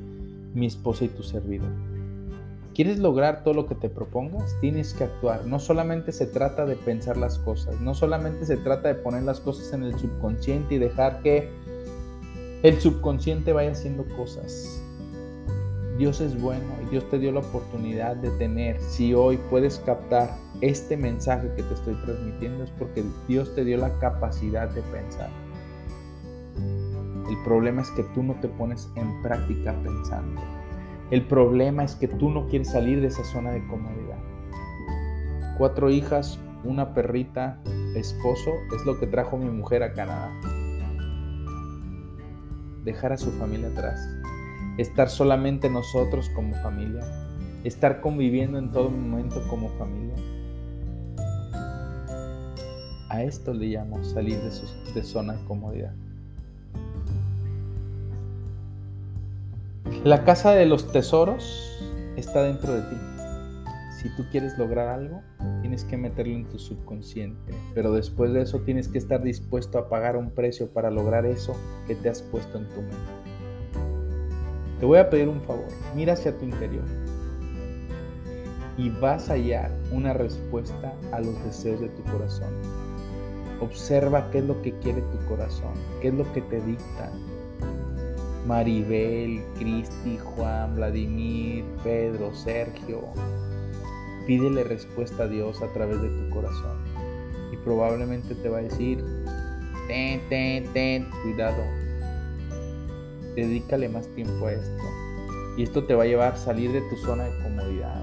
mi 0.55 0.67
esposa 0.67 1.07
y 1.07 1.09
tu 1.09 1.25
servidor. 1.25 1.73
¿Quieres 2.75 2.99
lograr 2.99 3.43
todo 3.43 3.55
lo 3.55 3.67
que 3.67 3.75
te 3.75 3.89
propongas? 3.89 4.57
Tienes 4.61 4.95
que 4.95 5.05
actuar. 5.05 5.45
No 5.45 5.59
solamente 5.59 6.13
se 6.13 6.27
trata 6.27 6.67
de 6.67 6.77
pensar 6.77 7.17
las 7.17 7.39
cosas, 7.39 7.81
no 7.81 7.95
solamente 7.95 8.47
se 8.47 8.57
trata 8.57 8.89
de 8.89 8.95
poner 8.95 9.25
las 9.25 9.41
cosas 9.41 9.73
en 9.73 9.83
el 9.83 9.99
subconsciente 9.99 10.77
y 10.77 10.79
dejar 10.79 11.21
que 11.23 11.51
el 12.63 12.81
subconsciente 12.81 13.53
vaya 13.53 13.73
haciendo 13.73 14.05
cosas. 14.17 14.83
Dios 15.99 16.21
es 16.21 16.41
bueno 16.41 16.67
y 16.83 16.91
Dios 16.91 17.09
te 17.11 17.19
dio 17.19 17.33
la 17.33 17.41
oportunidad 17.41 18.17
de 18.17 18.31
tener, 18.39 18.81
si 18.81 19.13
hoy 19.13 19.39
puedes 19.51 19.81
captar 19.81 20.31
este 20.61 20.97
mensaje 20.97 21.51
que 21.57 21.63
te 21.63 21.75
estoy 21.75 21.95
transmitiendo, 21.97 22.65
es 22.65 22.71
porque 22.71 23.05
Dios 23.29 23.55
te 23.55 23.65
dio 23.65 23.77
la 23.77 23.99
capacidad 23.99 24.69
de 24.71 24.81
pensar. 24.83 25.29
El 27.29 27.37
problema 27.45 27.83
es 27.83 27.91
que 27.91 28.03
tú 28.15 28.23
no 28.23 28.35
te 28.41 28.49
pones 28.49 28.89
en 28.97 29.23
práctica 29.23 29.75
pensando. 29.83 30.60
El 31.11 31.27
problema 31.27 31.83
es 31.83 31.97
que 31.97 32.07
tú 32.07 32.31
no 32.31 32.47
quieres 32.47 32.71
salir 32.71 33.01
de 33.01 33.09
esa 33.09 33.25
zona 33.25 33.51
de 33.51 33.67
comodidad. 33.67 34.19
Cuatro 35.59 35.91
hijas, 35.91 36.39
una 36.63 36.95
perrita, 36.95 37.61
esposo, 37.97 38.53
es 38.77 38.87
lo 38.87 38.99
que 39.01 39.09
trajo 39.09 39.37
mi 39.37 39.51
mujer 39.51 39.83
a 39.83 39.93
Canadá. 39.93 40.31
Dejar 42.85 43.13
a 43.13 43.17
su 43.17 43.33
familia 43.33 43.69
atrás. 43.69 44.01
Estar 44.79 45.11
solamente 45.11 45.69
nosotros 45.69 46.31
como 46.31 46.55
familia. 46.63 47.03
Estar 47.65 48.01
conviviendo 48.01 48.59
en 48.59 48.71
todo 48.71 48.89
momento 48.89 49.43
como 49.49 49.69
familia. 49.71 50.15
A 53.09 53.25
esto 53.25 53.53
le 53.53 53.67
llamo 53.67 54.05
salir 54.05 54.39
de, 54.41 54.53
su, 54.53 54.67
de 54.95 55.03
zona 55.03 55.33
de 55.33 55.45
comodidad. 55.45 55.93
La 60.05 60.25
casa 60.25 60.53
de 60.53 60.65
los 60.65 60.93
tesoros 60.93 61.79
está 62.17 62.43
dentro 62.43 62.73
de 62.73 62.81
ti. 62.81 62.97
Si 63.99 64.09
tú 64.17 64.25
quieres 64.31 64.57
lograr 64.57 64.89
algo, 64.89 65.21
tienes 65.61 65.85
que 65.85 65.99
meterlo 65.99 66.37
en 66.37 66.49
tu 66.49 66.59
subconsciente, 66.59 67.53
pero 67.75 67.93
después 67.93 68.33
de 68.33 68.41
eso 68.41 68.61
tienes 68.61 68.89
que 68.89 68.97
estar 68.97 69.23
dispuesto 69.23 69.77
a 69.77 69.91
pagar 69.91 70.17
un 70.17 70.31
precio 70.31 70.73
para 70.73 70.91
lograr 70.91 71.27
eso 71.27 71.55
que 71.87 71.97
te 71.97 72.09
has 72.09 72.23
puesto 72.23 72.57
en 72.57 72.65
tu 72.71 72.81
mente. 72.81 72.97
Te 74.79 74.87
voy 74.87 75.01
a 75.01 75.11
pedir 75.11 75.29
un 75.29 75.43
favor, 75.43 75.69
mira 75.95 76.15
hacia 76.15 76.35
tu 76.39 76.47
interior 76.47 76.85
y 78.79 78.89
vas 78.89 79.29
a 79.29 79.35
hallar 79.35 79.71
una 79.93 80.15
respuesta 80.15 80.95
a 81.13 81.21
los 81.21 81.45
deseos 81.45 81.79
de 81.79 81.91
tu 81.91 82.03
corazón. 82.05 82.55
Observa 83.61 84.31
qué 84.31 84.39
es 84.39 84.45
lo 84.45 84.63
que 84.63 84.73
quiere 84.79 85.03
tu 85.03 85.19
corazón, 85.29 85.75
qué 86.01 86.09
es 86.09 86.15
lo 86.15 86.33
que 86.33 86.41
te 86.41 86.59
dicta, 86.63 87.13
Maribel, 88.47 89.43
Cristi, 89.59 90.19
Juan, 90.19 90.77
Vladimir, 90.77 91.65
Pedro, 91.85 92.35
Sergio. 92.35 93.03
Pídele 94.27 94.65
respuesta 94.65 95.25
a 95.25 95.29
Dios 95.29 95.61
a 95.63 95.73
través 95.73 96.01
de 96.01 96.09
tu 96.09 96.31
corazón. 96.31 96.79
Y 97.53 97.57
probablemente 97.59 98.35
te 98.35 98.49
va 98.49 98.59
a 98.59 98.63
decir, 98.63 99.05
ten, 99.89 100.21
ten, 100.29 100.73
ten, 100.73 101.09
cuidado. 101.23 101.63
Dedícale 103.35 103.89
más 103.89 104.07
tiempo 104.15 104.47
a 104.47 104.53
esto. 104.53 104.83
Y 105.57 105.63
esto 105.63 105.85
te 105.85 105.95
va 105.95 106.05
a 106.05 106.07
llevar 106.07 106.33
a 106.33 106.37
salir 106.37 106.73
de 106.73 106.81
tu 106.83 106.97
zona 106.97 107.25
de 107.25 107.43
comodidad. 107.43 108.03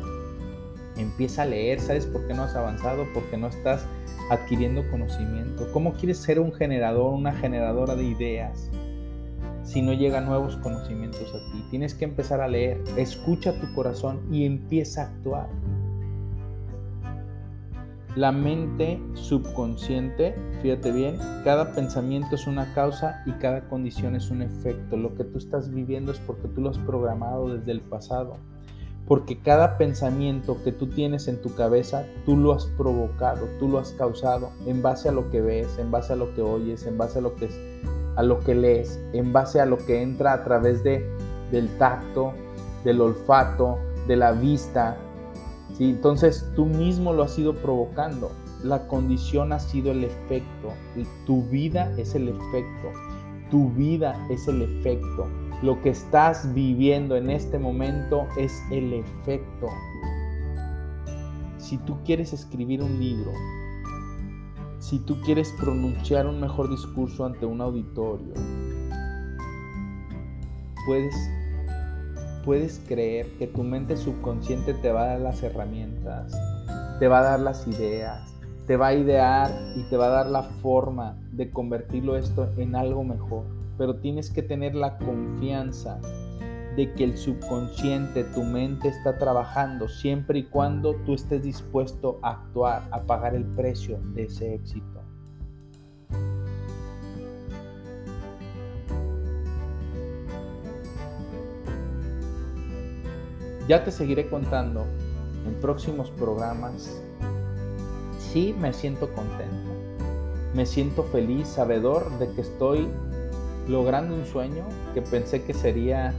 Empieza 0.98 1.44
a 1.44 1.46
leer, 1.46 1.80
¿sabes 1.80 2.06
por 2.06 2.28
qué 2.28 2.34
no 2.34 2.44
has 2.44 2.56
avanzado? 2.56 3.06
Porque 3.14 3.38
no 3.38 3.48
estás 3.48 3.86
adquiriendo 4.30 4.90
conocimiento. 4.90 5.72
¿Cómo 5.72 5.94
quieres 5.94 6.18
ser 6.18 6.40
un 6.40 6.54
generador, 6.54 7.14
una 7.14 7.34
generadora 7.34 7.96
de 7.96 8.04
ideas? 8.04 8.70
Si 9.68 9.82
no 9.82 9.92
llegan 9.92 10.26
nuevos 10.26 10.56
conocimientos 10.56 11.30
a 11.36 11.52
ti. 11.52 11.66
Tienes 11.70 11.94
que 11.94 12.06
empezar 12.06 12.40
a 12.40 12.48
leer, 12.48 12.82
escucha 12.96 13.60
tu 13.60 13.74
corazón 13.76 14.22
y 14.32 14.46
empieza 14.46 15.02
a 15.02 15.06
actuar. 15.08 15.50
La 18.16 18.32
mente 18.32 19.00
subconsciente, 19.14 20.34
fíjate 20.62 20.92
bien, 20.92 21.18
cada 21.44 21.74
pensamiento 21.74 22.36
es 22.36 22.48
una 22.48 22.74
causa 22.74 23.22
y 23.26 23.34
cada 23.34 23.68
condición 23.68 24.16
es 24.16 24.32
un 24.32 24.42
efecto. 24.42 24.96
Lo 24.96 25.14
que 25.16 25.26
tú 25.26 25.38
estás 25.38 25.70
viviendo 25.72 26.14
es 26.14 26.20
porque 26.20 26.48
tú 26.48 26.62
lo 26.62 26.70
has 26.70 26.80
programado 26.80 27.54
desde 27.54 27.74
el 27.74 27.82
pasado. 27.82 28.38
Porque 29.06 29.40
cada 29.40 29.78
pensamiento 29.78 30.64
que 30.64 30.72
tú 30.72 30.88
tienes 30.88 31.28
en 31.28 31.42
tu 31.42 31.54
cabeza, 31.56 32.06
tú 32.26 32.36
lo 32.38 32.54
has 32.54 32.66
provocado, 32.78 33.48
tú 33.60 33.68
lo 33.68 33.80
has 33.80 33.92
causado 33.92 34.50
en 34.66 34.82
base 34.82 35.10
a 35.10 35.12
lo 35.12 35.30
que 35.30 35.42
ves, 35.42 35.78
en 35.78 35.92
base 35.92 36.14
a 36.14 36.16
lo 36.16 36.34
que 36.34 36.42
oyes, 36.42 36.86
en 36.86 36.98
base 36.98 37.20
a 37.20 37.22
lo 37.22 37.36
que 37.36 37.50
a 38.18 38.24
lo 38.24 38.40
que 38.40 38.56
lees, 38.56 39.00
en 39.14 39.32
base 39.32 39.62
a 39.62 39.66
lo 39.66 39.78
que 39.78 40.02
entra 40.02 40.34
a 40.34 40.44
través 40.44 40.84
de, 40.84 41.08
del 41.52 41.70
tacto, 41.78 42.34
del 42.84 43.00
olfato, 43.00 43.78
de 44.08 44.16
la 44.18 44.32
vista. 44.32 44.98
¿sí? 45.78 45.92
Entonces 45.92 46.46
tú 46.56 46.66
mismo 46.66 47.14
lo 47.14 47.24
has 47.24 47.38
ido 47.38 47.56
provocando. 47.56 48.32
La 48.64 48.88
condición 48.88 49.54
ha 49.54 49.60
sido 49.60 49.92
el 49.92 50.04
efecto. 50.04 50.74
Tu 51.28 51.44
vida 51.44 51.94
es 51.98 52.16
el 52.16 52.28
efecto. 52.30 52.92
Tu 53.52 53.70
vida 53.70 54.18
es 54.32 54.48
el 54.48 54.64
efecto. 54.64 55.28
Lo 55.62 55.80
que 55.84 55.90
estás 55.90 56.54
viviendo 56.56 57.16
en 57.16 57.30
este 57.30 57.60
momento 57.60 58.28
es 58.36 58.60
el 58.72 58.94
efecto. 58.94 59.68
Si 61.60 61.78
tú 61.78 61.98
quieres 62.04 62.34
escribir 62.34 62.82
un 62.82 63.00
libro, 63.00 63.32
si 64.80 65.00
tú 65.00 65.20
quieres 65.22 65.54
pronunciar 65.60 66.28
un 66.28 66.40
mejor 66.40 66.70
discurso 66.70 67.26
ante 67.26 67.46
un 67.46 67.62
auditorio, 67.62 68.34
puedes, 70.86 71.16
puedes 72.46 72.80
creer 72.88 73.28
que 73.38 73.48
tu 73.48 73.64
mente 73.64 73.98
subconsciente 73.98 74.74
te 74.76 74.92
va 74.92 75.04
a 75.04 75.08
dar 75.08 75.20
las 75.22 75.44
herramientas, 75.44 76.32
te 77.00 77.08
va 77.08 77.20
a 77.20 77.24
dar 77.24 77.40
las 77.40 77.68
ideas, 77.68 78.34
te 78.66 78.78
va 78.78 78.88
a 78.88 78.94
idear 78.94 79.52
y 79.76 79.84
te 79.90 79.98
va 79.98 80.08
a 80.08 80.10
dar 80.10 80.28
la 80.28 80.44
forma 80.44 81.18
de 81.32 81.50
convertirlo 81.52 82.16
esto 82.18 82.50
en 82.58 82.76
algo 82.76 83.04
mejor. 83.04 83.46
Pero 83.78 83.98
tienes 83.98 84.32
que 84.32 84.42
tener 84.42 84.76
la 84.76 84.98
confianza 84.98 86.00
de 86.78 86.94
que 86.94 87.04
el 87.04 87.18
subconsciente, 87.18 88.24
tu 88.24 88.44
mente 88.44 88.88
está 88.88 89.18
trabajando 89.18 89.88
siempre 89.90 90.38
y 90.38 90.44
cuando 90.44 90.94
tú 91.08 91.16
estés 91.16 91.42
dispuesto 91.42 92.20
a 92.22 92.34
actuar, 92.34 92.88
a 92.92 93.02
pagar 93.02 93.34
el 93.34 93.46
precio 93.46 94.00
de 94.14 94.26
ese 94.26 94.54
éxito. 94.54 95.02
Ya 103.68 103.84
te 103.84 103.90
seguiré 103.90 104.30
contando 104.30 104.86
en 105.48 105.60
próximos 105.60 106.12
programas. 106.12 107.02
Sí 108.20 108.56
me 108.60 108.72
siento 108.72 109.12
contento. 109.14 109.72
Me 110.54 110.68
siento 110.68 111.02
feliz, 111.06 111.48
sabedor 111.48 112.20
de 112.20 112.32
que 112.34 112.42
estoy 112.42 112.88
logrando 113.68 114.14
un 114.14 114.28
sueño 114.28 114.64
que 114.94 115.02
pensé 115.02 115.44
que 115.44 115.56
sería 115.56 116.14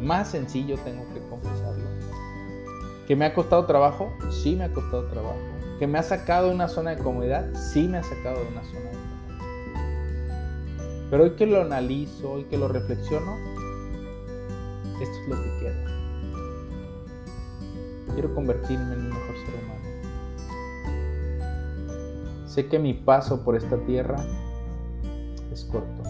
más 0.00 0.28
sencillo 0.28 0.76
tengo 0.78 1.04
que 1.12 1.20
confesar. 1.28 1.74
¿Que 3.06 3.16
me 3.16 3.24
ha 3.24 3.34
costado 3.34 3.66
trabajo? 3.66 4.12
Sí 4.30 4.54
me 4.54 4.64
ha 4.64 4.72
costado 4.72 5.06
trabajo. 5.08 5.38
¿Que 5.78 5.86
me 5.86 5.98
ha 5.98 6.02
sacado 6.02 6.48
de 6.48 6.54
una 6.54 6.68
zona 6.68 6.90
de 6.90 7.02
comodidad? 7.02 7.52
Sí 7.54 7.88
me 7.88 7.98
ha 7.98 8.02
sacado 8.02 8.40
de 8.40 8.48
una 8.48 8.62
zona 8.62 8.80
de 8.80 8.90
comodidad. 8.90 9.10
Pero 11.10 11.24
hoy 11.24 11.30
que 11.30 11.46
lo 11.46 11.60
analizo, 11.60 12.30
hoy 12.30 12.44
que 12.44 12.56
lo 12.56 12.68
reflexiono, 12.68 13.36
esto 15.00 15.16
es 15.22 15.28
lo 15.28 15.36
que 15.36 15.58
quiero. 15.58 15.76
Quiero 18.14 18.34
convertirme 18.34 18.94
en 18.94 19.00
un 19.00 19.08
mejor 19.08 19.34
ser 19.44 19.54
humano. 19.64 19.80
Sé 22.46 22.68
que 22.68 22.78
mi 22.78 22.94
paso 22.94 23.42
por 23.42 23.56
esta 23.56 23.76
tierra 23.78 24.24
es 25.52 25.64
corto. 25.64 26.09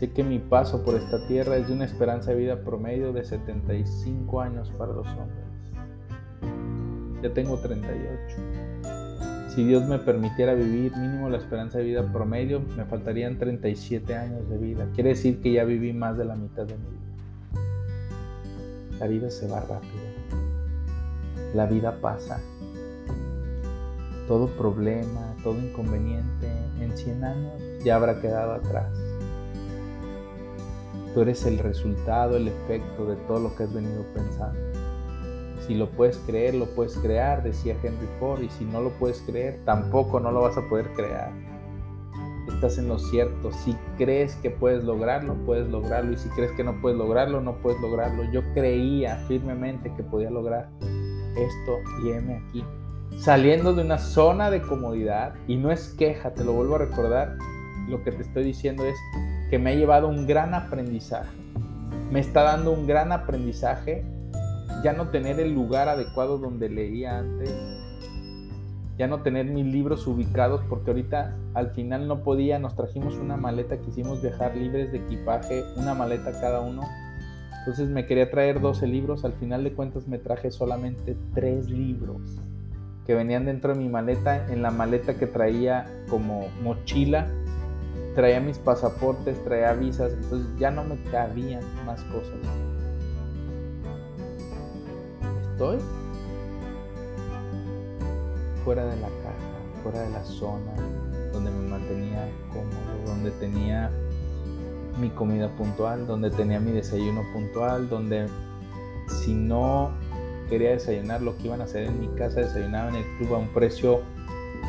Sé 0.00 0.10
que 0.12 0.24
mi 0.24 0.38
paso 0.38 0.82
por 0.82 0.94
esta 0.94 1.26
tierra 1.26 1.58
es 1.58 1.66
de 1.66 1.74
una 1.74 1.84
esperanza 1.84 2.30
de 2.30 2.38
vida 2.38 2.64
promedio 2.64 3.12
de 3.12 3.22
75 3.22 4.40
años 4.40 4.72
para 4.78 4.94
los 4.94 5.06
hombres. 5.06 5.44
Ya 7.22 7.34
tengo 7.34 7.58
38. 7.58 8.36
Si 9.54 9.62
Dios 9.62 9.86
me 9.86 9.98
permitiera 9.98 10.54
vivir 10.54 10.96
mínimo 10.96 11.28
la 11.28 11.36
esperanza 11.36 11.76
de 11.76 11.84
vida 11.84 12.10
promedio, 12.10 12.62
me 12.78 12.86
faltarían 12.86 13.38
37 13.38 14.14
años 14.14 14.48
de 14.48 14.56
vida. 14.56 14.88
Quiere 14.94 15.10
decir 15.10 15.42
que 15.42 15.52
ya 15.52 15.64
viví 15.64 15.92
más 15.92 16.16
de 16.16 16.24
la 16.24 16.34
mitad 16.34 16.64
de 16.64 16.78
mi 16.78 16.86
vida. 16.88 17.60
La 18.98 19.06
vida 19.06 19.28
se 19.28 19.48
va 19.48 19.60
rápido. 19.60 20.00
La 21.54 21.66
vida 21.66 22.00
pasa. 22.00 22.40
Todo 24.26 24.46
problema, 24.46 25.36
todo 25.44 25.58
inconveniente 25.58 26.48
en 26.80 26.96
100 26.96 27.22
años 27.22 27.52
ya 27.84 27.96
habrá 27.96 28.18
quedado 28.22 28.52
atrás. 28.52 29.09
Tú 31.14 31.22
eres 31.22 31.44
el 31.44 31.58
resultado, 31.58 32.36
el 32.36 32.48
efecto 32.48 33.06
de 33.06 33.16
todo 33.26 33.40
lo 33.40 33.56
que 33.56 33.64
has 33.64 33.74
venido 33.74 34.04
pensando. 34.14 34.58
Si 35.66 35.74
lo 35.74 35.90
puedes 35.90 36.18
creer, 36.18 36.54
lo 36.54 36.66
puedes 36.66 36.96
crear, 36.98 37.42
decía 37.42 37.76
Henry 37.82 38.08
Ford, 38.18 38.42
y 38.42 38.48
si 38.50 38.64
no 38.64 38.80
lo 38.80 38.90
puedes 38.90 39.20
creer, 39.22 39.60
tampoco 39.64 40.20
no 40.20 40.30
lo 40.30 40.42
vas 40.42 40.56
a 40.56 40.68
poder 40.68 40.92
crear. 40.94 41.32
Estás 42.48 42.78
en 42.78 42.88
lo 42.88 42.98
cierto. 42.98 43.52
Si 43.52 43.76
crees 43.96 44.34
que 44.36 44.50
puedes 44.50 44.84
lograrlo, 44.84 45.34
puedes 45.46 45.68
lograrlo. 45.68 46.12
Y 46.12 46.16
si 46.16 46.28
crees 46.30 46.52
que 46.52 46.64
no 46.64 46.80
puedes 46.80 46.98
lograrlo, 46.98 47.40
no 47.40 47.56
puedes 47.56 47.80
lograrlo. 47.80 48.24
Yo 48.32 48.42
creía 48.54 49.16
firmemente 49.28 49.92
que 49.94 50.02
podía 50.02 50.30
lograr 50.30 50.68
esto 51.36 51.78
y 52.04 52.10
heme 52.10 52.36
aquí. 52.36 52.64
Saliendo 53.18 53.74
de 53.74 53.82
una 53.82 53.98
zona 53.98 54.50
de 54.50 54.62
comodidad, 54.62 55.34
y 55.46 55.56
no 55.56 55.70
es 55.70 55.94
queja, 55.98 56.34
te 56.34 56.44
lo 56.44 56.52
vuelvo 56.52 56.76
a 56.76 56.78
recordar, 56.78 57.36
lo 57.88 58.02
que 58.02 58.12
te 58.12 58.22
estoy 58.22 58.44
diciendo 58.44 58.84
es, 58.84 58.96
que 59.50 59.58
me 59.58 59.70
ha 59.70 59.74
llevado 59.74 60.08
un 60.08 60.26
gran 60.26 60.54
aprendizaje. 60.54 61.36
Me 62.10 62.20
está 62.20 62.42
dando 62.42 62.72
un 62.72 62.86
gran 62.86 63.12
aprendizaje 63.12 64.04
ya 64.82 64.92
no 64.92 65.08
tener 65.08 65.40
el 65.40 65.52
lugar 65.52 65.88
adecuado 65.88 66.38
donde 66.38 66.68
leía 66.68 67.18
antes, 67.18 67.52
ya 68.96 69.06
no 69.06 69.22
tener 69.22 69.46
mis 69.46 69.66
libros 69.66 70.06
ubicados 70.06 70.62
porque 70.68 70.90
ahorita 70.90 71.36
al 71.54 71.70
final 71.70 72.08
no 72.08 72.22
podía, 72.22 72.58
nos 72.58 72.76
trajimos 72.76 73.16
una 73.16 73.36
maleta, 73.36 73.78
quisimos 73.80 74.22
viajar 74.22 74.56
libres 74.56 74.92
de 74.92 74.98
equipaje, 74.98 75.64
una 75.76 75.94
maleta 75.94 76.32
cada 76.32 76.60
uno. 76.60 76.82
Entonces 77.58 77.88
me 77.90 78.06
quería 78.06 78.30
traer 78.30 78.60
12 78.60 78.86
libros, 78.86 79.24
al 79.24 79.34
final 79.34 79.64
de 79.64 79.72
cuentas 79.72 80.08
me 80.08 80.18
traje 80.18 80.50
solamente 80.50 81.16
3 81.34 81.68
libros 81.68 82.40
que 83.06 83.14
venían 83.14 83.44
dentro 83.44 83.74
de 83.74 83.80
mi 83.80 83.88
maleta, 83.88 84.50
en 84.50 84.62
la 84.62 84.70
maleta 84.70 85.18
que 85.18 85.26
traía 85.26 85.86
como 86.08 86.46
mochila 86.62 87.26
traía 88.14 88.40
mis 88.40 88.58
pasaportes, 88.58 89.42
traía 89.44 89.72
visas, 89.72 90.12
entonces 90.12 90.46
ya 90.58 90.70
no 90.70 90.84
me 90.84 91.02
cabían 91.04 91.62
más 91.84 92.02
cosas. 92.04 92.34
Estoy 95.52 95.78
fuera 98.64 98.84
de 98.84 98.96
la 98.96 99.08
caja, 99.08 99.82
fuera 99.82 100.02
de 100.02 100.10
la 100.10 100.24
zona 100.24 100.72
donde 101.32 101.50
me 101.50 101.68
mantenía 101.68 102.28
cómodo, 102.52 103.06
donde 103.06 103.30
tenía 103.32 103.90
mi 105.00 105.10
comida 105.10 105.48
puntual, 105.56 106.06
donde 106.06 106.30
tenía 106.30 106.60
mi 106.60 106.72
desayuno 106.72 107.22
puntual, 107.32 107.88
donde 107.88 108.26
si 109.22 109.34
no 109.34 109.92
quería 110.48 110.70
desayunar 110.70 111.22
lo 111.22 111.36
que 111.36 111.46
iban 111.46 111.60
a 111.60 111.64
hacer 111.64 111.84
en 111.84 112.00
mi 112.00 112.08
casa, 112.16 112.40
desayunaba 112.40 112.90
en 112.90 112.96
el 112.96 113.04
club 113.18 113.34
a 113.34 113.38
un 113.38 113.48
precio 113.48 114.02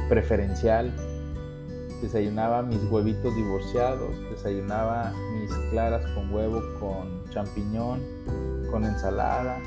preferencial, 0.10 0.92
desayunaba 2.02 2.64
mis 2.64 2.84
huevitos 2.90 3.36
divorciados, 3.36 4.10
desayunaba 4.30 5.14
mis 5.40 5.52
claras 5.70 6.06
con 6.12 6.34
huevo 6.34 6.62
con 6.80 7.24
champiñón, 7.30 8.02
con 8.72 8.84
ensalada, 8.84 9.58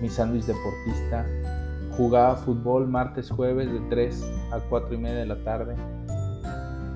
mi 0.00 0.08
sándwich 0.08 0.44
deportista, 0.44 1.26
jugaba 1.96 2.36
fútbol 2.36 2.86
martes, 2.88 3.30
jueves 3.30 3.72
de 3.72 3.80
3 3.88 4.24
a 4.52 4.60
4 4.68 4.94
y 4.94 4.98
media 4.98 5.18
de 5.18 5.26
la 5.26 5.42
tarde, 5.44 5.76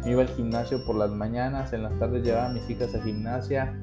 me 0.05 0.13
iba 0.13 0.23
al 0.23 0.29
gimnasio 0.29 0.85
por 0.85 0.97
las 0.97 1.11
mañanas, 1.11 1.73
en 1.73 1.83
las 1.83 1.99
tardes 1.99 2.25
llevaba 2.25 2.47
a 2.47 2.53
mis 2.53 2.69
hijas 2.69 2.95
a 2.95 3.03
gimnasia, 3.03 3.75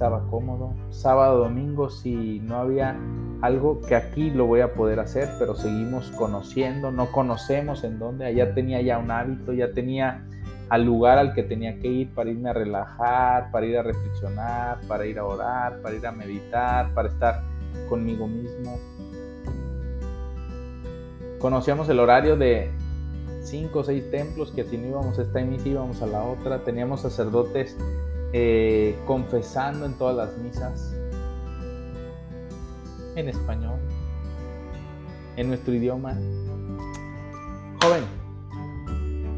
estaba 0.00 0.22
cómodo, 0.30 0.72
sábado, 0.88 1.40
domingo 1.40 1.90
si 1.90 2.40
no 2.40 2.56
había 2.56 2.98
algo 3.42 3.82
que 3.82 3.94
aquí 3.94 4.30
lo 4.30 4.46
voy 4.46 4.60
a 4.60 4.72
poder 4.72 4.98
hacer, 4.98 5.28
pero 5.38 5.54
seguimos 5.54 6.10
conociendo, 6.12 6.90
no 6.90 7.12
conocemos 7.12 7.84
en 7.84 7.98
dónde, 7.98 8.24
allá 8.24 8.54
tenía 8.54 8.80
ya 8.80 8.96
un 8.96 9.10
hábito, 9.10 9.52
ya 9.52 9.72
tenía 9.72 10.24
al 10.70 10.86
lugar 10.86 11.18
al 11.18 11.34
que 11.34 11.42
tenía 11.42 11.78
que 11.80 11.88
ir 11.88 12.14
para 12.14 12.30
irme 12.30 12.48
a 12.48 12.54
relajar, 12.54 13.50
para 13.50 13.66
ir 13.66 13.76
a 13.76 13.82
reflexionar, 13.82 14.80
para 14.88 15.04
ir 15.04 15.18
a 15.18 15.26
orar, 15.26 15.82
para 15.82 15.94
ir 15.94 16.06
a 16.06 16.12
meditar, 16.12 16.94
para 16.94 17.10
estar 17.10 17.42
conmigo 17.86 18.26
mismo. 18.26 18.78
Conocíamos 21.38 21.90
el 21.90 22.00
horario 22.00 22.38
de 22.38 22.70
cinco 23.42 23.80
o 23.80 23.84
seis 23.84 24.10
templos 24.10 24.50
que 24.50 24.64
si 24.64 24.78
no 24.78 24.86
íbamos 24.88 25.18
a 25.18 25.22
esta 25.22 25.42
misa 25.42 25.68
íbamos 25.68 26.00
a 26.00 26.06
la 26.06 26.22
otra, 26.22 26.60
teníamos 26.60 27.02
sacerdotes 27.02 27.76
eh, 28.32 28.96
confesando 29.06 29.86
en 29.86 29.94
todas 29.94 30.16
las 30.16 30.38
misas 30.38 30.94
en 33.16 33.28
español, 33.28 33.78
en 35.36 35.48
nuestro 35.48 35.74
idioma. 35.74 36.16
Joven, 37.82 38.04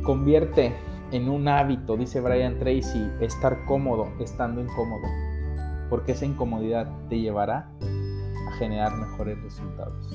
convierte 0.03 0.75
en 1.11 1.29
un 1.29 1.49
hábito, 1.49 1.97
dice 1.97 2.21
Brian 2.21 2.59
Tracy, 2.59 3.11
estar 3.21 3.65
cómodo 3.65 4.09
estando 4.19 4.61
incómodo, 4.61 5.07
porque 5.89 6.13
esa 6.13 6.27
incomodidad 6.27 6.89
te 7.09 7.21
llevará 7.21 7.71
a 8.49 8.53
generar 8.59 8.97
mejores 8.97 9.41
resultados. 9.43 10.15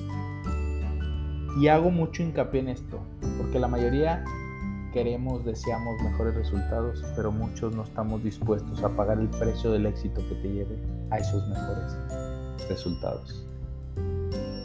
Y 1.60 1.68
hago 1.68 1.90
mucho 1.90 2.22
hincapié 2.22 2.60
en 2.60 2.68
esto, 2.68 3.00
porque 3.38 3.58
la 3.58 3.68
mayoría 3.68 4.24
queremos, 4.92 5.44
deseamos 5.44 6.00
mejores 6.02 6.34
resultados, 6.34 7.04
pero 7.14 7.30
muchos 7.30 7.74
no 7.74 7.82
estamos 7.82 8.22
dispuestos 8.22 8.82
a 8.82 8.88
pagar 8.90 9.18
el 9.18 9.28
precio 9.28 9.70
del 9.72 9.86
éxito 9.86 10.22
que 10.28 10.34
te 10.36 10.48
lleve 10.48 10.78
a 11.10 11.18
esos 11.18 11.46
mejores 11.48 11.96
resultados. 12.68 13.46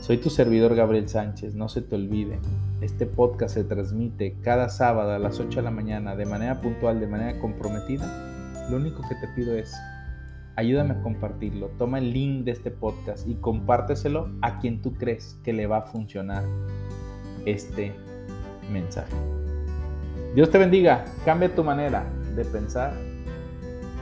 Soy 0.02 0.18
tu 0.18 0.30
servidor 0.30 0.76
Gabriel 0.76 1.08
Sánchez, 1.08 1.56
no 1.56 1.70
se 1.70 1.82
te 1.82 1.96
olvide, 1.96 2.40
este 2.82 3.06
podcast 3.06 3.54
se 3.54 3.64
transmite 3.64 4.36
cada 4.42 4.68
sábado 4.68 5.12
a 5.12 5.20
las 5.20 5.40
8 5.40 5.60
de 5.60 5.64
la 5.64 5.72
mañana 5.72 6.16
de 6.18 6.26
manera 6.26 6.60
puntual, 6.60 7.00
de 7.00 7.08
manera 7.08 7.40
comprometida. 7.40 8.70
Lo 8.70 8.78
único 8.78 9.02
que 9.08 9.16
te 9.16 9.28
pido 9.34 9.56
es, 9.56 9.74
ayúdame 10.58 10.96
a 10.96 11.02
compartirlo, 11.02 11.70
toma 11.78 12.00
el 12.00 12.12
link 12.12 12.44
de 12.44 12.52
este 12.52 12.72
podcast 12.72 13.28
y 13.28 13.36
compárteselo 13.36 14.30
a 14.42 14.60
quien 14.60 14.82
tú 14.82 14.94
crees 14.94 15.40
que 15.44 15.54
le 15.54 15.68
va 15.68 15.78
a 15.78 15.82
funcionar 15.84 16.44
este 17.46 17.94
mensaje. 18.70 19.16
Dios 20.34 20.50
te 20.50 20.58
bendiga, 20.58 21.06
cambia 21.26 21.54
tu 21.54 21.64
manera 21.64 22.04
de 22.36 22.44
pensar 22.44 22.94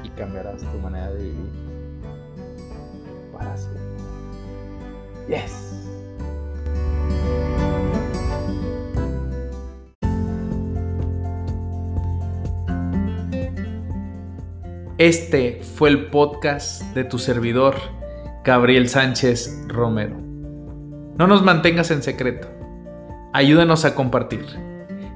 y 0.02 0.10
cambiarás 0.12 0.62
tu 0.62 0.78
manera 0.80 1.12
de 1.12 1.24
vivir 1.24 1.52
para 3.34 3.58
siempre. 3.58 3.82
Yes. 5.28 5.68
Este 14.98 15.62
fue 15.76 15.90
el 15.90 16.12
podcast 16.12 16.82
de 16.96 17.04
tu 17.04 17.20
servidor, 17.20 17.76
Gabriel 18.46 18.88
Sánchez 18.88 19.66
Romero. 19.68 20.16
No 21.18 21.28
nos 21.28 21.44
mantengas 21.44 21.92
en 21.92 22.02
secreto. 22.02 22.48
Ayúdanos 23.34 23.84
a 23.84 23.96
compartir. 23.96 24.71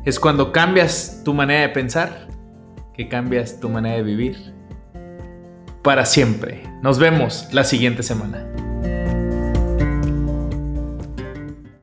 Es 0.05 0.19
cuando 0.19 0.51
cambias 0.51 1.23
tu 1.25 1.33
manera 1.33 1.61
de 1.61 1.69
pensar 1.69 2.27
que 2.93 3.09
cambias 3.09 3.59
tu 3.59 3.69
manera 3.69 3.95
de 3.95 4.03
vivir 4.03 4.53
para 5.81 6.05
siempre. 6.05 6.61
Nos 6.83 6.99
vemos 6.99 7.47
la 7.51 7.63
siguiente 7.63 8.03
semana. 8.03 8.45